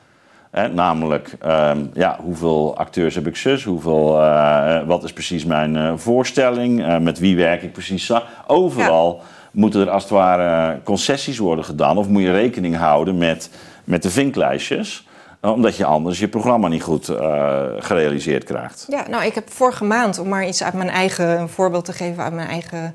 namelijk, 0.73 1.37
ehm, 1.41 1.79
ja, 1.93 2.19
hoeveel 2.23 2.77
acteurs 2.77 3.15
heb 3.15 3.27
ik 3.27 3.37
zus? 3.37 3.65
Hoeveel, 3.65 4.21
uh, 4.21 4.87
wat 4.87 5.05
is 5.05 5.13
precies 5.13 5.45
mijn 5.45 5.75
uh, 5.75 5.93
voorstelling? 5.97 6.99
met 6.99 7.19
wie 7.19 7.37
werk 7.37 7.63
ik 7.63 7.73
precies? 7.73 8.13
Overal 8.47 9.21
moeten 9.51 9.81
er 9.81 9.91
als 9.91 10.03
het 10.03 10.13
ware 10.13 10.81
concessies 10.83 11.39
worden 11.39 11.65
gedaan. 11.65 11.99
Of 11.99 12.09
moet 12.09 12.23
je 12.23 12.33
rekening 12.33 12.77
houden 12.77 13.19
met, 13.19 13.51
met 13.85 14.03
de 14.03 14.11
vinklijstjes 14.11 15.07
omdat 15.51 15.77
je 15.77 15.85
anders 15.85 16.19
je 16.19 16.29
programma 16.29 16.69
niet 16.69 16.83
goed 16.83 17.09
uh, 17.09 17.63
gerealiseerd 17.79 18.45
krijgt. 18.45 18.87
Ja, 18.89 19.09
nou, 19.09 19.25
ik 19.25 19.35
heb 19.35 19.51
vorige 19.51 19.85
maand, 19.85 20.19
om 20.19 20.29
maar 20.29 20.47
iets 20.47 20.63
uit 20.63 20.75
mijn 20.75 20.89
eigen 20.89 21.41
een 21.41 21.49
voorbeeld 21.49 21.85
te 21.85 21.93
geven 21.93 22.23
uit 22.23 22.33
mijn 22.33 22.49
eigen 22.49 22.95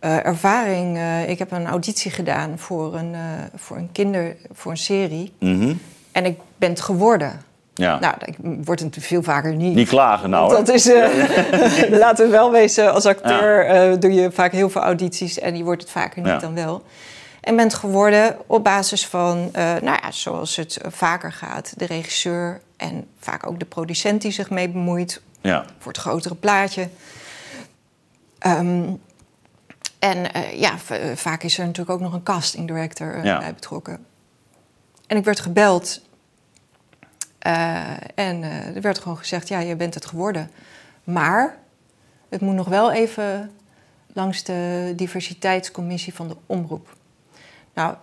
uh, 0.00 0.26
ervaring. 0.26 0.96
Uh, 0.96 1.28
ik 1.28 1.38
heb 1.38 1.50
een 1.50 1.66
auditie 1.66 2.10
gedaan 2.10 2.58
voor 2.58 2.94
een, 2.94 3.14
voor 3.54 3.76
een 3.76 3.92
kinder, 3.92 4.36
voor 4.52 4.70
een 4.70 4.76
serie. 4.76 5.32
Mm 5.38 5.60
-hmm. 5.60 5.80
En 6.12 6.24
ik 6.24 6.38
ben 6.56 6.70
het 6.70 6.80
geworden. 6.80 7.42
Ja. 7.74 7.98
Nou, 7.98 8.14
ik 8.24 8.36
word 8.64 8.80
het 8.80 8.96
veel 9.00 9.22
vaker 9.22 9.54
niet. 9.54 9.74
Niet 9.74 9.88
klagen 9.88 10.30
nou. 10.30 10.50
Dat 10.50 10.68
is, 10.68 10.90
laten 12.04 12.24
we 12.24 12.30
wel 12.30 12.50
wezen, 12.50 12.92
als 12.92 13.06
acteur 13.06 13.74
ja. 13.74 13.96
doe 13.96 14.12
je 14.12 14.30
vaak 14.30 14.52
heel 14.52 14.70
veel 14.70 14.80
audities 14.80 15.38
en 15.38 15.56
je 15.56 15.64
wordt 15.64 15.82
het 15.82 15.90
vaker 15.90 16.22
niet 16.22 16.30
ja. 16.30 16.38
dan 16.38 16.54
wel. 16.54 16.82
En 17.40 17.56
bent 17.56 17.74
geworden 17.74 18.36
op 18.46 18.64
basis 18.64 19.06
van, 19.06 19.50
nou 19.52 19.98
ja, 20.02 20.10
zoals 20.10 20.56
het 20.56 20.78
vaker 20.88 21.32
gaat, 21.32 21.72
de 21.76 21.86
regisseur 21.86 22.60
en 22.76 23.06
vaak 23.18 23.46
ook 23.46 23.58
de 23.58 23.64
producent 23.64 24.22
die 24.22 24.30
zich 24.30 24.50
mee 24.50 24.68
bemoeit 24.68 25.20
ja. 25.40 25.64
voor 25.78 25.92
het 25.92 26.00
grotere 26.00 26.34
plaatje. 26.34 26.88
Um, 28.46 29.00
en 30.00 30.36
uh, 30.36 30.60
ja, 30.60 30.78
vaak 31.14 31.42
is 31.42 31.58
er 31.58 31.64
natuurlijk 31.64 31.90
ook 31.90 32.00
nog 32.00 32.12
een 32.12 32.22
casting 32.22 32.66
director 32.66 33.16
uh, 33.16 33.24
ja. 33.24 33.38
bij 33.38 33.54
betrokken. 33.54 34.06
En 35.06 35.16
ik 35.16 35.24
werd 35.24 35.40
gebeld 35.40 36.00
en 38.14 38.42
er 38.74 38.80
werd 38.80 38.98
gewoon 38.98 39.18
gezegd: 39.18 39.48
ja, 39.48 39.58
je 39.58 39.76
bent 39.76 39.94
het 39.94 40.06
geworden. 40.06 40.50
Maar 41.04 41.56
het 42.28 42.40
moet 42.40 42.54
nog 42.54 42.68
wel 42.68 42.92
even 42.92 43.50
langs 44.12 44.42
de 44.42 44.92
diversiteitscommissie 44.96 46.14
van 46.14 46.28
de 46.28 46.36
omroep. 46.46 46.96
Nou, 47.74 47.94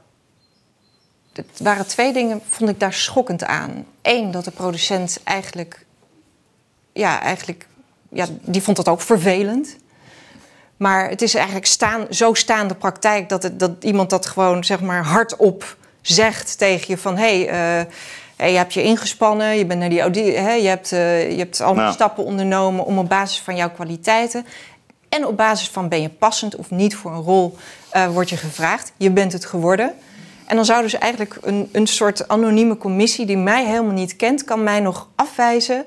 het 1.34 1.60
waren 1.60 1.88
twee 1.88 2.14
dingen, 2.14 2.41
vond 2.50 2.70
ik 2.70 2.80
daar 2.80 2.93
schokkend 2.93 3.43
aan. 3.43 3.86
Eén, 4.02 4.32
dat 4.32 4.45
de 4.45 4.52
producent 4.52 5.20
eigenlijk, 5.24 5.86
ja, 6.93 7.22
eigenlijk, 7.22 7.68
ja, 8.10 8.26
die 8.41 8.62
vond 8.62 8.78
dat 8.78 8.88
ook 8.88 9.02
vervelend. 9.02 9.78
Maar 10.78 11.09
het 11.09 11.21
is 11.21 11.36
eigenlijk 11.36 11.65
staan, 11.65 12.05
zo 12.09 12.34
staande 12.34 12.75
praktijk 12.75 13.30
dat, 13.30 13.43
het, 13.43 13.59
dat 13.59 13.71
iemand 13.80 14.09
dat 14.09 14.25
gewoon, 14.25 14.63
zeg 14.63 14.82
maar, 14.82 15.05
hardop 15.05 15.75
zegt 16.01 16.57
tegen 16.57 16.86
je 16.88 16.97
van... 16.97 17.17
hé, 17.17 17.43
hey, 17.45 17.86
uh, 18.39 18.51
je 18.51 18.57
hebt 18.57 18.73
je 18.73 18.84
ingespannen, 18.84 19.57
je 19.57 19.65
bent 19.65 19.80
naar 19.80 19.89
die 19.89 20.01
audie, 20.01 20.38
hè, 20.38 20.53
je, 20.53 20.67
hebt, 20.67 20.91
uh, 20.91 21.32
je 21.32 21.38
hebt 21.38 21.61
allemaal 21.61 21.91
stappen 21.91 22.23
ondernomen 22.23 22.86
om 22.86 22.97
op 22.97 23.09
basis 23.09 23.39
van 23.39 23.55
jouw 23.55 23.69
kwaliteiten 23.69 24.45
en 25.09 25.25
op 25.25 25.38
basis 25.38 25.69
van 25.69 25.89
ben 25.89 26.01
je 26.01 26.09
passend 26.09 26.55
of 26.55 26.71
niet 26.71 26.95
voor 26.95 27.11
een 27.11 27.21
rol 27.21 27.57
uh, 27.95 28.07
word 28.07 28.30
je 28.30 28.38
gevraagd. 28.38 28.91
Je 28.97 29.11
bent 29.11 29.34
het 29.34 29.45
geworden. 29.45 29.93
En 30.45 30.55
dan 30.55 30.65
zou 30.65 30.82
dus 30.82 30.93
eigenlijk 30.93 31.38
een, 31.41 31.69
een 31.71 31.88
soort 31.88 32.28
anonieme 32.28 32.78
commissie 32.78 33.25
die 33.25 33.38
mij 33.38 33.65
helemaal 33.65 33.93
niet 33.93 34.15
kent, 34.15 34.43
kan 34.43 34.63
mij 34.63 34.80
nog 34.80 35.07
afwijzen 35.15 35.86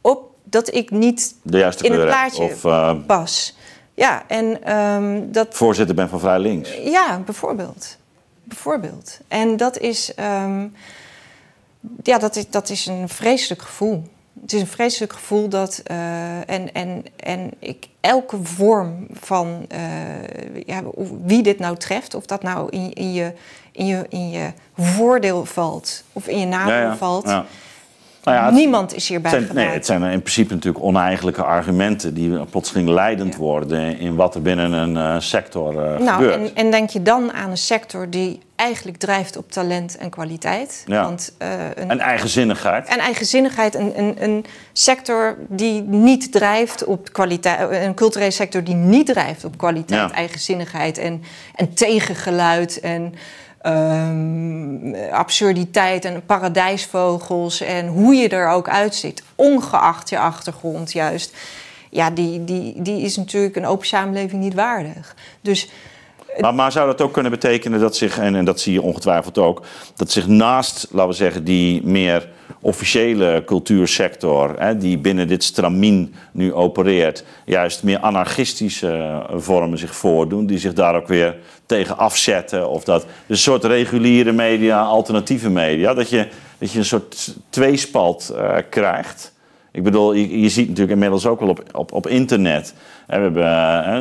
op 0.00 0.30
dat 0.44 0.74
ik 0.74 0.90
niet 0.90 1.34
in 1.80 1.92
het 1.92 2.04
plaatje 2.04 2.42
of, 2.42 2.60
pas. 3.06 3.56
Ja, 4.02 4.22
en 4.26 4.76
um, 4.76 5.32
dat. 5.32 5.54
Voorzitter 5.54 5.94
ben 5.94 6.08
van 6.08 6.20
Vrij 6.20 6.38
Links. 6.38 6.76
Ja, 6.84 7.18
bijvoorbeeld. 7.24 7.96
Bijvoorbeeld. 8.44 9.18
En 9.28 9.56
dat 9.56 9.78
is. 9.78 10.12
Um, 10.44 10.74
ja, 12.02 12.18
dat 12.18 12.36
is, 12.36 12.50
dat 12.50 12.68
is 12.68 12.86
een 12.86 13.08
vreselijk 13.08 13.62
gevoel 13.62 14.04
het 14.40 14.52
is 14.52 14.60
een 14.60 14.66
vreselijk 14.66 15.12
gevoel 15.12 15.48
dat. 15.48 15.82
Uh, 15.90 16.50
en, 16.50 16.72
en, 16.72 17.04
en 17.16 17.50
ik, 17.58 17.88
elke 18.00 18.38
vorm 18.42 19.06
van. 19.10 19.66
Uh, 19.72 20.62
ja, 20.66 20.82
wie 21.24 21.42
dit 21.42 21.58
nou 21.58 21.76
treft, 21.76 22.14
of 22.14 22.26
dat 22.26 22.42
nou 22.42 22.70
in, 22.70 22.92
in, 22.92 23.12
je, 23.12 23.32
in, 23.72 23.86
je, 23.86 24.06
in 24.08 24.30
je 24.30 24.52
voordeel 24.76 25.44
valt 25.44 26.04
of 26.12 26.26
in 26.26 26.38
je 26.38 26.46
nadeel 26.46 26.74
ja, 26.74 26.82
ja, 26.82 26.96
valt. 26.96 27.26
Ja. 27.26 27.44
Nou 28.24 28.36
ja, 28.36 28.50
Niemand 28.50 28.94
is 28.94 29.08
hierbij 29.08 29.30
zijn, 29.30 29.48
Nee, 29.52 29.66
het 29.66 29.86
zijn 29.86 30.02
in 30.02 30.20
principe 30.20 30.54
natuurlijk 30.54 30.84
oneigenlijke 30.84 31.42
argumenten 31.42 32.14
die 32.14 32.44
plotseling 32.44 32.88
leidend 32.88 33.36
worden 33.36 33.98
in 33.98 34.14
wat 34.14 34.34
er 34.34 34.42
binnen 34.42 34.72
een 34.72 34.94
uh, 34.94 35.20
sector 35.20 35.72
uh, 35.72 35.98
nou, 35.98 36.10
gebeurt. 36.10 36.34
En, 36.34 36.50
en, 36.54 36.70
denk 36.70 36.90
je 36.90 37.02
dan 37.02 37.32
aan 37.32 37.50
een 37.50 37.56
sector 37.56 38.10
die 38.10 38.40
eigenlijk 38.56 38.96
drijft 38.96 39.36
op 39.36 39.52
talent 39.52 39.96
en 39.96 40.10
kwaliteit? 40.10 40.84
Ja. 40.86 41.02
Want, 41.02 41.32
uh, 41.42 41.48
een, 41.74 41.90
en 41.90 42.00
eigenzinnigheid. 42.00 42.88
En 42.88 42.98
eigenzinnigheid. 42.98 43.74
Een, 43.74 43.98
een, 43.98 44.22
een, 44.22 44.44
sector 44.72 45.36
die 45.48 45.82
niet 45.82 46.32
drijft 46.32 46.84
op 46.84 47.12
kwaliteit. 47.12 47.84
Een 47.84 47.94
culturele 47.94 48.30
sector 48.30 48.64
die 48.64 48.74
niet 48.74 49.06
drijft 49.06 49.44
op 49.44 49.58
kwaliteit, 49.58 50.10
ja. 50.10 50.16
eigenzinnigheid 50.16 50.98
en, 50.98 51.22
en 51.54 51.74
tegengeluid 51.74 52.80
en 52.80 53.14
um, 53.66 54.94
absurditeit 55.10 56.04
en 56.04 56.26
paradijsvogels 56.26 57.60
en 57.60 57.86
hoe 57.86 58.14
je 58.14 58.28
er 58.28 58.48
ook 58.48 58.68
uitziet, 58.68 59.22
ongeacht 59.34 60.08
je 60.08 60.18
achtergrond 60.18 60.92
juist, 60.92 61.36
ja, 61.90 62.10
die, 62.10 62.44
die, 62.44 62.82
die 62.82 63.02
is 63.02 63.16
natuurlijk 63.16 63.56
een 63.56 63.66
open 63.66 63.86
samenleving 63.86 64.42
niet 64.42 64.54
waardig. 64.54 65.16
Dus 65.40 65.68
Maar, 66.40 66.54
maar, 66.54 66.72
zou 66.72 66.86
dat 66.86 67.00
ook 67.00 67.12
kunnen 67.12 67.30
betekenen 67.30 67.80
dat 67.80 67.96
zich, 67.96 68.18
en, 68.18 68.34
en, 68.34 68.44
dat 68.44 68.60
zie 68.60 68.72
je 68.72 68.82
ongetwijfeld 68.82 69.38
ook, 69.38 69.62
dat 69.96 70.10
zich 70.10 70.26
naast, 70.26 70.86
laten 70.90 71.10
we 71.10 71.16
zeggen, 71.16 71.44
die 71.44 71.86
meer 71.86 72.28
officiële 72.60 73.42
cultuursector, 73.46 74.54
hè, 74.58 74.76
die 74.76 74.98
binnen 74.98 75.28
dit 75.28 75.44
stramien 75.44 76.14
nu 76.32 76.54
opereert, 76.54 77.24
juist 77.44 77.82
meer 77.82 77.98
anarchistische 77.98 79.22
vormen 79.34 79.78
zich 79.78 79.94
voordoen, 79.94 80.46
die 80.46 80.58
zich 80.58 80.72
daar 80.72 80.96
ook 80.96 81.08
weer 81.08 81.36
tegen 81.66 81.98
afzetten? 81.98 82.68
Of 82.68 82.84
dat, 82.84 83.02
dus 83.02 83.10
een 83.26 83.36
soort 83.36 83.64
reguliere 83.64 84.32
media, 84.32 84.82
alternatieve 84.82 85.50
media, 85.50 85.94
dat 85.94 86.08
je, 86.08 86.28
dat 86.58 86.72
je 86.72 86.78
een 86.78 86.84
soort 86.84 87.34
tweespalt 87.50 88.32
uh, 88.34 88.56
krijgt. 88.70 89.32
Ik 89.72 89.82
bedoel, 89.82 90.12
je, 90.12 90.40
je, 90.40 90.48
ziet 90.48 90.66
natuurlijk 90.68 90.92
inmiddels 90.92 91.26
ook 91.26 91.40
wel 91.40 91.48
op, 91.48 91.62
op, 91.72 91.92
op 91.92 92.06
internet. 92.06 92.74
Hè, 93.06 93.16
we 93.16 93.22
hebben, 93.22 93.44
hè, 93.84 93.96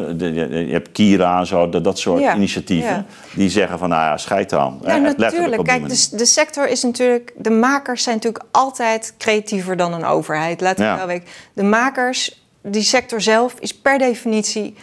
je 0.59 0.72
hebt 0.72 0.91
Kira 0.91 1.39
en 1.39 1.47
zo, 1.47 1.69
dat, 1.69 1.84
dat 1.84 1.99
soort 1.99 2.36
initiatieven. 2.36 3.05
Die 3.36 3.49
zeggen 3.49 3.80
van, 3.80 3.89
nou 3.89 4.01
ja, 4.01 4.17
scheid 4.17 4.49
dan. 4.49 4.80
Ja, 4.86 4.97
natuurlijk. 4.97 5.63
Kijk, 5.63 5.89
de, 5.89 6.07
de, 6.11 6.26
sector 6.26 6.67
is 6.67 6.84
natuurlijk... 6.84 7.34
De 7.38 7.49
makers 7.49 8.03
zijn 8.03 8.15
natuurlijk 8.15 8.45
altijd 8.51 9.13
creatiever 9.17 9.78
dan 9.78 9.93
een 9.93 10.05
overheid. 10.05 10.61
We 10.61 10.74
ja. 10.78 10.97
wel 10.97 11.07
weten. 11.07 11.28
De 11.53 11.63
makers, 11.63 12.43
die 12.61 12.82
sector 12.82 13.22
zelf, 13.22 13.55
is 13.59 13.76
per 13.76 13.97
definitie 13.97 14.76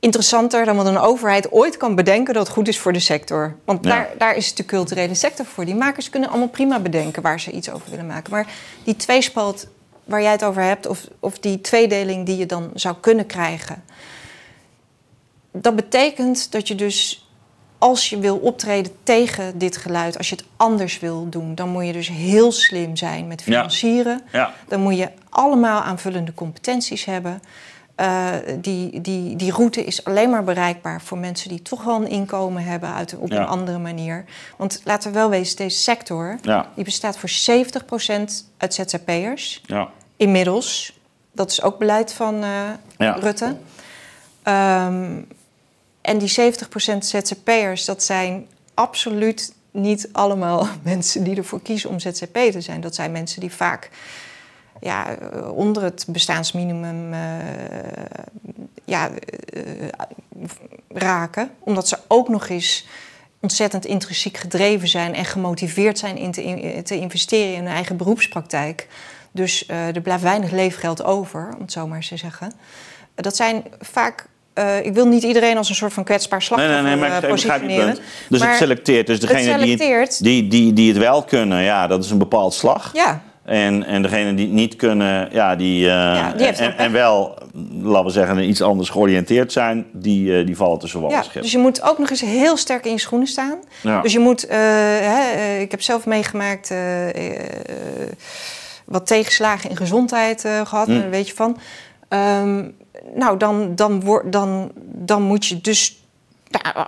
interessanter 0.00 0.64
dan 0.64 0.76
wat 0.76 0.86
een 0.86 0.98
overheid 0.98 1.52
ooit 1.52 1.76
kan 1.76 1.94
bedenken 1.94 2.34
dat 2.34 2.48
goed 2.48 2.68
is 2.68 2.78
voor 2.78 2.92
de 2.92 2.98
sector. 2.98 3.56
Want 3.64 3.82
daar, 3.82 4.08
daar 4.18 4.36
is 4.36 4.54
de 4.54 4.64
culturele 4.64 5.14
sector 5.14 5.46
voor. 5.46 5.64
Die 5.64 5.74
makers 5.74 6.10
kunnen 6.10 6.28
allemaal 6.28 6.48
prima 6.48 6.78
bedenken 6.78 7.22
waar 7.22 7.40
ze 7.40 7.50
iets 7.50 7.70
over 7.70 7.90
willen 7.90 8.06
maken. 8.06 8.32
Maar 8.32 8.46
die 8.84 8.96
tweespalt 8.96 9.66
waar 10.06 10.22
jij 10.22 10.30
het 10.30 10.44
over 10.44 10.62
hebt, 10.62 10.86
of, 10.86 11.08
of 11.20 11.38
die 11.38 11.60
tweedeling 11.60 12.26
die 12.26 12.36
je 12.36 12.46
dan 12.46 12.70
zou 12.74 12.96
kunnen 13.00 13.26
krijgen. 13.26 13.84
Dat 15.52 15.76
betekent 15.76 16.52
dat 16.52 16.68
je 16.68 16.74
dus, 16.74 17.28
als 17.78 18.10
je 18.10 18.18
wil 18.18 18.36
optreden 18.36 18.92
tegen 19.02 19.58
dit 19.58 19.76
geluid, 19.76 20.18
als 20.18 20.28
je 20.28 20.34
het 20.36 20.44
anders 20.56 20.98
wil 20.98 21.28
doen, 21.28 21.54
dan 21.54 21.68
moet 21.68 21.86
je 21.86 21.92
dus 21.92 22.08
heel 22.08 22.52
slim 22.52 22.96
zijn 22.96 23.26
met 23.26 23.42
financieren. 23.42 24.22
Ja. 24.32 24.54
Dan 24.68 24.80
moet 24.80 24.96
je 24.96 25.10
allemaal 25.28 25.80
aanvullende 25.80 26.34
competenties 26.34 27.04
hebben. 27.04 27.42
Uh, 28.00 28.32
die, 28.60 29.00
die, 29.00 29.36
die 29.36 29.52
route 29.52 29.84
is 29.84 30.04
alleen 30.04 30.30
maar 30.30 30.44
bereikbaar 30.44 31.00
voor 31.00 31.18
mensen 31.18 31.48
die 31.48 31.62
toch 31.62 31.84
wel 31.84 31.94
een 31.94 32.08
inkomen 32.08 32.64
hebben 32.64 32.94
uit, 32.94 33.16
op 33.16 33.30
een 33.30 33.46
andere 33.46 33.78
manier. 33.78 34.24
Want 34.56 34.80
laten 34.84 35.12
we 35.12 35.18
wel 35.18 35.30
wezen, 35.30 35.56
deze 35.56 35.78
sector 35.78 36.38
ja. 36.42 36.70
die 36.74 36.84
bestaat 36.84 37.18
voor 37.18 37.30
70% 37.30 37.32
uit 38.56 38.74
ZZP'ers. 38.74 39.62
Ja. 39.66 39.88
Inmiddels. 40.16 40.98
Dat 41.32 41.50
is 41.50 41.62
ook 41.62 41.78
beleid 41.78 42.12
van 42.12 42.44
uh, 42.44 42.70
Rutte. 42.96 43.56
Um, 44.44 45.28
en 46.00 46.18
die 46.18 46.30
70% 46.30 46.98
ZZP'ers, 46.98 47.84
dat 47.84 48.02
zijn 48.02 48.46
absoluut 48.74 49.54
niet 49.70 50.08
allemaal 50.12 50.68
mensen 50.82 51.24
die 51.24 51.36
ervoor 51.36 51.62
kiezen 51.62 51.90
om 51.90 51.98
ZZP 51.98 52.34
te 52.34 52.60
zijn. 52.60 52.80
Dat 52.80 52.94
zijn 52.94 53.12
mensen 53.12 53.40
die 53.40 53.52
vaak 53.52 53.90
ja, 54.80 55.16
onder 55.54 55.82
het 55.82 56.04
bestaansminimum 56.08 57.12
uh, 57.12 57.18
ja, 58.84 59.10
uh, 59.54 59.62
raken. 60.88 61.50
Omdat 61.58 61.88
ze 61.88 61.98
ook 62.08 62.28
nog 62.28 62.48
eens 62.48 62.86
ontzettend 63.40 63.84
intrinsiek 63.84 64.36
gedreven 64.36 64.88
zijn 64.88 65.14
en 65.14 65.24
gemotiveerd 65.24 65.98
zijn 65.98 66.16
in 66.16 66.32
te, 66.32 66.80
te 66.84 66.98
investeren 66.98 67.54
in 67.54 67.64
hun 67.64 67.74
eigen 67.74 67.96
beroepspraktijk. 67.96 68.88
Dus 69.32 69.68
uh, 69.70 69.94
er 69.94 70.00
blijft 70.00 70.22
weinig 70.22 70.50
leefgeld 70.50 71.04
over, 71.04 71.48
om 71.54 71.60
het 71.60 71.72
zo 71.72 71.86
maar 71.86 71.96
eens 71.96 72.08
te 72.08 72.16
zeggen. 72.16 72.52
dat 73.14 73.36
zijn 73.36 73.64
vaak 73.80 74.26
uh, 74.58 74.84
ik 74.84 74.94
wil 74.94 75.06
niet 75.06 75.22
iedereen 75.22 75.56
als 75.56 75.68
een 75.68 75.74
soort 75.74 75.92
van 75.92 76.04
kwetsbaar 76.04 76.42
slachtoffer 76.42 76.82
nee, 76.82 76.96
nee, 76.96 77.00
nee, 77.00 77.10
maar 77.10 77.22
uh, 77.22 77.30
positioneren. 77.30 77.98
Dus 78.28 78.42
het 78.42 78.56
selecteert. 78.56 79.06
Dus 79.06 79.20
degene 79.20 79.58
die, 79.58 79.92
het, 79.92 80.18
die, 80.22 80.48
die, 80.48 80.72
die 80.72 80.88
het 80.88 80.98
wel 80.98 81.22
kunnen, 81.22 81.62
ja, 81.62 81.86
dat 81.86 82.04
is 82.04 82.10
een 82.10 82.18
bepaald 82.18 82.54
slag. 82.54 82.90
Ja. 82.94 83.22
En, 83.46 83.84
en 83.84 84.02
degene 84.02 84.34
die 84.34 84.46
het 84.46 84.54
niet 84.54 84.76
kunnen, 84.76 85.28
ja, 85.32 85.56
die, 85.56 85.80
uh, 85.80 85.88
ja, 85.88 86.32
die 86.32 86.46
en, 86.46 86.78
en, 86.78 86.92
wel, 86.92 87.38
laten 87.82 88.04
we 88.04 88.10
zeggen, 88.10 88.48
iets 88.48 88.62
anders 88.62 88.88
georiënteerd 88.88 89.52
zijn, 89.52 89.86
die, 89.92 90.28
uh, 90.28 90.46
die 90.46 90.56
vallen 90.56 90.78
tussen 90.78 91.00
wal 91.00 91.10
ja, 91.10 91.24
Dus 91.32 91.52
je 91.52 91.58
moet 91.58 91.82
ook 91.82 91.98
nog 91.98 92.10
eens 92.10 92.20
heel 92.20 92.56
sterk 92.56 92.84
in 92.84 92.92
je 92.92 92.98
schoenen 92.98 93.28
staan. 93.28 93.58
Ja. 93.80 94.00
Dus 94.00 94.12
je 94.12 94.18
moet, 94.18 94.46
hè, 94.48 95.58
ik 95.58 95.70
heb 95.70 95.82
zelf 95.82 96.06
meegemaakt 96.06 96.74
wat 98.84 99.06
tegenslagen 99.06 99.70
in 99.70 99.76
gezondheid 99.76 100.40
gehad, 100.40 100.86
mm. 100.86 101.00
daar 101.00 101.10
weet 101.10 101.28
je 101.28 101.34
van. 101.34 101.58
Um, 102.08 102.74
nou, 103.14 103.38
dan, 103.38 103.74
dan, 103.74 104.00
word, 104.00 104.32
dan, 104.32 104.72
dan 104.84 105.22
moet 105.22 105.46
je 105.46 105.60
dus 105.60 106.00
nou, 106.48 106.86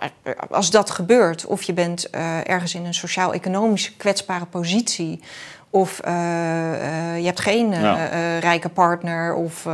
als 0.51 0.71
dat 0.71 0.91
gebeurt, 0.91 1.47
of 1.47 1.63
je 1.63 1.73
bent 1.73 2.09
uh, 2.15 2.49
ergens 2.49 2.75
in 2.75 2.85
een 2.85 2.95
sociaal-economische 2.95 3.97
kwetsbare 3.97 4.47
positie, 4.47 5.21
of 5.71 6.01
uh, 6.05 6.13
uh, 6.13 7.19
je 7.19 7.25
hebt 7.25 7.41
geen 7.41 7.73
uh, 7.73 8.39
rijke 8.39 8.69
partner 8.69 9.35
of 9.35 9.67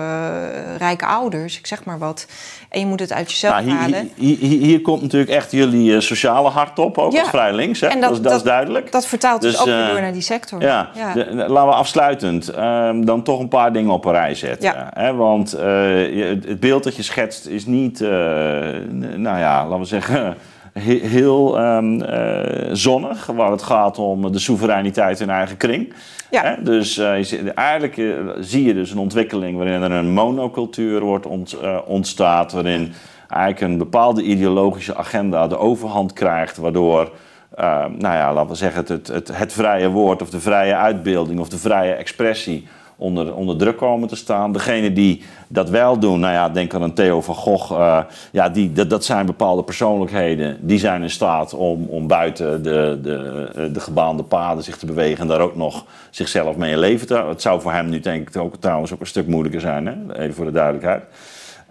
rijke 0.78 1.06
ouders, 1.06 1.58
ik 1.58 1.66
zeg 1.66 1.84
maar 1.84 1.98
wat. 1.98 2.26
En 2.68 2.80
je 2.80 2.86
moet 2.86 3.00
het 3.00 3.12
uit 3.12 3.30
jezelf 3.30 3.54
nou, 3.54 3.66
hier, 3.66 3.74
halen. 3.74 4.10
Hier, 4.14 4.36
hier, 4.38 4.60
hier, 4.60 4.80
komt 4.80 5.02
natuurlijk 5.02 5.30
echt 5.30 5.50
jullie 5.50 6.00
sociale 6.00 6.48
hart 6.48 6.78
op, 6.78 6.98
ook 6.98 7.18
als 7.18 7.28
vrij 7.28 7.52
links. 7.52 7.80
Hè? 7.80 7.86
En 7.86 8.00
dat, 8.00 8.10
dat, 8.10 8.22
dat, 8.22 8.32
is 8.32 8.42
duidelijk. 8.42 8.92
Dat 8.92 9.06
vertaalt 9.06 9.40
dus, 9.40 9.50
dus 9.50 9.60
ook 9.60 9.66
weer 9.66 9.86
door 9.86 10.00
naar 10.00 10.12
die 10.12 10.22
sector. 10.22 10.62
Ja, 10.62 10.90
De, 11.14 11.34
laten 11.34 11.68
we 11.68 11.74
afsluitend 11.74 12.48
ehm, 12.48 13.04
dan 13.04 13.22
toch 13.22 13.40
een 13.40 13.48
paar 13.48 13.72
dingen 13.72 13.92
op 13.92 14.04
een 14.04 14.12
rij 14.12 14.34
zetten. 14.34 14.88
Hè? 14.94 15.14
Want 15.14 15.50
het 15.50 16.60
beeld 16.60 16.84
dat 16.84 16.96
je 16.96 17.02
schetst 17.02 17.46
is 17.46 17.66
niet, 17.66 18.00
nou 18.00 19.38
ja, 19.38 19.62
laten 19.64 19.78
we 19.78 19.84
zeggen 19.84 20.36
heel 20.82 21.60
um, 21.60 22.02
uh, 22.02 22.70
zonnig, 22.72 23.26
waar 23.26 23.50
het 23.50 23.62
gaat 23.62 23.98
om 23.98 24.32
de 24.32 24.38
soevereiniteit 24.38 25.20
in 25.20 25.30
eigen 25.30 25.56
kring. 25.56 25.92
Ja. 26.30 26.56
Dus 26.60 26.98
uh, 26.98 27.58
eigenlijk 27.58 27.96
uh, 27.96 28.14
zie 28.40 28.64
je 28.64 28.74
dus 28.74 28.90
een 28.90 28.98
ontwikkeling 28.98 29.56
waarin 29.56 29.82
er 29.82 29.90
een 29.90 30.12
monocultuur 30.12 31.00
wordt 31.00 31.26
ont, 31.26 31.56
ontstaat, 31.86 32.52
waarin 32.52 32.92
eigenlijk 33.28 33.72
een 33.72 33.78
bepaalde 33.78 34.22
ideologische 34.22 34.96
agenda 34.96 35.46
de 35.46 35.58
overhand 35.58 36.12
krijgt, 36.12 36.56
waardoor 36.56 37.12
nou 37.56 37.98
ja, 38.00 38.32
laten 38.32 38.50
we 38.50 38.56
zeggen, 38.56 38.84
het, 38.86 39.08
het, 39.08 39.36
het 39.36 39.52
vrije 39.52 39.88
woord 39.88 40.22
of 40.22 40.30
de 40.30 40.40
vrije 40.40 40.74
uitbeelding 40.74 41.40
of 41.40 41.48
de 41.48 41.58
vrije 41.58 41.92
expressie 41.92 42.66
onder, 42.96 43.34
onder 43.34 43.56
druk 43.56 43.76
komen 43.76 44.08
te 44.08 44.16
staan. 44.16 44.52
Degene 44.52 44.92
die 44.92 45.22
dat 45.48 45.70
wel 45.70 45.98
doen, 45.98 46.20
nou 46.20 46.32
ja, 46.32 46.48
denk 46.48 46.74
aan 46.74 46.82
een 46.82 46.94
Theo 46.94 47.20
van 47.20 47.34
Gogh. 47.34 47.72
Uh, 47.72 47.98
ja, 48.32 48.48
die, 48.48 48.72
dat, 48.72 48.90
dat 48.90 49.04
zijn 49.04 49.26
bepaalde 49.26 49.62
persoonlijkheden. 49.62 50.56
Die 50.60 50.78
zijn 50.78 51.02
in 51.02 51.10
staat 51.10 51.54
om, 51.54 51.84
om 51.84 52.06
buiten 52.06 52.62
de, 52.62 52.98
de, 53.02 53.48
eh, 53.54 53.64
de 53.72 53.80
gebaande 53.80 54.22
paden 54.22 54.64
zich 54.64 54.76
te 54.76 54.86
bewegen. 54.86 55.20
En 55.20 55.28
daar 55.28 55.40
ook 55.40 55.56
nog 55.56 55.84
zichzelf 56.10 56.56
mee 56.56 56.72
in 56.72 56.78
leven 56.78 57.06
te 57.06 57.16
Het 57.16 57.42
zou 57.42 57.60
voor 57.60 57.72
hem 57.72 57.88
nu 57.88 58.00
denk 58.00 58.28
ik 58.28 58.36
ook, 58.36 58.56
trouwens 58.56 58.92
ook 58.92 59.00
een 59.00 59.06
stuk 59.06 59.26
moeilijker 59.26 59.60
zijn. 59.60 59.86
Hè? 59.86 60.18
Even 60.18 60.34
voor 60.34 60.44
de 60.44 60.52
duidelijkheid. 60.52 61.02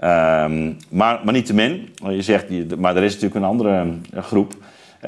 Um, 0.03 0.77
maar, 0.89 1.19
maar 1.23 1.33
niet 1.33 1.45
te 1.45 1.53
min. 1.53 1.93
Je 2.09 2.21
zegt, 2.21 2.77
maar 2.77 2.95
er 2.95 3.03
is 3.03 3.13
natuurlijk 3.13 3.35
een 3.35 3.49
andere 3.49 3.93
eh, 4.13 4.23
groep 4.23 4.53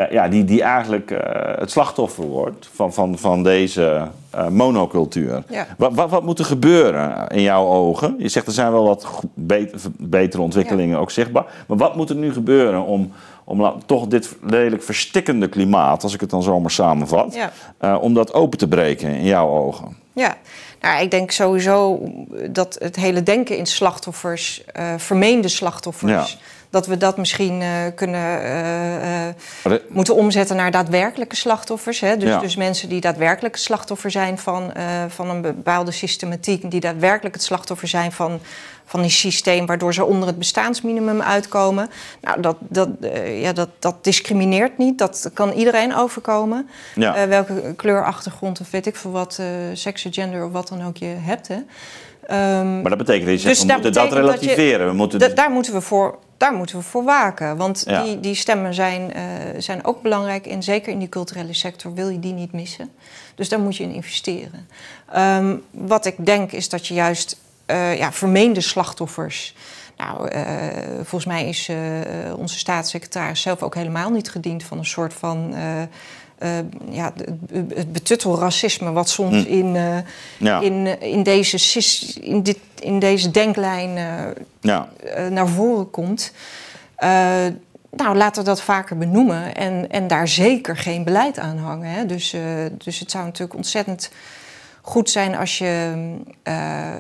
ja, 0.10 0.28
die, 0.28 0.46
die 0.46 0.62
eigenlijk 0.62 1.12
uh, 1.12 1.20
het 1.60 1.72
slachtoffer 1.72 2.24
wordt 2.24 2.70
van, 2.74 2.94
van, 2.94 3.18
van 3.18 3.44
deze 3.44 4.08
uh, 4.36 4.48
monocultuur. 4.48 5.44
Ja. 5.50 5.68
Wat, 5.78 5.94
wat, 5.94 6.10
wat, 6.10 6.24
moet 6.24 6.40
er 6.40 6.46
gebeuren 6.46 7.28
in 7.28 7.42
jouw 7.42 7.66
ogen? 7.66 8.16
Je 8.18 8.28
zegt 8.28 8.48
er 8.48 8.54
zijn 8.54 8.72
wel 8.72 8.86
wat 8.86 9.08
beter, 9.34 9.80
betere 9.98 10.42
ontwikkelingen 10.42 10.96
ja. 10.96 11.02
ook 11.02 11.12
zichtbaar. 11.12 11.46
Maar 11.68 11.78
wat 11.78 11.96
moet 11.96 12.10
er 12.10 12.16
nu 12.16 12.34
gebeuren 12.34 12.86
om, 12.86 13.12
om 13.44 13.74
toch 13.86 14.08
dit 14.08 14.36
redelijk 14.48 14.84
verstikkende 14.84 15.48
klimaat, 15.48 16.04
als 16.04 16.14
ik 16.14 16.22
het 16.22 16.30
dan 16.30 16.44
zomaar 16.44 16.72
samenvat, 16.72 17.38
ja. 17.80 17.98
om 17.98 18.14
dat 18.14 18.34
open 18.34 18.58
te 18.58 18.68
breken 18.68 19.10
in 19.10 19.26
jouw 19.26 19.50
ogen? 19.50 19.98
Ja, 20.14 20.36
nou, 20.82 21.02
ik 21.02 21.12
denk 21.12 21.32
sowieso 21.32 22.00
dat 22.50 22.76
het 22.80 22.96
hele 22.96 23.24
denken 23.24 23.58
in 23.58 23.66
slachtoffers, 23.66 24.64
vermeende 24.98 25.48
slachtoffers 25.48 26.38
dat 26.76 26.88
we 26.88 26.98
dat 26.98 27.18
misschien 27.18 27.62
uh, 27.62 27.70
kunnen 27.96 28.42
uh, 28.42 29.28
uh, 29.28 29.80
moeten 29.90 30.16
omzetten 30.16 30.56
naar 30.56 30.72
daadwerkelijke 30.72 31.36
slachtoffers. 31.36 32.00
Hè? 32.00 32.18
Dus, 32.18 32.30
ja. 32.30 32.40
dus 32.40 32.56
mensen 32.56 32.90
die 32.90 33.02
daadwerkelijk 33.02 33.56
slachtoffer 33.56 34.12
zijn 34.12 34.38
van, 34.38 34.74
van 35.08 35.30
een 35.30 35.42
bepaalde 35.42 35.92
systematiek, 35.92 36.72
die 36.72 36.80
daadwerkelijk 36.80 37.36
het 37.36 37.44
slachtoffer 37.44 37.88
zijn 37.88 38.12
van, 38.12 38.40
van 38.86 39.02
die 39.02 39.10
systeem 39.10 39.66
waardoor 39.66 39.94
ze 39.94 40.06
onder 40.06 40.28
het 40.28 40.38
bestaansminimum 40.38 41.22
uitkomen. 41.22 41.90
Nou, 42.22 42.42
dat, 42.42 42.58
dat, 42.60 42.90
ja, 43.26 43.54
dat, 43.54 43.70
dat 43.80 44.04
discrimineert 44.04 44.78
niet. 44.78 44.98
Dat 44.98 45.30
kan 45.34 45.52
iedereen 45.52 45.96
overkomen. 45.96 46.70
Ja. 46.96 47.28
welke 47.28 47.74
kleurachtergrond 47.76 48.60
of 48.60 48.72
weet 48.72 48.86
ik 48.86 48.96
veel 48.96 49.12
wat, 49.12 49.42
seks, 49.74 50.08
gender 50.10 50.46
of 50.46 50.52
wat 50.52 50.68
dan 50.68 50.86
ook 50.86 50.98
je 50.98 51.16
hebt. 51.20 51.48
Hè. 51.48 51.58
Um, 52.60 52.82
maar 52.82 52.90
dat 52.90 52.98
betekent 52.98 53.30
dat 53.30 53.42
je 53.42 53.48
dus 53.48 53.64
we 53.64 53.74
moeten 53.74 53.94
dat 53.94 54.14
relativeren. 54.14 54.88
We 54.88 54.94
moeten... 54.94 55.36
Daar 55.36 55.52
moeten 55.52 55.74
we 55.74 55.82
voor 55.82 56.20
daar 56.38 56.54
moeten 56.54 56.78
we 56.78 56.84
voor 56.84 57.04
waken. 57.04 57.58
Want 57.58 57.86
die, 57.86 58.20
die 58.20 58.36
stemmen 58.36 58.74
zijn, 58.74 59.12
uh, 59.18 59.24
zijn 59.58 59.86
ook 59.86 60.02
belangrijk. 60.02 60.46
En 60.46 60.64
zeker 60.64 60.92
in 60.92 61.00
die 61.00 61.10
culturele 61.10 61.54
sector 61.54 61.94
wil 61.94 62.10
je 62.10 62.20
die 62.20 62.34
niet 62.34 62.52
missen. 62.52 62.92
Dus 63.36 63.50
daar 63.50 63.60
moet 63.60 63.76
je 63.76 63.84
in 63.84 63.94
investeren. 63.94 64.68
Um, 65.16 65.64
wat 65.72 66.06
ik 66.06 66.26
denk 66.26 66.52
is 66.52 66.70
dat 66.70 66.88
je 66.88 66.94
juist 66.94 67.38
uh, 67.68 67.98
ja, 67.98 68.12
vermeende 68.12 68.62
slachtoffers 68.62 69.56
Nou, 69.98 70.30
volgens 70.96 71.26
mij 71.26 71.48
is 71.48 71.70
onze 72.36 72.58
staatssecretaris 72.58 73.42
zelf 73.42 73.64
ook 73.64 73.76
helemaal 73.76 74.10
niet 74.10 74.30
gediend 74.30 74.64
van 74.64 74.78
een 74.78 74.86
soort 74.86 75.14
van 75.14 75.56
ja, 76.90 77.14
het 77.74 77.94
betuttelracisme 77.94 78.92
wat 78.92 79.10
soms 79.10 79.44
hm. 79.44 79.50
in, 79.50 80.04
ja. 80.38 80.60
in, 80.60 81.02
in, 81.02 81.24
deze, 81.24 81.82
in, 82.22 82.44
dit, 82.44 82.58
in 82.80 83.00
deze 83.00 83.32
denklijn 83.32 83.98
ja. 84.60 84.90
naar 85.30 85.48
voren 85.48 85.90
komt. 85.90 86.32
nou, 87.90 88.16
laten 88.16 88.44
we 88.44 88.50
dat 88.50 88.62
vaker 88.62 88.98
benoemen 88.98 89.56
en, 89.56 89.90
en 89.90 90.08
daar 90.08 90.28
zeker 90.28 90.78
geen 90.78 91.04
beleid 91.04 91.40
aan 91.40 91.58
hangen. 91.58 91.90
Hè. 91.90 92.06
Dus, 92.06 92.36
dus 92.78 93.00
het 93.00 93.12
zou 93.12 93.26
natuurlijk 93.26 93.58
ontzettend 93.58 94.12
goed 94.82 95.10
zijn 95.10 95.36
als 95.36 95.58
je, 95.58 95.94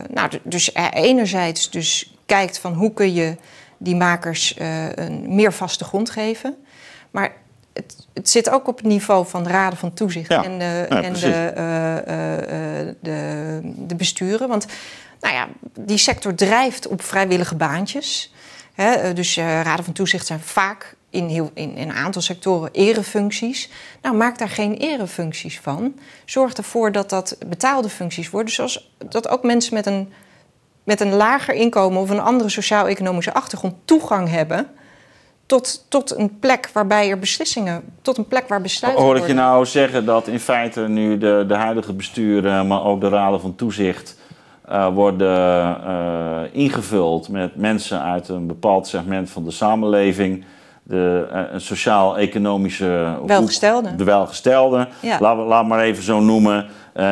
nou, 0.09 0.29
dus 0.43 0.73
enerzijds 0.93 1.69
dus 1.69 2.15
kijkt 2.25 2.59
van 2.59 2.73
hoe 2.73 2.93
kun 2.93 3.13
je 3.13 3.35
die 3.77 3.95
makers 3.95 4.55
een 4.95 5.35
meer 5.35 5.53
vaste 5.53 5.83
grond 5.83 6.09
geven. 6.09 6.55
Maar 7.11 7.35
het, 7.75 8.07
het, 8.13 8.29
zit 8.29 8.49
ook 8.49 8.67
op 8.67 8.77
het 8.77 8.85
niveau 8.85 9.25
van 9.27 9.43
de 9.43 9.49
raden 9.49 9.79
van 9.79 9.93
toezicht 9.93 10.29
en, 10.29 10.59
de, 10.59 10.85
en 10.89 11.13
de, 11.13 11.53
uh, 11.57 12.93
de, 12.99 13.59
de, 13.87 13.95
besturen. 13.95 14.47
Want 14.47 14.65
nou 15.21 15.33
ja, 15.33 15.47
die 15.79 15.97
sector 15.97 16.35
drijft 16.35 16.87
op 16.87 17.01
vrijwillige 17.01 17.55
baantjes. 17.55 18.33
Hè, 18.73 19.13
dus 19.13 19.37
raden 19.37 19.85
van 19.85 19.93
toezicht 19.93 20.25
zijn 20.25 20.39
vaak 20.39 20.95
in, 21.09 21.27
heel, 21.27 21.51
in, 21.53 21.75
in, 21.75 21.89
een 21.89 21.95
aantal 21.95 22.21
sectoren 22.21 22.69
erefuncties. 22.71 23.69
Nou, 24.01 24.15
maak 24.15 24.37
daar 24.37 24.49
geen 24.49 24.73
erefuncties 24.73 25.59
van. 25.59 25.99
Zorg 26.25 26.53
ervoor 26.53 26.91
dat 26.91 27.09
dat 27.09 27.37
betaalde 27.47 27.89
functies 27.89 28.29
worden. 28.29 28.53
Zoals 28.53 28.91
dat 29.09 29.27
ook 29.27 29.43
mensen 29.43 29.73
met 29.73 29.85
een, 29.85 30.13
met 30.83 31.01
een 31.01 31.13
lager 31.13 31.53
inkomen 31.53 32.01
of 32.01 32.09
een 32.09 32.19
andere 32.19 32.49
sociaal-economische 32.49 33.33
achtergrond 33.33 33.75
toegang 33.85 34.29
hebben 34.29 34.69
tot, 35.45 35.85
tot 35.89 36.17
een 36.17 36.39
plek 36.39 36.69
waarbij 36.73 37.09
er 37.09 37.19
beslissingen, 37.19 37.83
tot 38.01 38.17
een 38.17 38.27
plek 38.27 38.47
waar 38.47 38.61
besluiten 38.61 39.03
Hoor 39.03 39.17
ik 39.17 39.27
je 39.27 39.33
nou 39.33 39.65
zeggen 39.65 40.05
dat 40.05 40.27
in 40.27 40.39
feite 40.39 40.81
nu 40.81 41.17
de, 41.17 41.45
de 41.47 41.53
huidige 41.53 41.93
besturen, 41.93 42.67
maar 42.67 42.83
ook 42.83 43.01
de 43.01 43.09
raden 43.09 43.41
van 43.41 43.55
toezicht 43.55 44.17
uh, 44.69 44.87
worden 44.87 45.77
uh, 45.87 46.39
ingevuld 46.51 47.29
met 47.29 47.55
mensen 47.55 48.01
uit 48.01 48.29
een 48.29 48.47
bepaald 48.47 48.87
segment 48.87 49.29
van 49.29 49.43
de 49.43 49.51
samenleving? 49.51 50.45
De 50.83 51.27
uh, 51.33 51.39
sociaal-economische... 51.59 53.17
Welgestelde. 53.25 53.95
De 53.95 54.03
welgestelde. 54.03 54.87
Ja. 54.99 55.17
Laat, 55.19 55.37
laat 55.37 55.67
maar 55.67 55.79
even 55.79 56.03
zo 56.03 56.19
noemen. 56.19 56.65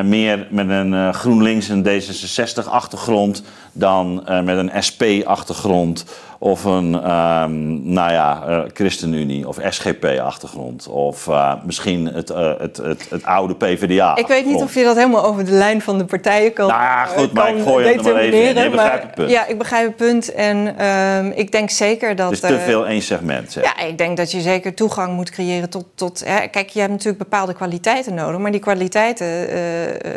meer 0.04 0.48
met 0.50 0.70
een 0.70 1.14
GroenLinks 1.14 1.70
en 1.70 1.84
D66-achtergrond 1.84 3.44
dan 3.72 4.24
met 4.44 4.58
een 4.58 4.72
SP-achtergrond 4.84 6.06
of 6.44 6.64
een, 6.64 7.12
um, 7.12 7.94
nou 7.94 8.12
ja, 8.12 8.44
uh, 8.48 8.62
ChristenUnie 8.74 9.48
of 9.48 9.58
SGP-achtergrond. 9.70 10.88
Of 10.88 11.28
uh, 11.28 11.54
misschien 11.66 12.06
het, 12.06 12.30
uh, 12.30 12.52
het, 12.58 12.78
het, 12.78 13.10
het, 13.10 13.24
oude 13.24 13.56
PvdA. 13.56 14.16
Ik 14.16 14.28
weet 14.28 14.46
niet 14.46 14.62
of 14.62 14.74
je 14.74 14.84
dat 14.84 14.96
helemaal 14.96 15.24
over 15.26 15.46
de 15.46 15.52
lijn 15.52 15.82
van 15.82 15.98
de 15.98 16.06
partijen 16.06 16.54
kan 16.54 16.68
Nou 16.68 16.82
ja, 16.82 17.06
goed, 17.06 17.34
maar 17.34 17.56
ik 17.56 17.64
gooi 17.64 17.88
het 17.88 18.06
er 18.06 18.14
maar 18.14 18.22
even 18.22 18.56
in. 18.56 18.64
Je 18.64 18.70
begrijpt 18.70 19.04
het 19.04 19.16
punt. 19.16 19.30
Ja, 19.30 19.46
ik 19.46 19.58
begrijp 19.58 19.88
het 19.88 19.96
punt. 19.96 20.34
En 20.34 20.86
um, 20.86 21.32
ik 21.36 21.52
denk 21.52 21.70
zeker 21.70 22.16
dat... 22.16 22.26
Het 22.26 22.44
is 22.44 22.50
te 22.50 22.60
veel 22.60 22.88
één 22.88 23.02
segment, 23.02 23.52
zeg. 23.52 23.64
Ja, 23.64 23.86
ik 23.86 23.98
denk 23.98 24.18
dat 24.18 24.32
je 24.32 24.42
zeker 24.42 24.74
toegang 24.74 25.14
moet 25.14 25.30
creëren 25.30 25.70
tot... 25.70 25.86
tot 25.96 26.24
hè, 26.26 26.48
kijk, 26.48 26.70
je 26.70 26.80
hebt 26.80 26.92
natuurlijk 26.92 27.18
bepaalde 27.18 27.54
kwaliteiten 27.54 28.14
nodig. 28.14 28.40
Maar 28.40 28.52
die 28.52 28.60
kwaliteiten, 28.60 29.48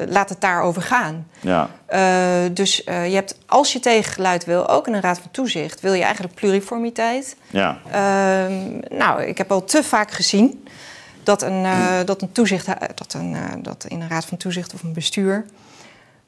laat 0.08 0.28
het 0.28 0.40
daarover 0.40 0.82
gaan. 0.82 1.26
Ja. 1.40 1.68
dus 2.52 2.76
je 2.84 3.14
hebt, 3.14 3.38
als 3.46 3.72
je 3.72 3.80
tegengeluid 3.80 4.44
wil, 4.44 4.68
ook 4.68 4.86
in 4.86 4.94
een 4.94 5.00
raad 5.00 5.18
van 5.18 5.30
toezicht... 5.30 5.80
wil 5.80 5.92
je 5.92 6.02
eigenlijk 6.02 6.15
pluriformiteit. 6.34 7.36
Ja. 7.50 7.78
Uh, 7.86 8.78
nou, 8.98 9.22
ik 9.22 9.38
heb 9.38 9.52
al 9.52 9.64
te 9.64 9.82
vaak 9.82 10.10
gezien 10.10 10.66
dat 11.22 11.42
een, 11.42 11.64
uh, 11.64 11.98
dat 12.04 12.22
een 12.22 12.32
toezicht, 12.32 12.66
dat, 12.94 13.12
een, 13.14 13.32
uh, 13.32 13.40
dat 13.58 13.84
in 13.88 14.00
een 14.00 14.08
raad 14.08 14.24
van 14.24 14.38
toezicht 14.38 14.74
of 14.74 14.82
een 14.82 14.92
bestuur, 14.92 15.46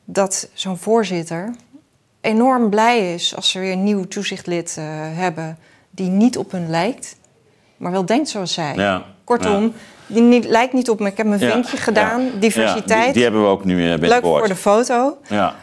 dat 0.05 0.49
zo'n 0.53 0.79
voorzitter 0.79 1.55
enorm 2.21 2.71
blij 2.71 3.15
is 3.15 3.37
als 3.37 3.51
ze 3.51 3.59
weer 3.59 3.73
een 3.73 3.85
nieuw 3.85 4.05
toezichtlid 4.05 4.77
hebben 5.15 5.59
die 5.91 6.09
niet 6.09 6.39
op 6.39 6.53
hun 6.53 6.71
lijkt, 6.71 7.17
maar 7.77 7.93
wel 7.93 8.07
denkt 8.07 8.29
zoals 8.29 8.53
zij. 8.53 8.75
Ja. 8.75 9.05
Kortom, 9.25 9.63
ja. 9.63 9.71
Die 10.11 10.23
niet, 10.23 10.45
lijkt 10.45 10.73
niet 10.73 10.91
op 10.91 11.01
me. 11.01 11.09
Ik 11.09 11.17
heb 11.17 11.27
mijn 11.27 11.41
vinkje 11.41 11.77
gedaan. 11.77 12.31
Diversiteit. 12.39 13.05
Die, 13.05 13.13
die, 13.13 13.23
hebben 13.23 13.43
we 13.43 13.49
ook 13.49 13.65
nu 13.65 13.93
uh, 13.93 13.99
Leuk 13.99 14.23
voor 14.23 14.49
de 14.49 14.57
foto. 14.57 15.19
Ja. 15.29 15.55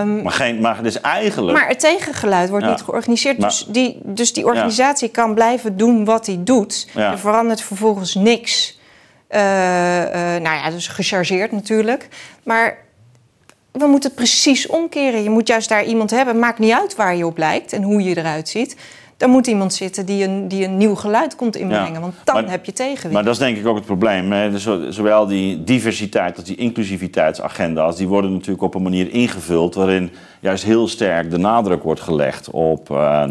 Um, 0.00 0.22
maar, 0.22 0.32
geen, 0.32 0.60
maar 0.60 0.82
dus 0.82 1.00
eigenlijk... 1.00 1.58
Maar 1.58 1.68
het 1.68 1.80
tegengeluid 1.80 2.48
wordt 2.48 2.66
niet 2.66 2.82
georganiseerd. 2.82 3.38
Maar, 3.38 3.48
dus, 3.48 3.66
die, 3.68 4.00
dus 4.02 4.32
die 4.32 4.44
organisatie 4.44 5.08
kan 5.08 5.34
blijven 5.34 5.76
doen 5.76 6.04
wat 6.04 6.26
hij 6.26 6.38
doet. 6.40 6.88
Er 6.94 7.18
verandert 7.18 7.62
vervolgens 7.62 8.14
niks. 8.14 8.78
Uh, 9.30 9.40
uh, 9.40 10.12
nou 10.14 10.42
ja, 10.42 10.70
dus 10.70 10.88
gechargeerd 10.88 11.52
natuurlijk. 11.52 12.08
Maar 12.42 12.78
we 13.72 13.86
moeten 13.86 14.08
het 14.08 14.18
precies 14.18 14.66
omkeren. 14.66 15.22
Je 15.22 15.30
moet 15.30 15.48
juist 15.48 15.68
daar 15.68 15.84
iemand 15.84 16.10
hebben. 16.10 16.38
Maakt 16.38 16.58
niet 16.58 16.72
uit 16.72 16.96
waar 16.96 17.16
je 17.16 17.26
op 17.26 17.38
lijkt 17.38 17.72
en 17.72 17.82
hoe 17.82 18.02
je 18.02 18.16
eruit 18.16 18.48
ziet. 18.48 18.76
Dan 19.16 19.30
moet 19.30 19.46
iemand 19.46 19.74
zitten 19.74 20.06
die 20.06 20.24
een, 20.24 20.48
die 20.48 20.64
een 20.64 20.76
nieuw 20.76 20.94
geluid 20.94 21.36
komt 21.36 21.56
inbrengen. 21.56 22.00
Want 22.00 22.14
dan 22.24 22.48
heb 22.48 22.64
je 22.64 22.72
tegenwicht. 22.72 23.12
Maar 23.12 23.24
dat 23.24 23.32
is 23.32 23.38
denk 23.38 23.56
ik 23.56 23.66
ook 23.66 23.76
het 23.76 23.84
probleem. 23.84 24.32
Hè? 24.32 24.58
Zowel 24.92 25.26
die 25.26 25.64
diversiteit 25.64 26.36
als 26.36 26.44
die 26.44 26.56
inclusiviteitsagenda's... 26.56 27.96
die 27.96 28.08
worden 28.08 28.32
natuurlijk 28.32 28.62
op 28.62 28.74
een 28.74 28.82
manier 28.82 29.12
ingevuld... 29.12 29.74
waarin 29.74 30.10
juist 30.40 30.64
heel 30.64 30.88
sterk 30.88 31.30
de 31.30 31.38
nadruk 31.38 31.82
wordt 31.82 32.00
gelegd 32.00 32.50
op... 32.50 32.90
Uh, 32.90 33.24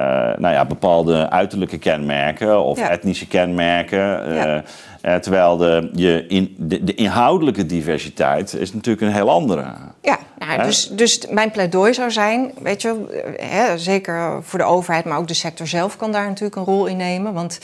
uh, 0.00 0.04
nou 0.36 0.54
ja, 0.54 0.64
bepaalde 0.64 1.30
uiterlijke 1.30 1.78
kenmerken 1.78 2.62
of 2.62 2.78
ja. 2.78 2.90
etnische 2.90 3.26
kenmerken. 3.26 4.34
Ja. 4.34 4.62
Uh, 5.06 5.14
terwijl 5.14 5.56
de, 5.56 5.90
je 5.94 6.24
in, 6.28 6.54
de, 6.58 6.84
de, 6.84 6.94
inhoudelijke 6.94 7.66
diversiteit 7.66 8.54
is 8.54 8.72
natuurlijk 8.72 9.06
een 9.06 9.12
heel 9.12 9.30
andere. 9.30 9.64
Ja, 10.02 10.18
nou, 10.38 10.62
dus, 10.62 10.88
dus 10.88 11.26
mijn 11.30 11.50
pleidooi 11.50 11.94
zou 11.94 12.10
zijn, 12.10 12.52
weet 12.62 12.82
je, 12.82 12.94
hè, 13.36 13.78
zeker 13.78 14.42
voor 14.42 14.58
de 14.58 14.64
overheid, 14.64 15.04
maar 15.04 15.18
ook 15.18 15.28
de 15.28 15.34
sector 15.34 15.66
zelf 15.66 15.96
kan 15.96 16.12
daar 16.12 16.26
natuurlijk 16.26 16.56
een 16.56 16.64
rol 16.64 16.86
in 16.86 16.96
nemen. 16.96 17.32
Want 17.32 17.58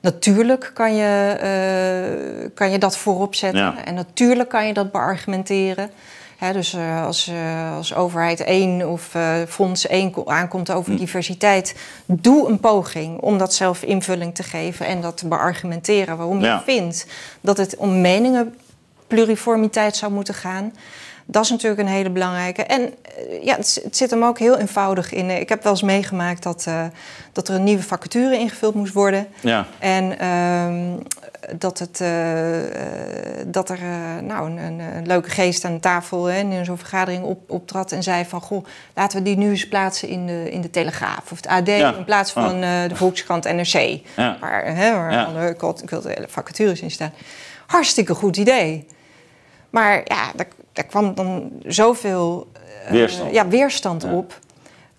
natuurlijk 0.00 0.70
kan 0.74 0.94
je, 0.94 1.36
uh, 2.42 2.50
kan 2.54 2.70
je 2.70 2.78
dat 2.78 2.96
voorop 2.96 3.34
zetten 3.34 3.60
ja. 3.60 3.84
en 3.84 3.94
natuurlijk 3.94 4.48
kan 4.48 4.66
je 4.66 4.72
dat 4.72 4.92
beargumenteren. 4.92 5.90
Dus 6.52 6.74
uh, 6.74 7.04
als, 7.04 7.28
uh, 7.28 7.76
als 7.76 7.94
overheid 7.94 8.40
één 8.40 8.88
of 8.88 9.14
uh, 9.14 9.34
fonds 9.48 9.86
één 9.86 10.12
aankomt 10.24 10.70
over 10.70 10.92
hm. 10.92 10.98
diversiteit, 10.98 11.74
doe 12.06 12.48
een 12.48 12.60
poging 12.60 13.20
om 13.20 13.38
dat 13.38 13.54
zelf 13.54 13.82
invulling 13.82 14.34
te 14.34 14.42
geven 14.42 14.86
en 14.86 15.00
dat 15.00 15.16
te 15.16 15.28
beargumenteren 15.28 16.16
waarom 16.16 16.40
ja. 16.40 16.54
je 16.54 16.72
vindt 16.72 17.06
dat 17.40 17.56
het 17.56 17.76
om 17.76 18.00
meningen 18.00 18.54
pluriformiteit 19.06 19.96
zou 19.96 20.12
moeten 20.12 20.34
gaan. 20.34 20.72
Dat 21.24 21.44
is 21.44 21.50
natuurlijk 21.50 21.80
een 21.80 21.86
hele 21.86 22.10
belangrijke. 22.10 22.62
En 22.62 22.94
ja, 23.42 23.56
het, 23.56 23.80
het, 23.84 23.96
zit 23.96 24.10
hem 24.10 24.24
ook 24.24 24.38
heel 24.38 24.58
eenvoudig 24.58 25.12
in. 25.12 25.30
Ik 25.30 25.48
heb 25.48 25.62
wel 25.62 25.72
eens 25.72 25.82
meegemaakt 25.82 26.42
dat, 26.42 26.68
dat 27.32 27.48
er 27.48 27.54
een 27.54 27.64
nieuwe 27.64 27.82
vacature 27.82 28.38
ingevuld 28.38 28.74
moest 28.74 28.92
worden. 28.92 29.26
Ja. 29.40 29.66
En 29.78 30.16
uh, 30.22 31.04
dat, 31.58 31.78
het, 31.78 32.00
uh, 32.00 32.08
dat 33.46 33.70
er 33.70 33.78
nou, 34.22 34.50
een, 34.50 34.58
een, 34.58 34.78
een, 34.78 35.06
leuke 35.06 35.30
geest 35.30 35.64
aan 35.64 35.74
de 35.74 35.80
tafel 35.80 36.24
hè, 36.24 36.40
in 36.40 36.64
zo'n 36.64 36.78
vergadering 36.78 37.24
op, 37.24 37.50
optrad 37.50 37.92
en 37.92 38.02
zei 38.02 38.24
van... 38.24 38.40
goh, 38.40 38.64
laten 38.94 39.18
we 39.18 39.24
die 39.24 39.36
nu 39.36 39.50
eens 39.50 39.68
plaatsen 39.68 40.08
in 40.08 40.26
de, 40.26 40.50
in 40.50 40.60
de 40.60 40.70
Telegraaf 40.70 41.32
of 41.32 41.36
het 41.36 41.46
AD... 41.46 41.66
Ja. 41.66 41.94
in 41.94 42.04
plaats 42.04 42.32
van 42.32 42.60
de 42.60 42.90
Volkskrant 42.96 43.44
NRC, 43.44 44.00
ja. 44.16 44.36
waar, 44.40 44.64
hè, 44.64 44.92
waar 44.92 45.12
ja. 45.12 45.24
alle 45.24 45.56
culturele 45.56 46.28
vacatures 46.28 46.80
in 46.80 46.90
staan. 46.90 47.12
Hartstikke 47.66 48.14
goed 48.14 48.36
idee. 48.36 48.86
Maar 49.70 50.00
ja, 50.04 50.32
daar, 50.36 50.48
daar 50.72 50.86
kwam 50.86 51.14
dan 51.14 51.50
zoveel 51.66 52.52
weerstand, 52.88 53.32
ja, 53.32 53.48
weerstand 53.48 54.04
op. 54.04 54.38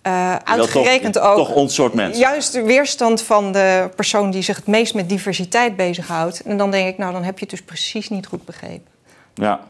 Uh, 0.08 0.36
uitgerekend 0.36 1.12
toch, 1.12 1.22
ook. 1.22 1.36
Toch 1.36 1.54
ons 1.54 1.74
soort 1.74 1.94
mensen. 1.94 2.20
Juist 2.20 2.52
de 2.52 2.62
weerstand 2.62 3.22
van 3.22 3.52
de 3.52 3.90
persoon 3.96 4.30
die 4.30 4.42
zich 4.42 4.56
het 4.56 4.66
meest 4.66 4.94
met 4.94 5.08
diversiteit 5.08 5.76
bezighoudt. 5.76 6.42
En 6.42 6.56
dan 6.56 6.70
denk 6.70 6.88
ik, 6.88 6.98
nou, 6.98 7.12
dan 7.12 7.22
heb 7.22 7.34
je 7.34 7.40
het 7.40 7.50
dus 7.50 7.62
precies 7.62 8.08
niet 8.08 8.26
goed 8.26 8.44
begrepen. 8.44 8.92
Ja. 9.34 9.60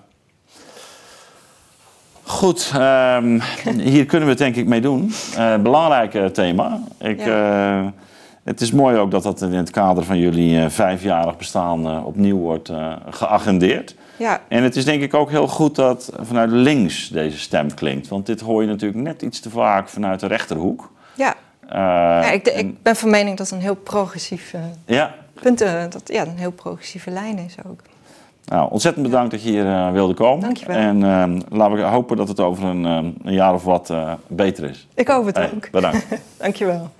Goed, 2.22 2.72
um, 2.76 3.40
hier 3.94 4.06
kunnen 4.06 4.26
we 4.26 4.32
het 4.32 4.38
denk 4.38 4.56
ik 4.56 4.66
mee 4.66 4.80
doen. 4.80 5.12
Uh, 5.36 5.56
belangrijk 5.56 6.34
thema. 6.34 6.80
Ik, 6.98 7.18
ja. 7.18 7.80
uh, 7.80 7.86
het 8.44 8.60
is 8.60 8.72
mooi 8.72 8.96
ook 8.96 9.10
dat 9.10 9.22
dat 9.22 9.42
in 9.42 9.52
het 9.52 9.70
kader 9.70 10.04
van 10.04 10.18
jullie 10.18 10.68
vijfjarig 10.68 11.36
bestaan 11.36 12.04
opnieuw 12.04 12.38
wordt 12.38 12.72
geagendeerd. 13.10 13.94
Ja. 14.18 14.40
En 14.48 14.62
het 14.62 14.76
is 14.76 14.84
denk 14.84 15.02
ik 15.02 15.14
ook 15.14 15.30
heel 15.30 15.46
goed 15.46 15.74
dat 15.74 16.12
vanuit 16.20 16.50
links 16.50 17.08
deze 17.08 17.38
stem 17.38 17.74
klinkt. 17.74 18.08
Want 18.08 18.26
dit 18.26 18.40
hoor 18.40 18.62
je 18.62 18.68
natuurlijk 18.68 19.02
net 19.02 19.22
iets 19.22 19.40
te 19.40 19.50
vaak 19.50 19.88
vanuit 19.88 20.20
de 20.20 20.26
rechterhoek. 20.26 20.92
Ja. 21.14 21.34
Uh, 21.66 21.72
ja 21.72 22.30
ik, 22.30 22.46
en... 22.46 22.58
ik, 22.58 22.82
ben 22.82 22.96
van 22.96 23.10
mening 23.10 23.36
dat 23.36 23.46
het 23.46 23.56
een 23.56 23.62
heel 23.62 23.74
progressief 23.74 24.52
uh, 24.52 24.60
ja. 24.84 25.14
punt, 25.34 25.62
uh, 25.62 25.82
dat 25.88 26.02
ja, 26.04 26.26
een 26.26 26.38
heel 26.38 26.52
progressieve 26.52 27.10
lijn 27.10 27.38
is 27.38 27.54
ook. 27.68 27.80
Nou, 28.44 28.70
ontzettend 28.70 29.04
bedankt 29.06 29.30
dat 29.30 29.42
je 29.42 29.50
hier 29.50 29.92
wilde 29.92 30.14
komen. 30.14 30.40
Dankjewel. 30.40 30.76
En 30.76 31.00
laten 31.48 31.76
we 31.76 31.82
hopen 31.82 32.16
dat 32.16 32.28
het 32.28 32.40
over 32.40 32.64
een, 32.64 32.84
een 32.84 33.32
jaar 33.32 33.54
of 33.54 33.64
wat 33.64 33.92
beter 34.26 34.70
is. 34.70 34.86
Ik 34.94 35.08
hoop 35.08 35.26
het 35.26 35.38
ook. 35.38 35.70
Bedankt. 35.70 36.06
Dankjewel. 36.38 36.90